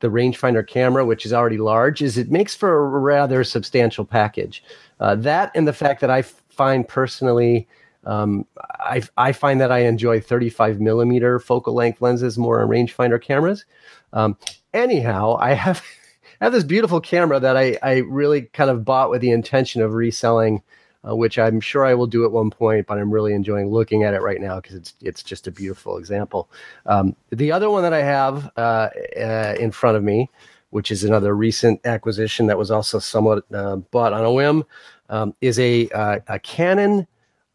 the 0.00 0.08
rangefinder 0.08 0.66
camera, 0.66 1.04
which 1.04 1.26
is 1.26 1.32
already 1.32 1.58
large, 1.58 2.02
is 2.02 2.18
it 2.18 2.30
makes 2.30 2.54
for 2.54 2.96
a 2.96 3.00
rather 3.00 3.44
substantial 3.44 4.04
package. 4.04 4.62
Uh, 5.00 5.14
that 5.16 5.50
and 5.54 5.66
the 5.66 5.72
fact 5.72 6.00
that 6.00 6.10
I 6.10 6.22
find 6.22 6.86
personally, 6.86 7.66
um, 8.04 8.46
I, 8.80 9.02
I 9.16 9.32
find 9.32 9.60
that 9.60 9.72
I 9.72 9.80
enjoy 9.80 10.20
35 10.20 10.80
millimeter 10.80 11.38
focal 11.38 11.74
length 11.74 12.00
lenses 12.00 12.38
more 12.38 12.62
on 12.62 12.68
rangefinder 12.68 13.20
cameras. 13.20 13.64
Um, 14.12 14.36
anyhow, 14.72 15.36
I 15.38 15.54
have 15.54 15.82
I 16.40 16.44
have 16.44 16.52
this 16.52 16.64
beautiful 16.64 17.00
camera 17.00 17.40
that 17.40 17.56
I, 17.56 17.78
I 17.82 17.96
really 18.08 18.42
kind 18.42 18.70
of 18.70 18.84
bought 18.84 19.10
with 19.10 19.20
the 19.20 19.32
intention 19.32 19.82
of 19.82 19.94
reselling, 19.94 20.62
uh, 21.06 21.14
which 21.14 21.38
I'm 21.38 21.60
sure 21.60 21.84
I 21.84 21.94
will 21.94 22.06
do 22.06 22.24
at 22.24 22.32
one 22.32 22.50
point, 22.50 22.86
but 22.86 22.98
I'm 22.98 23.12
really 23.12 23.34
enjoying 23.34 23.68
looking 23.68 24.04
at 24.04 24.14
it 24.14 24.22
right 24.22 24.40
now 24.40 24.56
because 24.56 24.76
it's 24.76 24.94
it's 25.00 25.22
just 25.22 25.46
a 25.46 25.50
beautiful 25.50 25.98
example. 25.98 26.48
Um, 26.86 27.14
the 27.30 27.52
other 27.52 27.70
one 27.70 27.82
that 27.82 27.92
I 27.92 28.02
have 28.02 28.50
uh, 28.56 28.88
uh, 29.16 29.54
in 29.58 29.70
front 29.70 29.96
of 29.96 30.02
me 30.02 30.30
which 30.70 30.90
is 30.90 31.04
another 31.04 31.34
recent 31.34 31.80
acquisition 31.86 32.46
that 32.46 32.58
was 32.58 32.70
also 32.70 32.98
somewhat 32.98 33.44
uh, 33.52 33.76
bought 33.76 34.12
on 34.12 34.24
a 34.24 34.32
whim, 34.32 34.64
um, 35.08 35.34
is 35.40 35.58
a, 35.58 35.88
uh, 35.90 36.18
a 36.28 36.38
Canon 36.38 37.06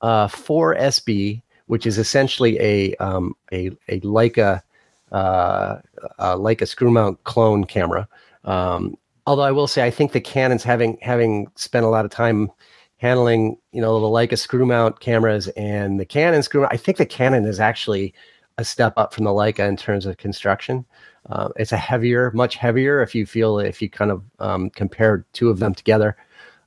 uh, 0.01 0.27
4SB, 0.27 1.41
which 1.67 1.85
is 1.85 1.97
essentially 1.97 2.59
a 2.59 2.95
um, 2.95 3.35
a, 3.51 3.67
a 3.87 3.99
Leica 4.01 4.61
uh, 5.11 5.77
Leica 6.19 6.67
screw 6.67 6.91
mount 6.91 7.23
clone 7.23 7.63
camera. 7.63 8.07
Um, 8.43 8.97
although 9.25 9.43
I 9.43 9.51
will 9.51 9.67
say, 9.67 9.85
I 9.85 9.91
think 9.91 10.11
the 10.11 10.19
Canons 10.19 10.63
having 10.63 10.97
having 11.01 11.47
spent 11.55 11.85
a 11.85 11.89
lot 11.89 12.05
of 12.05 12.11
time 12.11 12.51
handling, 13.03 13.57
you 13.73 13.81
know, 13.81 13.99
the 13.99 14.07
Leica 14.07 14.37
screw 14.37 14.65
mount 14.65 15.01
cameras 15.01 15.49
and 15.49 15.99
the 15.99 16.05
Canon 16.05 16.41
screw. 16.41 16.65
I 16.67 16.77
think 16.77 16.97
the 16.97 17.05
Canon 17.05 17.43
is 17.43 17.59
actually 17.59 18.13
a 18.57 18.63
step 18.63 18.93
up 18.95 19.13
from 19.13 19.25
the 19.25 19.29
Leica 19.29 19.67
in 19.67 19.75
terms 19.75 20.05
of 20.05 20.15
construction. 20.15 20.85
Uh, 21.29 21.49
it's 21.57 21.73
a 21.73 21.77
heavier, 21.77 22.31
much 22.31 22.55
heavier 22.55 23.01
if 23.01 23.13
you 23.13 23.25
feel 23.25 23.59
if 23.59 23.81
you 23.81 23.89
kind 23.89 24.09
of 24.09 24.23
um, 24.39 24.69
compare 24.69 25.25
two 25.33 25.49
of 25.49 25.59
them 25.59 25.75
together. 25.75 26.15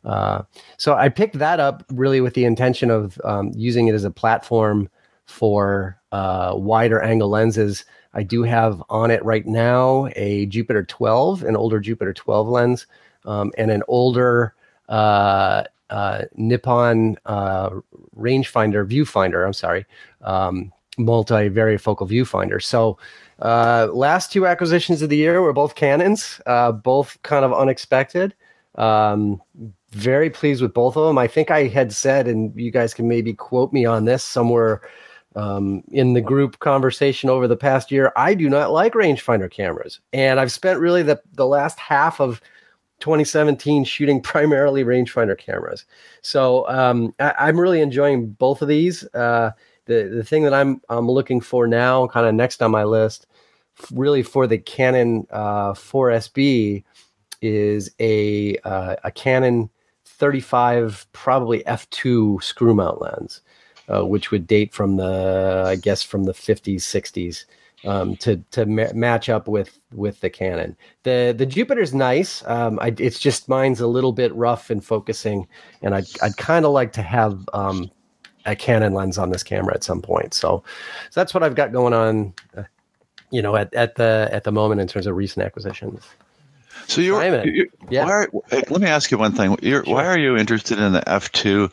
Uh, 0.05 0.43
so 0.77 0.93
I 0.93 1.09
picked 1.09 1.39
that 1.39 1.59
up 1.59 1.83
really 1.91 2.21
with 2.21 2.35
the 2.35 2.45
intention 2.45 2.91
of 2.91 3.19
um, 3.25 3.51
using 3.57 3.89
it 3.89 3.95
as 3.95 4.05
a 4.05 4.11
platform 4.11 4.91
for 5.25 5.99
uh, 6.13 6.53
wider 6.55 7.01
angle 7.01 7.31
lenses. 7.31 7.87
I 8.13 8.23
do 8.23 8.43
have 8.43 8.83
on 8.91 9.11
it 9.11 9.25
right 9.25 9.47
now 9.47 10.09
a 10.17 10.45
Jupiter 10.47 10.85
12, 10.85 11.45
an 11.45 11.57
older 11.57 11.81
Jupiter 11.81 12.13
12 12.13 12.49
lens, 12.49 12.87
um, 13.25 13.53
and 13.57 13.71
an 13.71 13.83
older 13.89 14.55
uh, 14.91 15.65
uh, 15.91 16.23
Nippon 16.35 17.17
uh, 17.27 17.71
rangefinder 18.17 18.89
viewfinder. 18.89 19.47
I'm 19.47 19.53
sorry, 19.53 19.87
um, 20.23 20.73
varifocal 20.99 22.09
viewfinder. 22.09 22.63
So 22.63 22.99
uh, 23.41 23.89
last 23.93 24.33
two 24.33 24.47
acquisitions 24.47 25.03
of 25.03 25.11
the 25.11 25.17
year 25.17 25.43
were 25.43 25.53
both 25.53 25.75
Canons, 25.75 26.41
uh, 26.47 26.73
both 26.73 27.21
kind 27.23 27.45
of 27.45 27.53
unexpected. 27.53 28.35
Um, 28.77 29.41
very 29.91 30.29
pleased 30.29 30.61
with 30.61 30.75
both 30.75 30.97
of 30.97 31.07
them. 31.07 31.17
I 31.17 31.27
think 31.27 31.51
I 31.51 31.67
had 31.67 31.93
said, 31.93 32.29
and 32.29 32.53
you 32.59 32.71
guys 32.71 32.93
can 32.93 33.09
maybe 33.09 33.33
quote 33.33 33.73
me 33.73 33.87
on 33.87 34.05
this 34.05 34.23
somewhere 34.23 34.83
um, 35.35 35.83
in 35.89 36.15
the 36.15 36.21
group 36.21 36.59
conversation 36.59 37.31
over 37.31 37.47
the 37.47 37.57
past 37.57 37.91
year. 37.91 38.13
I 38.17 38.35
do 38.35 38.49
not 38.49 38.73
like 38.73 38.95
rangefinder 38.95 39.51
cameras, 39.51 40.01
and 40.13 40.41
I've 40.41 40.53
spent 40.53 40.81
really 40.81 41.03
the 41.03 41.21
the 41.35 41.47
last 41.47 41.79
half 41.79 42.21
of 42.21 42.41
2017 43.01 43.85
shooting 43.85 44.21
primarily 44.21 44.85
rangefinder 44.85 45.37
cameras. 45.37 45.85
So 46.23 46.69
um, 46.69 47.15
I, 47.19 47.49
am 47.49 47.61
really 47.61 47.81
enjoying 47.81 48.29
both 48.31 48.63
of 48.63 48.69
these. 48.69 49.05
Uh, 49.15 49.53
the 49.87 50.05
the 50.05 50.25
thing 50.25 50.45
that 50.45 50.55
I'm 50.55 50.81
I'm 50.89 51.11
looking 51.11 51.41
for 51.41 51.67
now, 51.67 52.07
kind 52.07 52.27
of 52.27 52.35
next 52.35 52.63
on 52.63 52.71
my 52.71 52.85
list, 52.85 53.27
really 53.93 54.23
for 54.23 54.47
the 54.47 54.59
Canon 54.59 55.27
uh, 55.31 55.73
4SB, 55.73 56.85
is 57.43 57.91
a 58.01 58.57
uh, 58.59 58.97
a 59.05 59.11
Canon 59.11 59.71
35 60.05 61.07
probably 61.13 61.63
f2 61.65 62.43
screw 62.43 62.75
mount 62.75 63.01
lens, 63.01 63.43
uh, 63.89 64.05
which 64.05 64.31
would 64.31 64.47
date 64.47 64.73
from 64.73 64.97
the 64.97 65.65
I 65.67 65.77
guess 65.77 66.03
from 66.03 66.25
the 66.25 66.33
50s 66.33 66.77
60s 66.77 67.45
um, 67.87 68.17
to 68.17 68.37
to 68.51 68.67
ma- 68.67 68.93
match 68.95 69.29
up 69.29 69.49
with 69.49 69.79
with 69.93 70.21
the 70.21 70.31
Canon. 70.31 70.77
The 71.05 71.35
the 71.37 71.47
Jupiter's 71.47 71.95
nice. 71.95 72.45
Um, 72.47 72.79
I, 72.81 72.95
it's 72.99 73.19
just 73.19 73.49
mine's 73.49 73.81
a 73.81 73.87
little 73.87 74.13
bit 74.13 74.35
rough 74.35 74.71
in 74.71 74.81
focusing, 74.81 75.47
and 75.83 75.95
I'd 75.95 76.07
I'd 76.23 76.37
kind 76.37 76.65
of 76.65 76.73
like 76.73 76.93
to 76.93 77.03
have 77.03 77.49
um, 77.53 77.91
a 78.45 78.57
Canon 78.57 78.95
lens 78.95 79.19
on 79.19 79.31
this 79.31 79.43
camera 79.43 79.75
at 79.75 79.85
some 79.85 80.03
point. 80.03 80.35
So, 80.35 80.63
so 81.11 81.21
that's 81.21 81.35
what 81.35 81.43
I've 81.43 81.55
got 81.55 81.73
going 81.73 81.95
on. 81.95 82.35
Uh, 82.57 82.65
you 83.31 83.43
know, 83.43 83.57
at, 83.57 83.73
at 83.75 83.97
the 83.97 84.29
at 84.33 84.45
the 84.45 84.53
moment 84.53 84.81
in 84.81 84.87
terms 84.87 85.07
of 85.07 85.17
recent 85.17 85.45
acquisitions. 85.45 86.05
So 86.89 87.01
you're, 87.01 87.45
you're 87.45 87.67
yeah. 87.91 88.05
Why, 88.05 88.27
let 88.53 88.81
me 88.81 88.87
ask 88.87 89.11
you 89.11 89.19
one 89.19 89.33
thing. 89.33 89.57
Sure. 89.63 89.83
Why 89.85 90.05
are 90.07 90.19
you 90.19 90.37
interested 90.37 90.79
in 90.79 90.93
the 90.93 91.09
f 91.09 91.33
two 91.33 91.71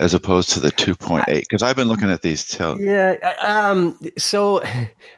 as 0.00 0.14
opposed 0.14 0.48
to 0.48 0.58
the 0.58 0.72
2.8 0.72 1.26
because 1.26 1.62
i've 1.62 1.76
been 1.76 1.88
looking 1.88 2.10
at 2.10 2.22
these 2.22 2.44
too 2.44 2.76
yeah 2.80 3.16
um, 3.42 3.96
so 4.18 4.62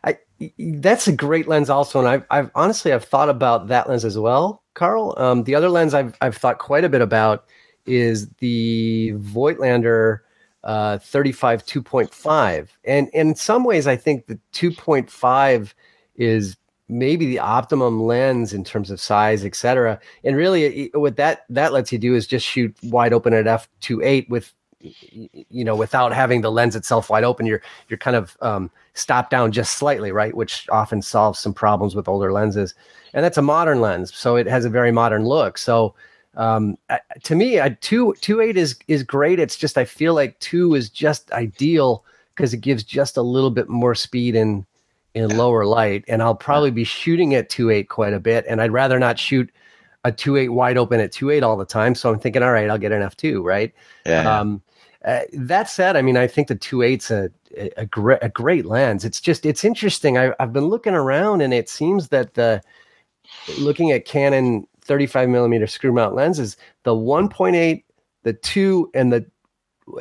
I, 0.04 0.18
that's 0.58 1.06
a 1.06 1.12
great 1.12 1.48
lens 1.48 1.70
also 1.70 2.00
and 2.00 2.08
I've, 2.08 2.24
I've 2.30 2.50
honestly 2.54 2.92
i've 2.92 3.04
thought 3.04 3.30
about 3.30 3.68
that 3.68 3.88
lens 3.88 4.04
as 4.04 4.18
well 4.18 4.62
carl. 4.74 5.14
Um, 5.18 5.44
the 5.44 5.54
other 5.54 5.68
lens 5.68 5.94
I've, 5.94 6.16
I've 6.20 6.36
thought 6.36 6.58
quite 6.58 6.84
a 6.84 6.88
bit 6.88 7.00
about 7.00 7.44
is 7.86 8.28
the 8.38 9.12
voigtlander 9.16 10.20
uh, 10.64 10.98
35 10.98 11.64
2.5 11.64 12.68
and, 12.84 13.10
and 13.14 13.28
in 13.30 13.34
some 13.34 13.64
ways 13.64 13.86
i 13.86 13.96
think 13.96 14.26
the 14.26 14.38
2.5 14.52 15.74
is 16.16 16.56
maybe 16.88 17.26
the 17.26 17.38
optimum 17.38 18.02
lens 18.02 18.52
in 18.52 18.62
terms 18.64 18.90
of 18.90 19.00
size 19.00 19.44
etc 19.44 19.98
and 20.24 20.36
really 20.36 20.90
what 20.94 21.16
that 21.16 21.44
that 21.48 21.72
lets 21.72 21.90
you 21.92 21.98
do 21.98 22.14
is 22.14 22.26
just 22.26 22.46
shoot 22.46 22.76
wide 22.84 23.12
open 23.12 23.32
at 23.32 23.46
f2.8 23.46 24.28
with 24.28 24.54
you 24.82 25.64
know 25.64 25.76
without 25.76 26.12
having 26.12 26.40
the 26.40 26.50
lens 26.50 26.74
itself 26.74 27.08
wide 27.08 27.24
open 27.24 27.46
you're 27.46 27.62
you're 27.88 27.98
kind 27.98 28.16
of 28.16 28.36
um, 28.40 28.70
stopped 28.94 29.30
down 29.30 29.52
just 29.52 29.76
slightly 29.76 30.12
right? 30.12 30.34
Which 30.34 30.68
often 30.70 31.02
solves 31.02 31.38
some 31.38 31.54
problems 31.54 31.94
with 31.94 32.08
older 32.08 32.32
lenses. 32.32 32.74
And 33.14 33.24
that's 33.24 33.38
a 33.38 33.42
modern 33.42 33.80
lens 33.80 34.14
so 34.14 34.36
it 34.36 34.46
has 34.46 34.64
a 34.64 34.70
very 34.70 34.92
modern 34.92 35.24
look. 35.24 35.58
So 35.58 35.94
um, 36.36 36.78
to 37.22 37.34
me 37.34 37.58
a 37.58 37.70
two 37.76 38.14
two 38.20 38.40
eight 38.40 38.56
is 38.56 38.78
is 38.88 39.02
great. 39.02 39.38
It's 39.38 39.56
just 39.56 39.78
i 39.78 39.84
feel 39.84 40.14
like 40.14 40.38
two 40.40 40.74
is 40.74 40.88
just 40.88 41.30
ideal 41.32 42.04
because 42.34 42.54
it 42.54 42.60
gives 42.60 42.82
just 42.82 43.16
a 43.16 43.22
little 43.22 43.50
bit 43.50 43.68
more 43.68 43.94
speed 43.94 44.34
in 44.34 44.66
in 45.14 45.36
lower 45.36 45.64
light. 45.64 46.04
And 46.08 46.22
i'll 46.22 46.34
probably 46.34 46.70
be 46.70 46.84
shooting 46.84 47.34
at 47.34 47.50
two 47.50 47.70
eight 47.70 47.88
quite 47.88 48.14
a 48.14 48.20
bit 48.20 48.44
and 48.48 48.60
i'd 48.60 48.72
rather 48.72 48.98
not 48.98 49.18
shoot 49.18 49.50
a 50.04 50.10
two 50.10 50.36
eight 50.36 50.48
wide 50.48 50.78
open 50.78 50.98
at 51.00 51.12
two 51.12 51.30
eight 51.30 51.42
all 51.42 51.56
the 51.56 51.66
time. 51.66 51.94
So 51.94 52.10
i'm 52.10 52.18
thinking 52.18 52.42
all 52.42 52.52
right 52.52 52.68
i'll 52.68 52.78
get 52.78 52.92
an 52.92 53.02
f2 53.02 53.44
right? 53.44 53.72
Yeah, 54.06 54.40
um, 54.40 54.62
uh, 55.04 55.20
that 55.32 55.68
said, 55.68 55.96
I 55.96 56.02
mean, 56.02 56.16
I 56.16 56.26
think 56.26 56.48
the 56.48 56.54
two 56.54 56.82
eight's 56.82 57.10
a 57.10 57.30
a, 57.76 57.86
great 57.86 58.18
a 58.22 58.28
great 58.28 58.66
lens. 58.66 59.04
It's 59.04 59.20
just 59.20 59.44
it's 59.44 59.64
interesting. 59.64 60.16
I, 60.18 60.32
I've 60.40 60.52
been 60.52 60.66
looking 60.66 60.94
around, 60.94 61.40
and 61.42 61.52
it 61.52 61.68
seems 61.68 62.08
that 62.08 62.34
the 62.34 62.62
looking 63.58 63.90
at 63.90 64.04
Canon 64.04 64.66
35 64.82 65.28
millimeter 65.28 65.66
screw 65.66 65.92
mount 65.92 66.14
lenses, 66.14 66.56
the 66.84 66.92
1.8, 66.92 67.84
the 68.24 68.32
two, 68.32 68.90
and 68.94 69.12
the 69.12 69.24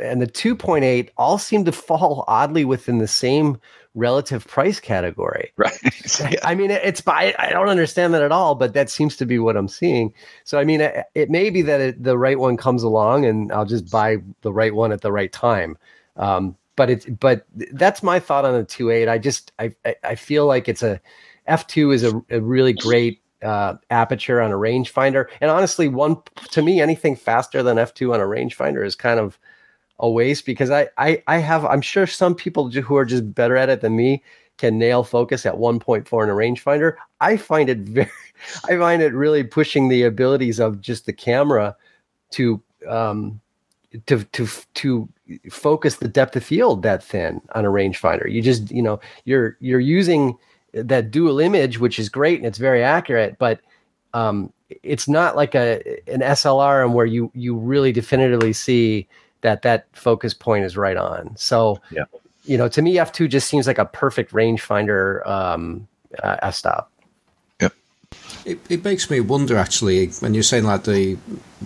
and 0.02 0.22
the 0.22 0.28
2.8 0.28 1.10
all 1.18 1.38
seem 1.38 1.66
to 1.66 1.72
fall 1.72 2.24
oddly 2.28 2.66
within 2.66 3.00
the 3.00 3.08
same 3.08 3.60
relative 3.94 4.48
price 4.48 4.80
category. 4.80 5.52
Right. 5.58 5.78
yeah. 6.32 6.40
I 6.44 6.56
mean, 6.56 6.72
it's 6.72 7.02
by, 7.02 7.36
I 7.38 7.50
don't 7.50 7.70
understand 7.70 8.14
that 8.14 8.24
at 8.24 8.32
all, 8.32 8.56
but 8.56 8.74
that 8.74 8.90
seems 8.90 9.16
to 9.18 9.26
be 9.26 9.38
what 9.38 9.56
I'm 9.56 9.68
seeing. 9.68 10.14
So, 10.44 10.60
I 10.60 10.64
mean, 10.64 10.82
it, 10.82 11.06
it 11.14 11.30
may 11.30 11.50
be 11.50 11.62
that 11.64 11.82
it, 11.82 12.04
the 12.04 12.18
right 12.18 12.40
one 12.40 12.58
comes 12.58 12.84
along 12.84 13.26
and 13.26 13.52
I'll 13.52 13.66
just 13.66 13.92
buy 13.92 14.18
the 14.42 14.52
right 14.52 14.74
one 14.74 14.92
at 14.92 15.02
the 15.02 15.12
right 15.12 15.32
time. 15.32 15.78
Um, 16.18 16.58
but 16.76 16.90
it's, 16.90 17.06
but 17.06 17.46
that's 17.54 18.02
my 18.02 18.20
thought 18.20 18.46
on 18.46 18.54
the 18.54 18.66
2.8. 18.66 19.08
I 19.08 19.18
just, 19.18 19.52
I, 19.60 19.76
I 20.04 20.16
feel 20.16 20.46
like 20.46 20.68
it's 20.68 20.84
a, 20.84 21.00
F2 21.48 21.94
is 21.94 22.04
a, 22.04 22.22
a 22.30 22.40
really 22.40 22.74
great 22.74 23.22
uh, 23.44 23.76
aperture 23.90 24.42
on 24.42 24.52
a 24.52 24.56
rangefinder. 24.56 25.28
And 25.42 25.52
honestly, 25.52 25.88
one 25.88 26.18
to 26.52 26.62
me, 26.62 26.82
anything 26.82 27.16
faster 27.16 27.64
than 27.64 27.78
F2 27.78 28.14
on 28.14 28.20
a 28.20 28.26
rangefinder 28.26 28.86
is 28.86 28.96
kind 28.96 29.20
of 29.20 29.38
a 30.02 30.10
waste 30.10 30.46
because 30.46 30.70
I, 30.70 30.90
I 30.98 31.24
I 31.28 31.38
have 31.38 31.66
I'm 31.66 31.82
sure 31.82 32.06
some 32.06 32.36
people 32.36 32.70
who 32.70 32.96
are 32.96 33.06
just 33.06 33.34
better 33.34 33.56
at 33.56 33.70
it 33.70 33.82
than 33.82 33.96
me 33.96 34.24
can 34.58 34.78
nail 34.78 35.04
focus 35.04 35.46
at 35.46 35.56
1.4 35.56 36.24
in 36.24 36.30
a 36.30 36.34
rangefinder. 36.34 36.96
I 37.20 37.38
find 37.38 37.70
it 37.70 37.80
very 37.98 38.12
I 38.66 38.78
find 38.78 39.02
it 39.02 39.14
really 39.14 39.44
pushing 39.44 39.88
the 39.88 40.04
abilities 40.04 40.60
of 40.60 40.82
just 40.82 41.06
the 41.06 41.14
camera 41.14 41.76
to 42.32 42.62
um 42.88 43.40
to 44.08 44.24
to 44.24 44.48
to 44.74 45.10
focus 45.50 45.98
the 45.98 46.08
depth 46.08 46.36
of 46.36 46.44
field 46.44 46.84
that 46.84 47.04
thin 47.04 47.42
on 47.56 47.66
a 47.66 47.70
rangefinder. 47.70 48.32
You 48.32 48.42
just 48.42 48.72
you 48.72 48.82
know 48.82 49.00
you're 49.26 49.58
you're 49.60 49.80
using 49.80 50.38
that 50.74 51.12
dual 51.12 51.40
image, 51.40 51.80
which 51.80 52.00
is 52.00 52.10
great 52.10 52.38
and 52.38 52.46
it's 52.46 52.58
very 52.58 52.84
accurate, 52.84 53.38
but 53.38 53.60
um, 54.14 54.52
it's 54.84 55.08
not 55.08 55.36
like 55.36 55.56
a 55.56 55.82
an 56.08 56.22
SLR 56.22 56.84
and 56.84 56.94
where 56.94 57.06
you 57.06 57.32
you 57.34 57.56
really 57.56 57.92
definitively 57.92 58.54
see 58.54 59.08
that 59.42 59.62
that 59.64 59.88
focus 59.94 60.34
point 60.34 60.66
is 60.66 60.78
right 60.78 60.98
on. 60.98 61.36
So, 61.36 61.80
yeah. 61.92 62.06
you 62.44 62.58
know, 62.58 62.68
to 62.70 62.82
me, 62.82 62.96
F2 62.96 63.30
just 63.30 63.48
seems 63.48 63.68
like 63.68 63.78
a 63.78 63.86
perfect 63.86 64.32
rangefinder 64.32 65.26
um, 65.28 65.88
uh, 66.24 66.38
f 66.42 66.56
stop. 66.56 66.92
Yep. 67.60 67.74
It, 68.46 68.60
it 68.70 68.84
makes 68.84 69.10
me 69.10 69.20
wonder 69.20 69.58
actually 69.58 70.08
when 70.08 70.34
you're 70.34 70.44
saying 70.44 70.66
like 70.66 70.84
the 70.84 71.18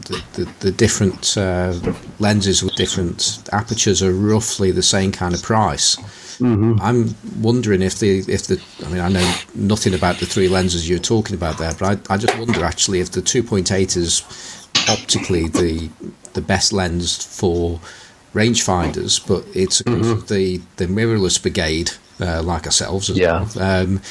the, 0.07 0.23
the, 0.33 0.53
the 0.59 0.71
different 0.71 1.37
uh, 1.37 1.73
lenses 2.19 2.61
with 2.61 2.75
different 2.75 3.47
apertures 3.53 4.03
are 4.03 4.11
roughly 4.11 4.71
the 4.71 4.83
same 4.83 5.11
kind 5.11 5.33
of 5.33 5.41
price. 5.41 5.95
Mm-hmm. 6.39 6.81
I'm 6.81 7.15
wondering 7.41 7.81
if 7.81 7.99
the 7.99 8.19
if 8.27 8.47
the 8.47 8.61
I 8.85 8.89
mean 8.89 8.99
I 8.99 9.07
know 9.07 9.35
nothing 9.55 9.93
about 9.93 10.17
the 10.17 10.25
three 10.25 10.49
lenses 10.49 10.89
you're 10.89 10.99
talking 10.99 11.35
about 11.35 11.57
there, 11.57 11.73
but 11.79 12.09
I, 12.09 12.13
I 12.13 12.17
just 12.17 12.37
wonder 12.37 12.63
actually 12.65 12.99
if 12.99 13.11
the 13.11 13.21
2.8 13.21 13.95
is 13.95 14.21
optically 14.89 15.47
the 15.47 15.89
the 16.33 16.41
best 16.41 16.73
lens 16.73 17.23
for 17.23 17.79
rangefinders, 18.33 19.25
but 19.25 19.45
it's 19.55 19.81
mm-hmm. 19.81 20.25
the 20.33 20.61
the 20.77 20.87
mirrorless 20.87 21.41
brigade. 21.41 21.91
Uh, 22.17 22.41
like 22.41 22.65
ourselves, 22.65 23.09
yeah. 23.09 23.45
Well. 23.57 23.81
Um, 23.81 24.01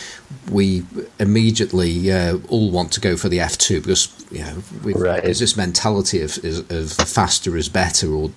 we 0.53 0.85
immediately 1.19 2.13
uh, 2.13 2.37
all 2.51 2.71
want 2.71 2.93
to 2.93 3.01
go 3.01 3.17
for 3.17 3.31
the 3.31 3.41
f 3.41 3.57
two 3.57 3.81
because 3.81 4.13
you 4.31 4.41
know 4.41 4.63
right. 4.83 5.23
there's 5.23 5.39
this 5.39 5.57
mentality 5.57 6.21
of, 6.21 6.37
of 6.45 6.93
faster 6.93 7.57
is 7.57 7.71
better, 7.71 8.13
or 8.13 8.31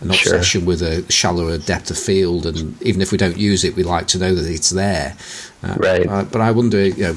an 0.00 0.10
obsession 0.10 0.60
sure. 0.60 0.66
with 0.68 0.80
a 0.80 1.10
shallower 1.10 1.58
depth 1.58 1.90
of 1.90 1.98
field, 1.98 2.46
and 2.46 2.80
even 2.82 3.02
if 3.02 3.10
we 3.10 3.18
don't 3.18 3.36
use 3.36 3.64
it, 3.64 3.74
we 3.74 3.82
like 3.82 4.06
to 4.06 4.18
know 4.18 4.32
that 4.32 4.48
it's 4.48 4.70
there. 4.70 5.16
Uh, 5.64 5.74
right. 5.78 6.06
Uh, 6.06 6.22
but 6.22 6.40
I 6.40 6.52
wonder, 6.52 6.86
you 6.86 7.02
know, 7.02 7.16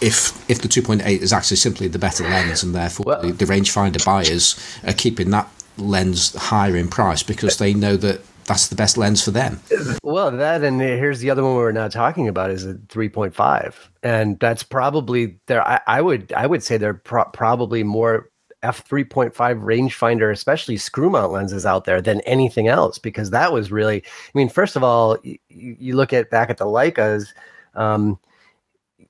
if 0.00 0.50
if 0.50 0.60
the 0.60 0.68
2.8 0.68 1.04
is 1.06 1.32
actually 1.32 1.56
simply 1.56 1.88
the 1.88 1.98
better 1.98 2.24
lens 2.24 2.62
and 2.62 2.74
therefore 2.74 3.04
well, 3.06 3.22
the, 3.22 3.32
the 3.32 3.44
rangefinder 3.44 4.04
buyers 4.04 4.58
are 4.84 4.92
keeping 4.92 5.30
that 5.30 5.48
lens 5.78 6.34
higher 6.34 6.76
in 6.76 6.88
price 6.88 7.22
because 7.22 7.58
they 7.58 7.74
know 7.74 7.96
that 7.96 8.20
that's 8.46 8.68
the 8.68 8.76
best 8.76 8.96
lens 8.96 9.22
for 9.22 9.32
them. 9.32 9.60
Well, 10.02 10.30
that 10.30 10.62
and 10.62 10.80
here's 10.80 11.20
the 11.20 11.30
other 11.30 11.42
one 11.42 11.56
we're 11.56 11.72
not 11.72 11.90
talking 11.90 12.28
about 12.28 12.50
is 12.50 12.64
a 12.64 12.74
3.5, 12.74 13.74
and 14.02 14.38
that's 14.38 14.62
probably 14.62 15.38
there. 15.46 15.66
I, 15.66 15.80
I 15.86 16.00
would 16.00 16.32
I 16.32 16.46
would 16.46 16.62
say 16.62 16.76
there 16.76 16.90
are 16.90 16.94
pro- 16.94 17.24
probably 17.24 17.82
more 17.82 18.30
f 18.62 18.88
3.5 18.88 19.32
rangefinder, 19.34 20.30
especially 20.32 20.76
screw 20.76 21.10
mount 21.10 21.32
lenses 21.32 21.66
out 21.66 21.84
there 21.84 22.00
than 22.00 22.20
anything 22.22 22.68
else 22.68 22.98
because 22.98 23.30
that 23.30 23.52
was 23.52 23.72
really. 23.72 24.02
I 24.04 24.30
mean, 24.34 24.48
first 24.48 24.76
of 24.76 24.84
all, 24.84 25.18
you, 25.22 25.38
you 25.48 25.96
look 25.96 26.12
at 26.12 26.30
back 26.30 26.48
at 26.50 26.58
the 26.58 26.66
Leicas. 26.66 27.34
Um, 27.74 28.18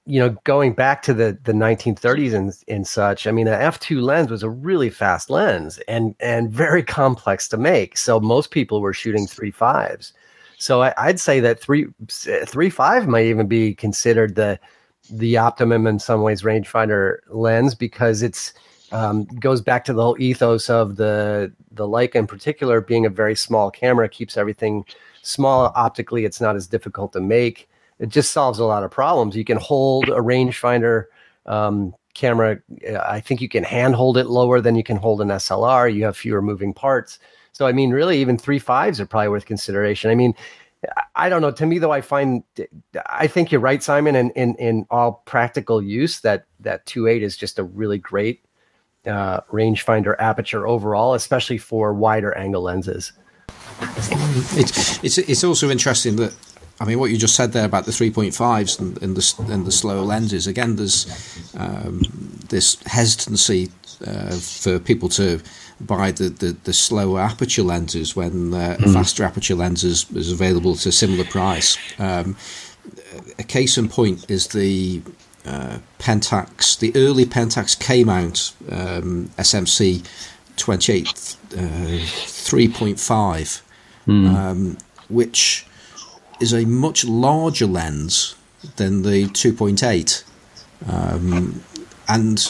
you 0.07 0.21
know, 0.21 0.31
going 0.45 0.73
back 0.73 1.03
to 1.03 1.13
the 1.13 1.37
the 1.43 1.53
1930s 1.53 2.33
and 2.33 2.57
and 2.69 2.87
such, 2.87 3.27
I 3.27 3.33
mean, 3.33 3.49
an 3.49 3.61
f2 3.61 4.01
lens 4.01 4.31
was 4.31 4.43
a 4.43 4.49
really 4.49 4.89
fast 4.89 5.31
lens 5.31 5.79
and 5.89 6.15
and 6.21 6.51
very 6.51 6.83
complex 6.83 7.49
to 7.49 7.57
make. 7.57 7.99
So 7.99 8.21
most 8.21 8.51
people 8.53 8.81
were 8.81 8.95
shooting 8.95 9.27
three 9.27 9.51
fives. 9.51 10.13
So 10.59 10.83
I, 10.83 11.07
would 11.07 11.21
say 11.21 11.41
that 11.41 11.61
three 11.61 11.87
three 12.09 12.71
five 12.71 13.09
might 13.09 13.27
even 13.27 13.49
be 13.49 13.75
considered 13.75 14.37
the 14.37 14.59
the 15.11 15.37
optimum 15.37 15.87
in 15.87 15.99
some 15.99 16.23
ways 16.23 16.43
rangefinder 16.43 17.19
lens 17.29 17.75
because 17.75 18.23
it's 18.23 18.53
um, 18.93 19.25
goes 19.41 19.61
back 19.61 19.85
to 19.85 19.93
the 19.93 20.03
whole 20.03 20.17
ethos 20.21 20.71
of 20.71 20.97
the 20.97 21.53
the 21.73 21.87
Leica 21.87 22.15
in 22.15 22.27
particular 22.29 22.81
being 22.81 23.05
a 23.05 23.11
very 23.11 23.35
small 23.35 23.71
camera 23.71 24.09
keeps 24.09 24.37
everything 24.37 24.85
small 25.23 25.73
optically. 25.75 26.25
It's 26.25 26.41
not 26.41 26.55
as 26.55 26.69
difficult 26.69 27.13
to 27.15 27.21
make 27.21 27.69
it 27.99 28.09
just 28.09 28.33
solves 28.33 28.59
a 28.59 28.65
lot 28.65 28.83
of 28.83 28.91
problems. 28.91 29.37
You 29.37 29.45
can 29.45 29.59
hold 29.59 30.09
a 30.09 30.21
rangefinder 30.21 31.05
um, 31.47 31.95
camera, 32.17 32.59
uh, 32.89 32.99
I 33.07 33.21
think 33.21 33.41
you 33.41 33.49
can 33.49 33.63
handhold 33.63 34.17
it 34.17 34.27
lower 34.27 34.61
than 34.61 34.75
you 34.75 34.83
can 34.83 34.97
hold 34.97 35.21
an 35.21 35.29
SLR. 35.29 35.95
You 35.95 36.05
have 36.05 36.17
fewer 36.17 36.43
moving 36.43 36.75
parts. 36.75 37.19
So 37.53 37.67
I 37.67 37.73
mean, 37.73 37.91
really, 37.91 38.19
even 38.21 38.37
three 38.37 38.59
fives 38.59 39.01
are 39.01 39.07
probably 39.07 39.29
worth 39.29 39.47
consideration. 39.47 40.11
I 40.11 40.15
mean, 40.15 40.35
I 41.15 41.29
don't 41.29 41.41
know. 41.41 41.51
To 41.53 41.67
me, 41.67 41.79
though, 41.79 41.93
I 41.93 42.01
find 42.01 42.43
I 43.09 43.27
think 43.27 43.51
you're 43.51 43.61
right, 43.61 43.83
Simon. 43.83 44.15
In 44.17 44.31
in, 44.31 44.55
in 44.57 44.87
all 44.91 45.23
practical 45.25 45.83
use, 45.83 46.21
that 46.21 46.47
that 46.61 46.85
two 46.87 47.07
eight 47.07 47.23
is 47.23 47.37
just 47.37 47.59
a 47.59 47.65
really 47.65 47.99
great 47.99 48.45
uh, 49.07 49.41
rangefinder 49.53 50.17
aperture 50.19 50.67
overall, 50.67 51.15
especially 51.15 51.59
for 51.59 51.95
wider 51.95 52.37
angle 52.37 52.63
lenses. 52.63 53.13
It's 53.81 55.03
it's 55.03 55.19
it's 55.19 55.45
also 55.45 55.71
interesting 55.71 56.17
that 56.17 56.35
I 56.79 56.85
mean 56.85 56.99
what 56.99 57.11
you 57.11 57.16
just 57.16 57.35
said 57.35 57.53
there 57.53 57.64
about 57.64 57.87
the 57.87 57.93
three 57.93 58.11
point 58.11 58.35
fives 58.35 58.79
and, 58.79 59.03
and 59.03 59.16
the 59.16 59.53
and 59.53 59.66
the 59.66 59.72
slower 59.72 60.03
lenses. 60.03 60.47
Again, 60.47 60.77
there's 60.77 61.07
um, 61.57 62.03
this 62.49 62.81
hesitancy 62.85 63.70
uh, 64.07 64.33
for 64.33 64.79
people 64.79 65.09
to 65.09 65.41
buy 65.81 66.11
the, 66.11 66.29
the, 66.29 66.57
the 66.64 66.72
slower 66.72 67.20
aperture 67.20 67.62
lenses 67.62 68.16
when 68.16 68.55
uh, 68.55 68.77
mm. 68.79 68.93
faster 68.93 69.24
aperture 69.24 69.55
lenses 69.55 70.07
is 70.14 70.33
available 70.33 70.72
at 70.72 70.87
a 70.87 70.93
similar 70.93 71.24
price. 71.24 71.77
Um, 71.99 72.37
a 73.39 73.43
case 73.43 73.77
in 73.77 73.89
point 73.89 74.31
is 74.31 74.49
the 74.49 75.03
uh, 75.45 75.79
Pentax, 75.99 76.79
the 76.79 76.93
early 76.95 77.24
Pentax 77.24 77.79
K 77.79 78.05
mount 78.05 78.55
um, 78.70 79.31
SMC 79.39 80.07
28 80.57 81.09
uh, 81.09 81.57
3.5, 81.57 83.62
mm. 84.07 84.35
um, 84.35 84.79
which 85.09 85.66
is 86.41 86.53
a 86.53 86.64
much 86.64 87.05
larger 87.05 87.66
lens 87.66 88.37
than 88.76 89.03
the 89.03 89.26
2.8. 89.26 90.24
Um, 90.89 91.62
and 92.09 92.47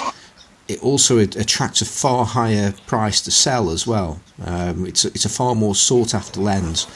it 0.68 0.82
also 0.82 1.18
attracts 1.18 1.80
a 1.80 1.84
far 1.84 2.24
higher 2.24 2.74
price 2.86 3.20
to 3.22 3.30
sell 3.30 3.70
as 3.70 3.86
well. 3.86 4.20
Um, 4.44 4.86
it's, 4.86 5.04
a, 5.04 5.08
it's 5.08 5.24
a 5.24 5.28
far 5.28 5.54
more 5.54 5.74
sought 5.74 6.14
after 6.14 6.40
lens. 6.40 6.86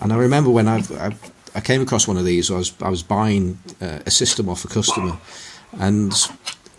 And 0.00 0.12
I 0.12 0.16
remember 0.16 0.50
when 0.50 0.68
I, 0.68 0.82
I, 0.98 1.14
I 1.54 1.60
came 1.60 1.82
across 1.82 2.06
one 2.06 2.16
of 2.16 2.24
these, 2.24 2.50
I 2.50 2.56
was, 2.56 2.72
I 2.80 2.88
was 2.88 3.02
buying 3.02 3.58
uh, 3.80 4.00
a 4.06 4.10
system 4.10 4.48
off 4.48 4.64
a 4.64 4.68
customer 4.68 5.18
and 5.78 6.12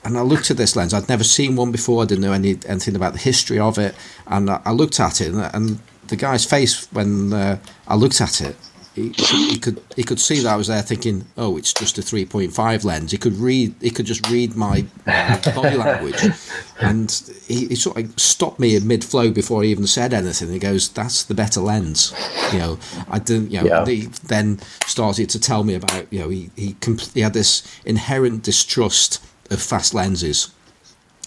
and 0.04 0.18
I 0.18 0.22
looked 0.22 0.50
at 0.50 0.58
this 0.58 0.76
lens. 0.76 0.94
I'd 0.94 1.10
never 1.10 1.24
seen 1.24 1.58
one 1.58 1.72
before. 1.72 2.02
I 2.02 2.06
didn't 2.06 2.22
know 2.22 2.32
any 2.32 2.58
anything 2.66 2.96
about 2.96 3.14
the 3.14 3.20
history 3.20 3.60
of 3.60 3.78
it. 3.78 3.94
And 4.26 4.50
I, 4.50 4.62
I 4.64 4.72
looked 4.72 5.00
at 5.00 5.22
it, 5.22 5.34
and, 5.34 5.54
and, 5.54 5.80
the 6.08 6.16
guy's 6.16 6.46
face 6.46 6.90
when 6.94 7.34
uh, 7.34 7.60
I 7.86 7.96
looked 7.96 8.22
at 8.22 8.40
it, 8.40 8.56
he, 8.98 9.10
he, 9.10 9.60
could 9.60 9.80
he 9.96 10.04
could 10.04 10.20
see 10.20 10.40
that 10.40 10.52
I 10.52 10.56
was 10.56 10.68
there 10.68 10.82
thinking, 10.82 11.26
oh, 11.38 11.56
it's 11.56 11.72
just 11.72 12.00
a 12.00 12.02
three 12.02 12.26
point 12.26 12.52
five 12.52 12.84
lens. 12.84 13.12
He 13.12 13.18
could 13.20 13.34
read, 13.34 13.76
he 13.80 13.92
could 13.92 14.08
just 14.08 14.28
read 14.28 14.56
my 14.56 14.86
body 15.06 15.78
language, 15.78 16.20
and 16.80 17.12
he, 17.46 17.68
he, 17.68 17.76
sort 17.76 17.98
of 17.98 18.20
stopped 18.20 18.60
me 18.60 18.76
in 18.76 18.88
mid 18.88 19.06
flow 19.06 19.30
before 19.30 19.62
he 19.62 19.70
even 19.70 19.86
said 19.86 20.16
anything. 20.16 20.52
He 20.52 20.58
goes, 20.58 20.90
"That's 20.90 21.24
the 21.24 21.36
better 21.36 21.62
lens." 21.62 22.12
You 22.52 22.60
know, 22.60 22.80
I 23.08 23.20
didn't. 23.20 23.52
You 23.52 23.62
know, 23.62 23.68
yeah. 23.68 23.86
he 23.86 24.02
then 24.26 24.60
started 24.88 25.30
to 25.30 25.40
tell 25.40 25.64
me 25.64 25.76
about. 25.76 26.12
You 26.12 26.22
know, 26.22 26.30
he 26.30 26.50
he, 26.56 26.74
compl- 26.74 27.14
he 27.14 27.22
had 27.22 27.34
this 27.34 27.62
inherent 27.86 28.42
distrust 28.42 29.24
of 29.52 29.62
fast 29.62 29.94
lenses 29.94 30.50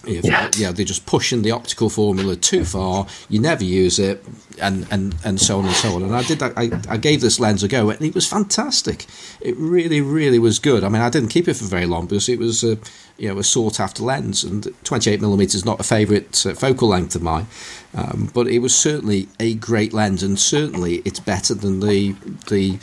if, 0.05 0.25
yeah. 0.25 0.49
yeah, 0.57 0.71
they're 0.71 0.85
just 0.85 1.05
pushing 1.05 1.41
the 1.41 1.51
optical 1.51 1.89
formula 1.89 2.35
too 2.35 2.65
far. 2.65 3.07
You 3.29 3.39
never 3.39 3.63
use 3.63 3.99
it, 3.99 4.23
and, 4.61 4.87
and, 4.91 5.15
and 5.23 5.39
so 5.39 5.59
on 5.59 5.65
and 5.65 5.75
so 5.75 5.95
on. 5.95 6.03
And 6.03 6.15
I 6.15 6.23
did 6.23 6.39
that. 6.39 6.53
I, 6.57 6.71
I 6.89 6.97
gave 6.97 7.21
this 7.21 7.39
lens 7.39 7.63
a 7.63 7.67
go, 7.67 7.89
and 7.89 8.01
it 8.01 8.15
was 8.15 8.27
fantastic. 8.27 9.05
It 9.41 9.55
really, 9.57 10.01
really 10.01 10.39
was 10.39 10.59
good. 10.59 10.83
I 10.83 10.89
mean, 10.89 11.01
I 11.01 11.09
didn't 11.09 11.29
keep 11.29 11.47
it 11.47 11.55
for 11.55 11.65
very 11.65 11.85
long 11.85 12.07
because 12.07 12.29
it 12.29 12.39
was 12.39 12.63
a 12.63 12.77
you 13.17 13.29
know 13.29 13.37
a 13.37 13.43
sought 13.43 13.79
after 13.79 14.03
lens, 14.03 14.43
and 14.43 14.67
28 14.83 15.21
millimeters 15.21 15.55
is 15.55 15.65
not 15.65 15.79
a 15.79 15.83
favourite 15.83 16.45
uh, 16.45 16.53
focal 16.53 16.87
length 16.87 17.15
of 17.15 17.21
mine. 17.21 17.47
Um, 17.93 18.31
but 18.33 18.47
it 18.47 18.59
was 18.59 18.73
certainly 18.73 19.27
a 19.39 19.53
great 19.55 19.93
lens, 19.93 20.23
and 20.23 20.39
certainly 20.39 21.01
it's 21.05 21.19
better 21.19 21.53
than 21.53 21.79
the 21.79 22.15
the 22.49 22.79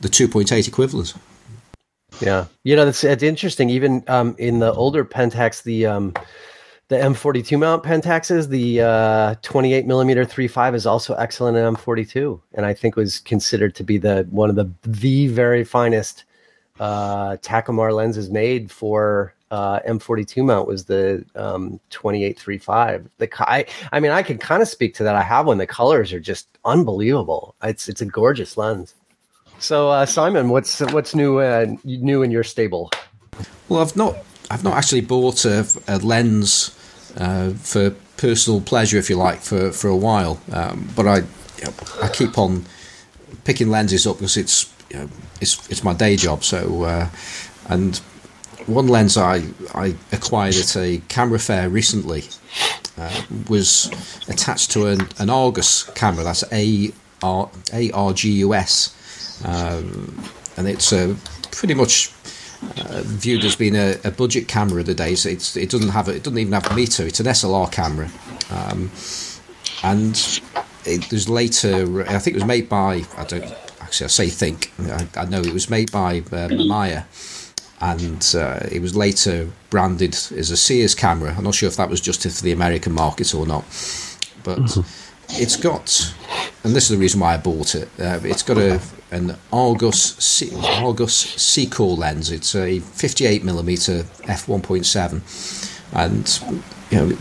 the 0.00 0.08
2.8 0.08 0.66
equivalent. 0.66 1.14
Yeah, 2.20 2.46
you 2.62 2.76
know 2.76 2.84
that's 2.84 3.04
it's 3.04 3.22
interesting. 3.22 3.70
Even 3.70 4.04
um, 4.06 4.34
in 4.38 4.58
the 4.58 4.72
older 4.72 5.04
Pentax, 5.04 5.62
the 5.62 5.86
um, 5.86 6.14
the 6.92 6.98
M42 6.98 7.58
mount 7.58 7.82
Pentaxes, 7.82 8.50
the 8.50 8.82
uh, 8.82 9.34
28 9.40 9.86
millimeter 9.86 10.26
3.5 10.26 10.74
is 10.74 10.84
also 10.84 11.14
excellent 11.14 11.56
in 11.56 11.74
M42, 11.74 12.38
and 12.52 12.66
I 12.66 12.74
think 12.74 12.96
was 12.96 13.18
considered 13.20 13.74
to 13.76 13.82
be 13.82 13.96
the 13.96 14.26
one 14.30 14.50
of 14.50 14.56
the 14.56 14.70
the 14.82 15.28
very 15.28 15.64
finest 15.64 16.24
uh, 16.80 17.38
Takumar 17.38 17.94
lenses 17.94 18.28
made 18.28 18.70
for 18.70 19.32
uh, 19.50 19.80
M42 19.88 20.44
mount 20.44 20.68
was 20.68 20.84
the 20.84 21.24
um, 21.34 21.80
2835. 21.88 23.08
The 23.16 23.30
I, 23.40 23.64
I 23.90 23.98
mean, 23.98 24.10
I 24.10 24.22
can 24.22 24.36
kind 24.36 24.60
of 24.60 24.68
speak 24.68 24.94
to 24.96 25.04
that. 25.04 25.14
I 25.14 25.22
have 25.22 25.46
one. 25.46 25.56
The 25.56 25.66
colors 25.66 26.12
are 26.12 26.20
just 26.20 26.46
unbelievable. 26.66 27.54
It's 27.62 27.88
it's 27.88 28.02
a 28.02 28.06
gorgeous 28.06 28.58
lens. 28.58 28.94
So, 29.60 29.88
uh, 29.88 30.04
Simon, 30.04 30.50
what's 30.50 30.80
what's 30.92 31.14
new 31.14 31.38
uh, 31.38 31.74
new 31.84 32.22
in 32.22 32.30
your 32.30 32.44
stable? 32.44 32.90
Well, 33.70 33.80
I've 33.80 33.96
not 33.96 34.16
I've 34.50 34.62
not 34.62 34.74
actually 34.74 35.00
bought 35.00 35.46
a, 35.46 35.66
a 35.88 35.96
lens 36.00 36.76
uh, 37.16 37.50
for 37.50 37.90
personal 38.16 38.60
pleasure, 38.60 38.98
if 38.98 39.10
you 39.10 39.16
like, 39.16 39.40
for, 39.40 39.72
for 39.72 39.88
a 39.88 39.96
while. 39.96 40.40
Um, 40.52 40.88
but 40.96 41.06
I 41.06 41.16
you 41.16 41.64
know, 41.64 41.74
I 42.02 42.08
keep 42.08 42.38
on 42.38 42.64
picking 43.44 43.70
lenses 43.70 44.06
up 44.06 44.18
because 44.18 44.36
it's 44.36 44.72
you 44.90 44.98
know, 44.98 45.08
it's 45.40 45.68
it's 45.70 45.84
my 45.84 45.94
day 45.94 46.16
job. 46.16 46.44
So 46.44 46.84
uh, 46.84 47.08
and 47.68 47.98
one 48.66 48.88
lens 48.88 49.16
I 49.16 49.44
I 49.74 49.94
acquired 50.12 50.54
at 50.56 50.76
a 50.76 51.02
camera 51.08 51.38
fair 51.38 51.68
recently 51.68 52.24
uh, 52.98 53.22
was 53.48 53.90
attached 54.28 54.70
to 54.72 54.86
an, 54.86 55.08
an 55.18 55.30
Argus 55.30 55.84
camera. 55.94 56.24
That's 56.24 56.44
A 56.52 56.92
R 57.22 57.50
A 57.72 57.90
R 57.90 58.12
G 58.12 58.32
U 58.32 58.54
S, 58.54 59.42
um, 59.44 60.22
and 60.56 60.68
it's 60.68 60.92
a 60.92 61.16
pretty 61.50 61.74
much 61.74 62.12
uh, 62.78 63.02
viewed 63.04 63.44
as 63.44 63.56
being 63.56 63.76
a, 63.76 63.96
a, 64.04 64.10
budget 64.10 64.48
camera 64.48 64.80
of 64.80 64.86
the 64.86 64.94
days. 64.94 65.26
It's, 65.26 65.56
it 65.56 65.70
doesn't 65.70 65.90
have 65.90 66.08
a, 66.08 66.14
it 66.14 66.22
doesn't 66.22 66.38
even 66.38 66.52
have 66.52 66.70
a 66.70 66.74
meter. 66.74 67.06
It's 67.06 67.20
an 67.20 67.26
SLR 67.26 67.70
camera, 67.70 68.08
um, 68.50 68.90
and 69.82 70.40
it 70.84 71.10
was 71.10 71.28
later. 71.28 72.02
I 72.08 72.18
think 72.18 72.36
it 72.36 72.40
was 72.40 72.44
made 72.44 72.68
by. 72.68 73.02
I 73.16 73.24
don't 73.24 73.44
actually. 73.80 74.04
I 74.04 74.08
say 74.08 74.28
think. 74.28 74.72
I, 74.78 75.06
I 75.16 75.24
know 75.24 75.40
it 75.40 75.52
was 75.52 75.68
made 75.68 75.90
by 75.90 76.18
uh, 76.18 76.48
Mamiya, 76.48 77.04
and 77.80 78.34
uh, 78.40 78.66
it 78.70 78.80
was 78.80 78.94
later 78.94 79.50
branded 79.70 80.14
as 80.14 80.50
a 80.50 80.56
Sears 80.56 80.94
camera. 80.94 81.34
I'm 81.36 81.44
not 81.44 81.54
sure 81.54 81.68
if 81.68 81.76
that 81.76 81.90
was 81.90 82.00
just 82.00 82.22
for 82.22 82.42
the 82.44 82.52
American 82.52 82.92
market 82.92 83.34
or 83.34 83.46
not, 83.46 83.64
but. 84.44 84.58
Mm-hmm 84.58 85.01
it's 85.32 85.56
got, 85.56 86.14
and 86.64 86.74
this 86.74 86.84
is 86.84 86.90
the 86.90 86.98
reason 86.98 87.20
why 87.20 87.34
I 87.34 87.36
bought 87.36 87.74
it. 87.74 87.88
Uh, 87.98 88.20
it's 88.22 88.42
got 88.42 88.58
a 88.58 88.80
an 89.10 89.36
Argus 89.52 90.16
C, 90.16 90.50
Argus 90.54 91.58
lens. 91.78 92.30
It's 92.30 92.54
a 92.54 92.80
58 92.80 93.44
millimeter 93.44 94.06
f 94.24 94.46
1.7, 94.46 95.92
and 95.94 96.62
you 96.90 96.98
know. 96.98 97.16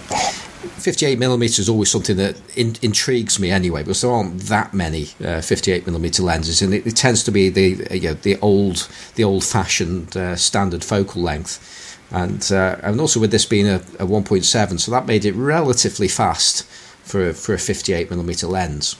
58 0.61 1.19
millimeters 1.19 1.59
is 1.59 1.69
always 1.69 1.91
something 1.91 2.17
that 2.17 2.39
in, 2.57 2.75
intrigues 2.81 3.39
me 3.39 3.51
anyway, 3.51 3.81
because 3.81 4.01
there 4.01 4.11
aren't 4.11 4.39
that 4.41 4.73
many 4.73 5.09
uh, 5.23 5.41
58 5.41 5.85
millimeter 5.85 6.23
lenses, 6.23 6.61
and 6.61 6.73
it, 6.73 6.85
it, 6.85 6.95
tends 6.95 7.23
to 7.23 7.31
be 7.31 7.49
the 7.49 7.87
uh, 7.89 7.93
you 7.93 8.09
know, 8.09 8.13
the 8.15 8.37
old 8.39 8.87
the 9.15 9.23
old 9.23 9.43
fashioned 9.43 10.15
uh, 10.17 10.35
standard 10.35 10.83
focal 10.83 11.21
length, 11.21 11.99
and 12.11 12.51
uh, 12.51 12.77
and 12.81 12.99
also 12.99 13.19
with 13.19 13.31
this 13.31 13.45
being 13.45 13.67
a, 13.67 13.75
a 13.75 14.05
1.7, 14.05 14.79
so 14.79 14.91
that 14.91 15.05
made 15.05 15.23
it 15.23 15.33
relatively 15.33 16.07
fast 16.07 16.65
for 17.11 17.33
for 17.33 17.53
a 17.53 17.59
58 17.59 18.09
millimeter 18.09 18.47
lens, 18.47 18.95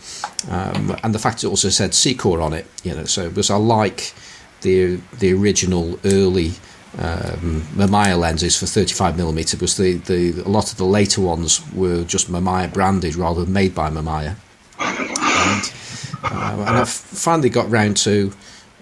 um, 0.50 0.96
and 1.04 1.16
the 1.16 1.20
fact 1.20 1.44
it 1.44 1.48
also 1.48 1.70
said 1.70 1.92
Sekor 1.92 2.44
on 2.44 2.54
it, 2.54 2.66
you 2.84 2.94
know, 2.94 3.06
so 3.06 3.30
because 3.30 3.50
I 3.50 3.56
like 3.56 4.14
the 4.62 5.00
the 5.20 5.34
original 5.34 5.98
early 6.04 6.52
um, 6.98 7.62
Mamiya 7.74 8.20
lenses 8.20 8.60
for 8.60 8.66
35 8.66 9.16
millimeter 9.16 9.56
because 9.56 9.78
the, 9.78 9.94
the 9.94 10.42
a 10.42 10.50
lot 10.50 10.72
of 10.72 10.78
the 10.78 10.86
later 10.86 11.22
ones 11.22 11.62
were 11.74 12.04
just 12.04 12.30
Mamiya 12.30 12.74
branded 12.74 13.16
rather 13.16 13.46
than 13.46 13.54
made 13.54 13.74
by 13.74 13.90
Mamiya, 13.90 14.36
and, 14.78 15.74
uh, 16.24 16.66
and 16.68 16.78
I 16.78 16.84
finally 16.84 17.50
got 17.50 17.70
round 17.72 17.96
to 17.98 18.34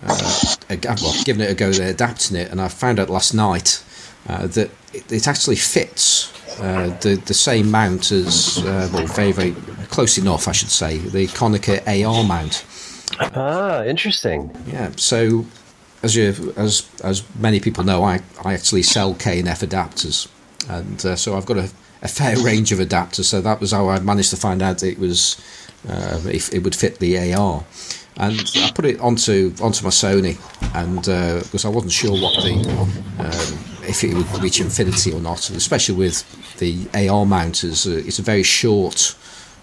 uh, 0.08 0.56
well, 0.70 1.14
giving 1.24 1.42
it 1.42 1.52
a 1.52 1.56
go, 1.56 1.72
there, 1.72 1.90
adapting 1.90 2.38
it, 2.38 2.52
and 2.52 2.60
I 2.60 2.68
found 2.68 3.00
out 3.00 3.10
last 3.10 3.34
night 3.34 3.84
uh, 4.28 4.48
that 4.48 4.72
it, 4.94 5.12
it 5.12 5.28
actually 5.28 5.58
fits 5.58 6.34
uh, 6.60 6.97
the 6.99 7.22
the 7.26 7.34
same 7.34 7.72
mount 7.72 8.12
as 8.12 8.57
uh, 8.60 8.89
well, 8.93 9.07
very 9.07 9.32
very 9.32 9.51
close 9.89 10.18
enough, 10.18 10.47
I 10.47 10.51
should 10.51 10.70
say, 10.70 10.97
the 10.97 11.28
Konica 11.28 11.82
AR 11.88 12.24
mount. 12.24 12.66
Ah, 13.36 13.84
interesting. 13.84 14.55
Yeah. 14.68 14.91
So, 14.95 15.45
as 16.03 16.16
you 16.16 16.53
as 16.55 16.89
as 17.03 17.24
many 17.36 17.60
people 17.60 17.84
know, 17.84 18.03
I 18.03 18.22
I 18.43 18.53
actually 18.53 18.84
sell 18.84 19.14
K 19.14 19.39
and 19.39 19.47
F 19.47 19.62
adapters, 19.62 20.28
and 20.70 21.05
uh, 21.05 21.16
so 21.16 21.36
I've 21.36 21.45
got 21.45 21.57
a, 21.57 21.70
a 22.01 22.07
fair 22.07 22.38
range 22.43 22.72
of 22.72 22.80
adapters. 22.80 23.26
So 23.26 23.41
that 23.41 23.60
was 23.60 23.72
how 23.72 23.89
I 23.89 23.99
managed 23.99 24.30
to 24.32 24.38
find 24.38 24.62
out 24.62 24.84
it 24.84 24.99
was 24.99 25.41
uh, 25.88 26.20
if 26.26 26.53
it 26.53 26.64
would 26.64 26.76
fit 26.76 26.99
the 26.99 27.34
AR 27.34 27.64
and 28.20 28.51
I 28.57 28.72
put 28.72 28.86
it 28.86 28.99
onto 28.99 29.53
onto 29.62 29.84
my 29.84 29.89
Sony, 29.89 30.38
and 30.76 31.07
uh, 31.07 31.39
because 31.39 31.66
I 31.66 31.70
wasn't 31.70 31.93
sure 31.93 32.12
what 32.12 32.43
the 32.43 32.53
um, 33.20 33.69
if 33.90 34.04
it 34.04 34.14
would 34.14 34.42
reach 34.42 34.62
infinity 34.62 35.12
or 35.12 35.20
not, 35.20 35.50
especially 35.50 35.96
with 35.96 36.24
the 36.60 36.88
AR 37.10 37.26
mounters. 37.26 37.88
Uh, 37.88 38.02
it's 38.06 38.20
a 38.20 38.22
very 38.22 38.44
short 38.44 39.16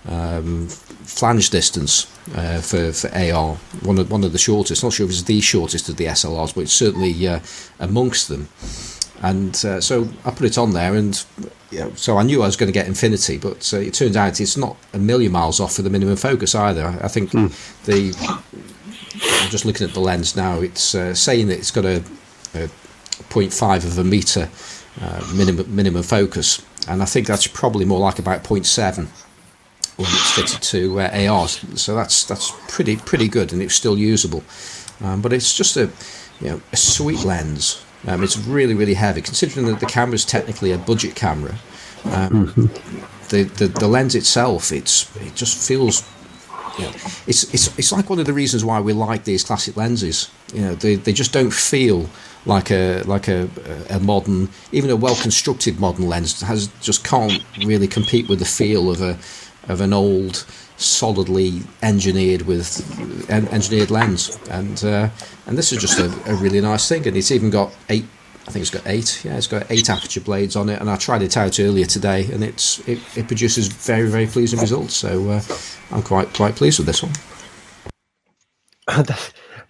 um, 0.09 0.68
flange 0.68 1.51
distance 1.51 2.07
uh, 2.35 2.61
for, 2.61 2.93
for 2.93 3.09
AR, 3.14 3.55
one 3.83 3.99
of, 3.99 4.11
one 4.11 4.24
of 4.24 4.33
the 4.33 4.39
shortest. 4.39 4.83
Not 4.83 4.93
sure 4.93 5.07
if 5.07 5.11
it's 5.11 5.22
the 5.22 5.41
shortest 5.41 5.89
of 5.89 5.97
the 5.97 6.07
SLRs, 6.07 6.55
but 6.55 6.62
it's 6.62 6.72
certainly 6.72 7.27
uh, 7.27 7.41
amongst 7.79 8.29
them. 8.29 8.49
And 9.22 9.55
uh, 9.64 9.81
so 9.81 10.09
I 10.24 10.31
put 10.31 10.47
it 10.47 10.59
on 10.59 10.72
there, 10.72 10.95
and 10.95 11.24
you 11.70 11.81
know, 11.81 11.93
so 11.95 12.18
I 12.18 12.22
knew 12.22 12.43
I 12.43 12.47
was 12.47 12.57
going 12.57 12.68
to 12.68 12.72
get 12.72 12.87
infinity, 12.87 13.39
but 13.39 13.72
uh, 13.72 13.79
it 13.79 13.95
turns 13.95 14.16
out 14.16 14.41
it's 14.41 14.59
not 14.59 14.77
a 14.93 14.99
million 14.99 15.33
miles 15.33 15.59
off 15.59 15.74
for 15.74 15.83
the 15.83 15.89
minimum 15.89 16.16
focus 16.16 16.55
either. 16.55 16.99
I 17.01 17.09
think 17.09 17.31
mm. 17.31 17.51
the 17.87 18.14
I'm 19.43 19.51
just 19.51 19.64
looking 19.64 19.87
at 19.87 19.95
the 19.95 20.01
lens 20.01 20.37
now. 20.37 20.61
It's 20.61 20.95
uh, 20.95 21.14
saying 21.14 21.49
that 21.49 21.59
it's 21.59 21.70
got 21.70 21.87
a, 21.87 22.05
a 22.55 22.68
0.5 23.31 23.85
of 23.85 23.99
a 23.99 24.05
meter 24.05 24.49
uh, 25.01 25.33
minimum 25.35 25.75
minimum 25.75 26.03
focus, 26.03 26.64
and 26.89 27.03
I 27.03 27.05
think 27.05 27.27
that's 27.27 27.47
probably 27.47 27.85
more 27.85 28.01
like 28.01 28.19
about 28.19 28.45
0.7 28.45 29.09
when 29.97 30.09
it's 30.09 30.31
fitted 30.33 30.62
to 30.62 31.01
uh, 31.01 31.31
ARs. 31.31 31.61
So 31.81 31.95
that's 31.95 32.25
that's 32.25 32.53
pretty 32.69 32.97
pretty 32.97 33.29
good, 33.29 33.53
and 33.53 33.61
it's 33.62 33.75
still 33.75 33.99
usable. 33.99 34.43
Um, 35.03 35.21
but 35.21 35.33
it's 35.33 35.55
just 35.55 35.77
a 35.77 35.91
you 36.41 36.49
know 36.49 36.61
a 36.73 36.77
sweet 36.77 37.25
lens. 37.25 37.83
Um, 38.07 38.23
it's 38.23 38.39
really 38.39 38.75
really 38.75 38.95
heavy, 38.95 39.23
considering 39.23 39.67
that 39.67 39.81
the 39.81 39.87
camera 39.87 40.14
is 40.14 40.25
technically 40.25 40.73
a 40.73 40.79
budget 40.79 41.14
camera. 41.14 41.57
Um, 42.05 42.49
mm-hmm. 42.49 43.27
the, 43.29 43.43
the 43.45 43.67
the 43.69 43.89
lens 43.89 44.14
itself, 44.14 44.73
it's 44.73 45.14
it 45.17 45.35
just 45.35 45.67
feels. 45.67 46.09
You 46.79 46.85
know, 46.85 46.93
it's 47.27 47.55
it's 47.55 47.79
it's 47.79 47.91
like 47.91 48.11
one 48.11 48.19
of 48.19 48.27
the 48.27 48.35
reasons 48.35 48.64
why 48.64 48.81
we 48.81 48.93
like 48.93 49.25
these 49.25 49.43
classic 49.43 49.77
lenses. 49.77 50.31
You 50.53 50.61
know, 50.61 50.75
they, 50.75 50.97
they 50.97 51.12
just 51.12 51.33
don't 51.33 51.53
feel 51.53 52.09
like 52.47 52.70
a 52.70 53.03
like 53.03 53.28
a, 53.28 53.49
a 53.90 54.01
modern, 54.01 54.49
even 54.72 54.88
a 54.90 54.97
well 54.97 55.16
constructed 55.16 55.78
modern 55.80 56.09
lens 56.09 56.40
has 56.40 56.68
just 56.80 57.05
can't 57.05 57.44
really 57.64 57.88
compete 57.88 58.28
with 58.28 58.38
the 58.38 58.44
feel 58.44 58.90
of 58.90 59.03
a 59.03 59.18
of 59.68 59.80
an 59.80 59.92
old, 59.92 60.47
solidly 60.76 61.62
engineered 61.82 62.42
with 62.42 63.28
engineered 63.30 63.90
lens, 63.90 64.38
and 64.51 64.84
uh, 64.84 65.09
and 65.47 65.59
this 65.59 65.72
is 65.72 65.80
just 65.80 65.99
a, 65.99 66.07
a, 66.30 66.34
really 66.36 66.61
nice 66.61 66.88
thing, 66.88 67.07
and 67.07 67.16
it's 67.16 67.30
even 67.30 67.51
got 67.51 67.74
eight. 67.88 68.07
I 68.47 68.53
think 68.53 68.62
it's 68.62 68.70
got 68.70 68.86
eight. 68.86 69.24
Yeah, 69.24 69.36
it's 69.36 69.49
got 69.49 69.68
eight 69.70 69.90
aperture 69.90 70.20
blades 70.20 70.55
on 70.55 70.68
it, 70.68 70.80
and 70.80 70.88
I 70.88 70.97
tried 70.97 71.22
it 71.22 71.36
out 71.36 71.59
earlier 71.59 71.86
today, 71.86 72.30
and 72.32 72.44
it's 72.44 72.78
it, 72.88 73.01
it 73.16 73.26
produces 73.26 73.66
very 73.66 74.09
very 74.09 74.26
pleasing 74.26 74.61
results. 74.61 74.94
So 74.94 75.30
uh, 75.30 75.42
I'm 75.90 76.03
quite 76.03 76.32
quite 76.32 76.55
pleased 76.55 76.78
with 76.78 76.86
this 76.86 77.03
one. 77.03 77.12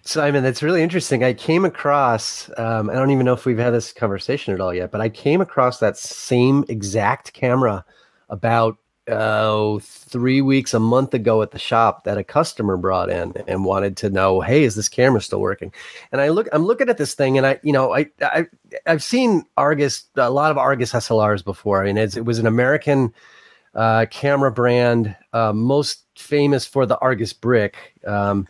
Simon, 0.07 0.41
that's 0.41 0.63
really 0.63 0.81
interesting. 0.81 1.21
I 1.21 1.33
came 1.33 1.65
across, 1.65 2.49
um, 2.57 2.89
I 2.89 2.93
don't 2.93 3.11
even 3.11 3.25
know 3.25 3.33
if 3.33 3.45
we've 3.45 3.57
had 3.57 3.73
this 3.73 3.91
conversation 3.91 4.53
at 4.53 4.61
all 4.61 4.73
yet, 4.73 4.89
but 4.89 5.01
I 5.01 5.09
came 5.09 5.41
across 5.41 5.79
that 5.79 5.97
same 5.97 6.63
exact 6.69 7.33
camera 7.33 7.83
about 8.29 8.77
uh, 9.09 9.79
three 9.81 10.41
weeks, 10.41 10.73
a 10.73 10.79
month 10.79 11.13
ago 11.13 11.41
at 11.41 11.51
the 11.51 11.59
shop 11.59 12.05
that 12.05 12.17
a 12.17 12.23
customer 12.23 12.77
brought 12.77 13.09
in 13.09 13.33
and 13.47 13.65
wanted 13.65 13.97
to 13.97 14.09
know, 14.09 14.39
hey, 14.39 14.63
is 14.63 14.75
this 14.75 14.87
camera 14.87 15.21
still 15.21 15.41
working? 15.41 15.73
And 16.13 16.21
I 16.21 16.29
look, 16.29 16.47
I'm 16.53 16.65
looking 16.65 16.87
at 16.87 16.97
this 16.97 17.13
thing, 17.13 17.37
and 17.37 17.45
I, 17.45 17.59
you 17.61 17.73
know, 17.73 17.93
I, 17.93 18.07
I, 18.21 18.45
I've 18.85 19.03
seen 19.03 19.43
Argus, 19.57 20.05
a 20.15 20.29
lot 20.29 20.51
of 20.51 20.57
Argus 20.57 20.93
SLRs 20.93 21.43
before. 21.43 21.81
I 21.81 21.85
mean, 21.85 21.97
it 21.97 22.23
was 22.23 22.39
an 22.39 22.47
American 22.47 23.13
uh, 23.75 24.05
camera 24.09 24.53
brand, 24.53 25.17
uh, 25.33 25.51
most 25.51 26.05
famous 26.17 26.65
for 26.65 26.85
the 26.85 26.97
Argus 26.99 27.33
brick. 27.33 27.75
Um, 28.05 28.47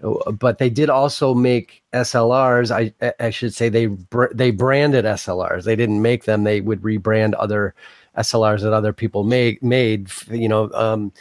but 0.00 0.58
they 0.58 0.70
did 0.70 0.90
also 0.90 1.34
make 1.34 1.82
SLRs. 1.92 2.70
I, 2.70 3.12
I 3.18 3.30
should 3.30 3.54
say 3.54 3.68
they 3.68 3.88
they 4.32 4.50
branded 4.50 5.04
SLRs. 5.04 5.64
They 5.64 5.76
didn't 5.76 6.02
make 6.02 6.24
them. 6.24 6.44
They 6.44 6.60
would 6.60 6.82
rebrand 6.82 7.34
other 7.38 7.74
SLRs 8.16 8.62
that 8.62 8.72
other 8.72 8.92
people 8.92 9.24
made. 9.24 9.62
Made 9.62 10.10
you 10.30 10.48
know, 10.48 10.70
um, 10.72 11.12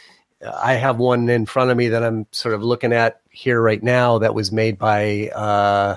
I 0.61 0.73
have 0.73 0.97
one 0.97 1.30
in 1.30 1.45
front 1.45 1.71
of 1.71 1.78
me 1.78 1.88
that 1.88 2.03
I'm 2.03 2.28
sort 2.32 2.53
of 2.53 2.63
looking 2.63 2.93
at 2.93 3.21
here 3.32 3.61
right 3.61 3.82
now 3.82 4.19
that 4.19 4.36
was 4.36 4.51
made 4.51 4.78
by 4.78 5.30
uh, 5.30 5.95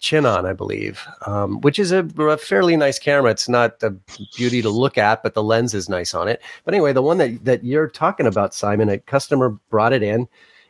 Chinon, 0.00 0.46
I 0.46 0.52
believe, 0.52 1.06
um, 1.26 1.60
which 1.60 1.78
is 1.78 1.92
a, 1.92 2.04
a, 2.18 2.36
fairly 2.36 2.76
nice 2.76 2.98
camera. 2.98 3.30
It's 3.30 3.48
not 3.48 3.82
a 3.82 3.90
beauty 4.36 4.62
to 4.62 4.70
look 4.70 4.98
at, 4.98 5.22
but 5.22 5.34
the 5.34 5.42
lens 5.42 5.74
is 5.74 5.88
nice 5.88 6.14
on 6.14 6.28
it. 6.28 6.40
But 6.64 6.74
anyway, 6.74 6.92
the 6.92 7.02
one 7.02 7.18
that 7.18 7.44
that 7.44 7.64
you're 7.64 7.88
talking 7.88 8.26
about, 8.26 8.54
Simon, 8.54 8.88
a 8.88 8.98
customer 8.98 9.50
brought 9.70 9.92
it 9.92 10.02
in, 10.02 10.28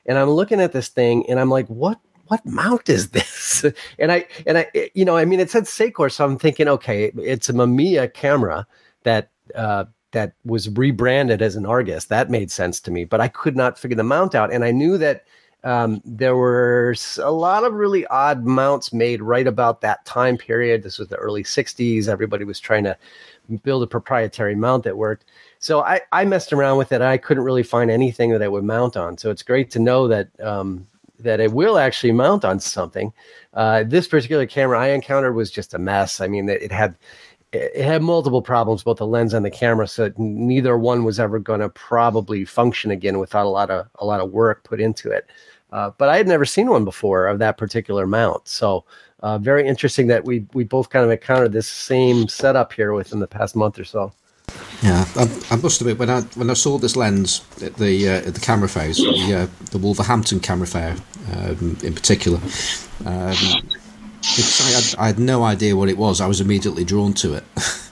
and 0.09 0.19
I'm 0.19 0.31
looking 0.31 0.61
at 0.61 0.73
this 0.73 0.89
thing, 0.89 1.29
and 1.29 1.39
I'm 1.39 1.51
like, 1.51 1.69
what 1.69 2.01
what 2.27 2.45
mount 2.45 2.89
is 2.89 3.11
this? 3.11 3.65
and 3.99 4.11
I 4.11 4.27
and 4.47 4.59
I 4.59 4.91
you 4.95 5.05
know, 5.05 5.17
I 5.17 5.25
mean, 5.25 5.41
it 5.41 5.51
said 5.51 5.65
Sekor, 5.65 6.11
so 6.11 6.25
I'm 6.25 6.39
thinking, 6.39 6.67
okay, 6.69 7.13
it's 7.17 7.49
a 7.49 7.53
Mamiya 7.53 8.13
camera 8.13 8.67
that 9.05 9.31
uh, 9.55 9.85
that 10.13 10.33
was 10.45 10.69
rebranded 10.71 11.43
as 11.43 11.57
an 11.57 11.67
Argus. 11.67 12.07
That 12.07 12.31
made 12.31 12.51
sense 12.51 12.81
to 12.81 12.91
me, 12.91 13.05
but 13.05 13.21
I 13.21 13.29
could 13.29 13.57
not 13.57 13.79
figure 13.79 13.97
the 13.97 14.03
mount 14.05 14.35
out. 14.35 14.53
And 14.53 14.65
I 14.65 14.71
knew 14.71 14.99
that 14.99 15.25
um, 15.65 16.01
there 16.05 16.37
were 16.37 16.95
a 17.21 17.31
lot 17.31 17.65
of 17.65 17.73
really 17.75 18.07
odd 18.07 18.45
mounts 18.45 18.93
made 18.93 19.21
right 19.21 19.47
about 19.47 19.81
that 19.81 20.05
time 20.05 20.37
period. 20.37 20.83
This 20.83 20.99
was 20.99 21.09
the 21.09 21.17
early 21.17 21.43
60s. 21.43 22.09
Everybody 22.09 22.45
was 22.45 22.61
trying 22.61 22.85
to 22.85 22.97
build 23.63 23.83
a 23.83 23.87
proprietary 23.87 24.55
mount 24.55 24.85
that 24.85 24.97
worked. 24.97 25.25
So 25.59 25.81
I, 25.83 26.01
I 26.13 26.25
messed 26.25 26.53
around 26.53 26.79
with 26.79 26.93
it. 26.93 27.01
I 27.01 27.19
couldn't 27.19 27.45
really 27.45 27.63
find 27.63 27.91
anything 27.91 28.31
that 28.31 28.43
I 28.43 28.49
would 28.49 28.65
mount 28.65 28.97
on. 28.97 29.19
So 29.19 29.31
it's 29.31 29.43
great 29.43 29.71
to 29.73 29.79
know 29.79 30.07
that 30.09 30.29
um, 30.41 30.87
that 31.21 31.41
it 31.41 31.53
will 31.53 31.79
actually 31.79 32.13
mount 32.13 32.45
on 32.45 32.61
something. 32.61 33.13
Uh, 33.55 33.83
this 33.85 34.07
particular 34.07 34.47
camera 34.47 34.81
I 34.81 34.91
encountered 34.91 35.35
was 35.35 35.51
just 35.51 35.75
a 35.75 35.79
mess. 35.79 36.21
I 36.21 36.29
mean, 36.29 36.49
it, 36.49 36.63
it 36.63 36.73
had 36.73 36.95
it 37.53 37.83
had 37.83 38.03
multiple 38.03 38.43
problems, 38.43 38.83
both 38.83 38.99
the 38.99 39.07
lens 39.07 39.33
and 39.33 39.45
the 39.45 39.51
camera. 39.51 39.89
So 39.89 40.13
neither 40.19 40.77
one 40.77 41.05
was 41.05 41.19
ever 41.19 41.39
going 41.39 41.61
to 41.61 41.69
probably 41.71 42.45
function 42.45 42.91
again 42.91 43.19
without 43.19 43.47
a 43.47 43.49
lot 43.49 43.71
of 43.71 43.89
a 43.97 44.05
lot 44.05 44.21
of 44.21 44.31
work 44.31 44.65
put 44.65 44.81
into 44.81 45.11
it. 45.11 45.27
Uh, 45.73 45.91
but 45.99 46.09
I 46.09 46.17
had 46.17 46.27
never 46.27 46.45
seen 46.45 46.69
one 46.69 46.85
before 46.85 47.27
of 47.27 47.39
that 47.39 47.59
particular 47.59 48.07
mount. 48.07 48.49
So 48.49 48.85
uh, 49.21 49.39
very 49.39 49.67
interesting 49.67 50.07
that 50.09 50.25
we 50.25 50.47
we 50.53 50.65
both 50.65 50.91
kind 50.91 51.05
of 51.05 51.11
encountered 51.11 51.53
this 51.53 51.69
same 51.69 52.29
setup 52.29 52.73
here 52.73 52.93
within 52.93 53.21
the 53.21 53.27
past 53.27 53.57
month 53.57 53.79
or 53.79 53.85
so. 53.85 54.13
Yeah, 54.83 55.05
I, 55.17 55.23
I 55.51 55.57
must 55.57 55.81
admit 55.81 55.99
when 55.99 56.11
I 56.11 56.23
when 56.37 56.51
I 56.51 56.55
saw 56.55 56.79
this 56.79 56.97
lens 56.97 57.43
at 57.63 57.77
the 57.77 58.09
uh, 58.09 58.29
at 58.29 58.35
the 58.35 58.41
camera 58.41 58.69
fair, 58.69 58.89
the, 58.89 59.35
uh, 59.43 59.67
the 59.71 59.79
Wolverhampton 59.79 60.41
camera 60.41 60.67
fair 60.67 60.97
um, 61.35 61.77
in 61.83 61.95
particular, 61.95 62.41
um, 63.05 63.37
I 64.37 64.71
had, 64.71 64.95
I 64.99 65.07
had 65.07 65.19
no 65.19 65.43
idea 65.43 65.77
what 65.77 65.89
it 65.89 65.97
was. 65.97 66.21
I 66.21 66.27
was 66.27 66.41
immediately 66.41 66.85
drawn 66.85 67.13
to 67.15 67.35
it. 67.35 67.45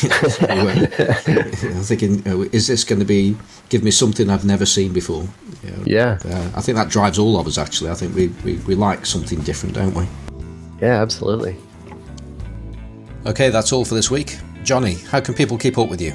I'm 0.02 1.82
thinking, 1.82 2.26
uh, 2.26 2.40
is 2.52 2.66
this 2.68 2.84
going 2.84 3.00
to 3.00 3.04
be 3.04 3.36
give 3.68 3.82
me 3.82 3.90
something 3.90 4.30
I've 4.30 4.46
never 4.46 4.64
seen 4.64 4.92
before? 4.92 5.28
You 5.62 5.70
know, 5.70 5.82
yeah, 5.84 6.18
uh, 6.24 6.50
I 6.54 6.62
think 6.62 6.76
that 6.76 6.88
drives 6.88 7.18
all 7.18 7.38
of 7.38 7.46
us. 7.46 7.58
Actually, 7.58 7.90
I 7.90 7.94
think 7.94 8.14
we, 8.14 8.28
we, 8.44 8.56
we 8.60 8.74
like 8.74 9.04
something 9.04 9.40
different, 9.40 9.74
don't 9.74 9.94
we? 9.94 10.06
Yeah, 10.80 11.02
absolutely. 11.02 11.56
Okay, 13.26 13.50
that's 13.50 13.72
all 13.72 13.84
for 13.84 13.94
this 13.94 14.10
week. 14.10 14.38
Johnny, 14.62 14.94
how 15.10 15.20
can 15.20 15.34
people 15.34 15.58
keep 15.58 15.76
up 15.76 15.90
with 15.90 16.00
you? 16.00 16.14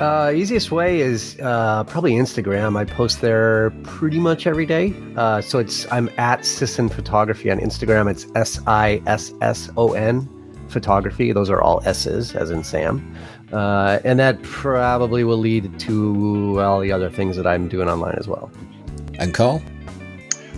Uh, 0.00 0.32
easiest 0.32 0.70
way 0.70 1.00
is 1.00 1.36
uh, 1.40 1.82
probably 1.84 2.12
Instagram. 2.12 2.78
I 2.78 2.84
post 2.84 3.20
there 3.20 3.70
pretty 3.82 4.20
much 4.20 4.46
every 4.46 4.64
day. 4.64 4.94
Uh, 5.16 5.40
so 5.40 5.58
it's 5.58 5.90
I'm 5.90 6.08
at 6.18 6.44
Sisson 6.44 6.88
Photography 6.88 7.50
on 7.50 7.58
Instagram. 7.58 8.08
It's 8.08 8.24
S 8.36 8.60
I 8.68 9.02
S 9.06 9.32
S 9.40 9.70
O 9.76 9.94
N 9.94 10.28
Photography. 10.68 11.32
Those 11.32 11.50
are 11.50 11.60
all 11.60 11.82
S's, 11.84 12.36
as 12.36 12.50
in 12.50 12.62
Sam. 12.62 13.12
Uh, 13.52 13.98
and 14.04 14.20
that 14.20 14.40
probably 14.42 15.24
will 15.24 15.38
lead 15.38 15.80
to 15.80 16.60
all 16.60 16.78
the 16.78 16.92
other 16.92 17.10
things 17.10 17.36
that 17.36 17.46
I'm 17.46 17.66
doing 17.66 17.88
online 17.88 18.14
as 18.18 18.28
well. 18.28 18.52
And 19.18 19.34
Carl? 19.34 19.60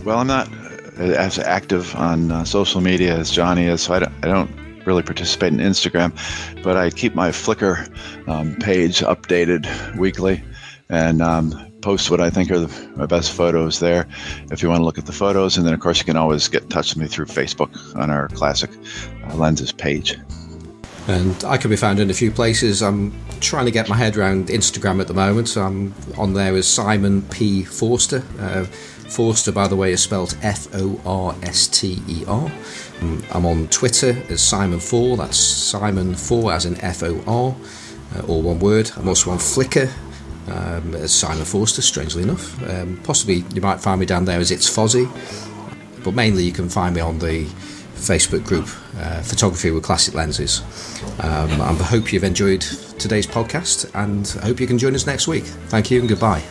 Well, 0.05 0.19
I'm 0.19 0.27
not 0.27 0.53
as 0.99 1.39
active 1.39 1.95
on 1.97 2.31
uh, 2.31 2.45
social 2.45 2.83
media 2.83 3.17
as 3.17 3.31
Johnny 3.31 3.65
is, 3.67 3.81
so 3.81 3.95
I 3.95 4.01
don't, 4.01 4.13
I 4.23 4.29
don't 4.29 4.51
really 4.91 5.03
participate 5.05 5.53
in 5.53 5.61
Instagram, 5.61 6.11
but 6.65 6.77
I 6.77 6.91
keep 6.91 7.15
my 7.15 7.31
Flickr 7.31 7.89
um, 8.29 8.57
page 8.57 8.99
updated 9.01 9.63
weekly 9.97 10.43
and 10.89 11.23
um, 11.23 11.71
post 11.81 12.11
what 12.11 12.21
I 12.21 12.29
think 12.29 12.51
are 12.51 12.59
the, 12.59 12.89
my 12.97 13.07
best 13.07 13.33
photos 13.33 13.79
there. 13.79 14.09
If 14.51 14.65
you 14.65 14.69
want 14.69 14.81
to 14.81 14.85
look 14.85 14.99
at 14.99 15.07
the 15.07 15.13
photos, 15.13 15.57
and 15.57 15.65
then 15.65 15.75
of 15.75 15.79
course 15.79 15.99
you 15.99 16.05
can 16.05 16.17
always 16.17 16.49
get 16.49 16.65
in 16.65 16.69
touch 16.71 16.93
with 16.93 17.03
me 17.03 17.07
through 17.07 17.27
Facebook 17.27 17.71
on 17.95 18.11
our 18.11 18.27
classic 18.31 18.71
uh, 19.29 19.37
lenses 19.37 19.71
page. 19.71 20.19
And 21.07 21.45
I 21.45 21.57
can 21.57 21.71
be 21.71 21.77
found 21.77 22.01
in 22.01 22.11
a 22.11 22.15
few 22.15 22.33
places. 22.33 22.83
I'm 22.83 23.13
trying 23.41 23.67
to 23.67 23.71
get 23.71 23.89
my 23.89 23.97
head 23.97 24.17
around 24.17 24.49
Instagram 24.49 25.01
at 25.01 25.07
the 25.07 25.15
moment. 25.15 25.49
So 25.49 25.63
I'm 25.63 25.95
on 26.19 26.35
there 26.35 26.55
as 26.57 26.67
Simon 26.67 27.23
P. 27.31 27.63
Forster. 27.63 28.25
Uh, 28.41 28.65
Forster, 29.09 29.53
by 29.53 29.67
the 29.67 29.77
way, 29.77 29.93
is 29.93 30.03
spelled 30.03 30.37
F 30.43 30.69
O 30.75 31.01
R 31.05 31.35
S 31.43 31.69
T 31.69 32.03
E 32.09 32.25
R. 32.27 32.51
Um, 33.01 33.23
I'm 33.33 33.47
on 33.47 33.69
Twitter 33.69 34.23
as 34.29 34.43
Simon 34.43 34.81
Four. 34.81 35.17
That's 35.17 35.37
Simon 35.37 36.15
Four 36.15 36.53
as 36.53 36.67
in 36.67 36.81
F 36.81 37.03
O 37.03 37.23
R, 37.27 37.57
uh, 38.17 38.27
all 38.27 38.43
one 38.43 38.59
word. 38.59 38.91
I'm 38.97 39.09
also 39.09 39.31
on 39.31 39.39
Flickr 39.39 39.91
um, 40.49 40.95
as 40.95 41.13
Simon 41.13 41.45
Forster. 41.45 41.83
Strangely 41.83 42.23
enough, 42.23 42.63
um, 42.69 43.01
possibly 43.05 43.45
you 43.55 43.61
might 43.61 43.81
find 43.81 44.01
me 44.01 44.07
down 44.07 44.25
there 44.25 44.39
as 44.39 44.51
It's 44.51 44.69
Fozzy, 44.69 45.09
but 46.05 46.15
mainly 46.15 46.45
you 46.45 46.53
can 46.53 46.69
find 46.69 46.95
me 46.95 47.01
on 47.01 47.19
the 47.19 47.47
Facebook 47.95 48.45
group, 48.47 48.67
uh, 48.99 49.23
Photography 49.23 49.71
with 49.71 49.85
Classic 49.85 50.15
Lenses. 50.15 50.63
Um, 51.21 51.61
I 51.61 51.75
hope 51.75 52.13
you've 52.13 52.25
enjoyed 52.25 52.63
today's 52.99 53.27
podcast 53.27 53.91
and 53.95 54.35
I 54.43 54.47
hope 54.47 54.59
you 54.59 54.67
can 54.67 54.79
join 54.79 54.95
us 54.95 55.07
next 55.07 55.29
week. 55.29 55.45
Thank 55.45 55.91
you 55.91 56.01
and 56.01 56.09
goodbye. 56.09 56.43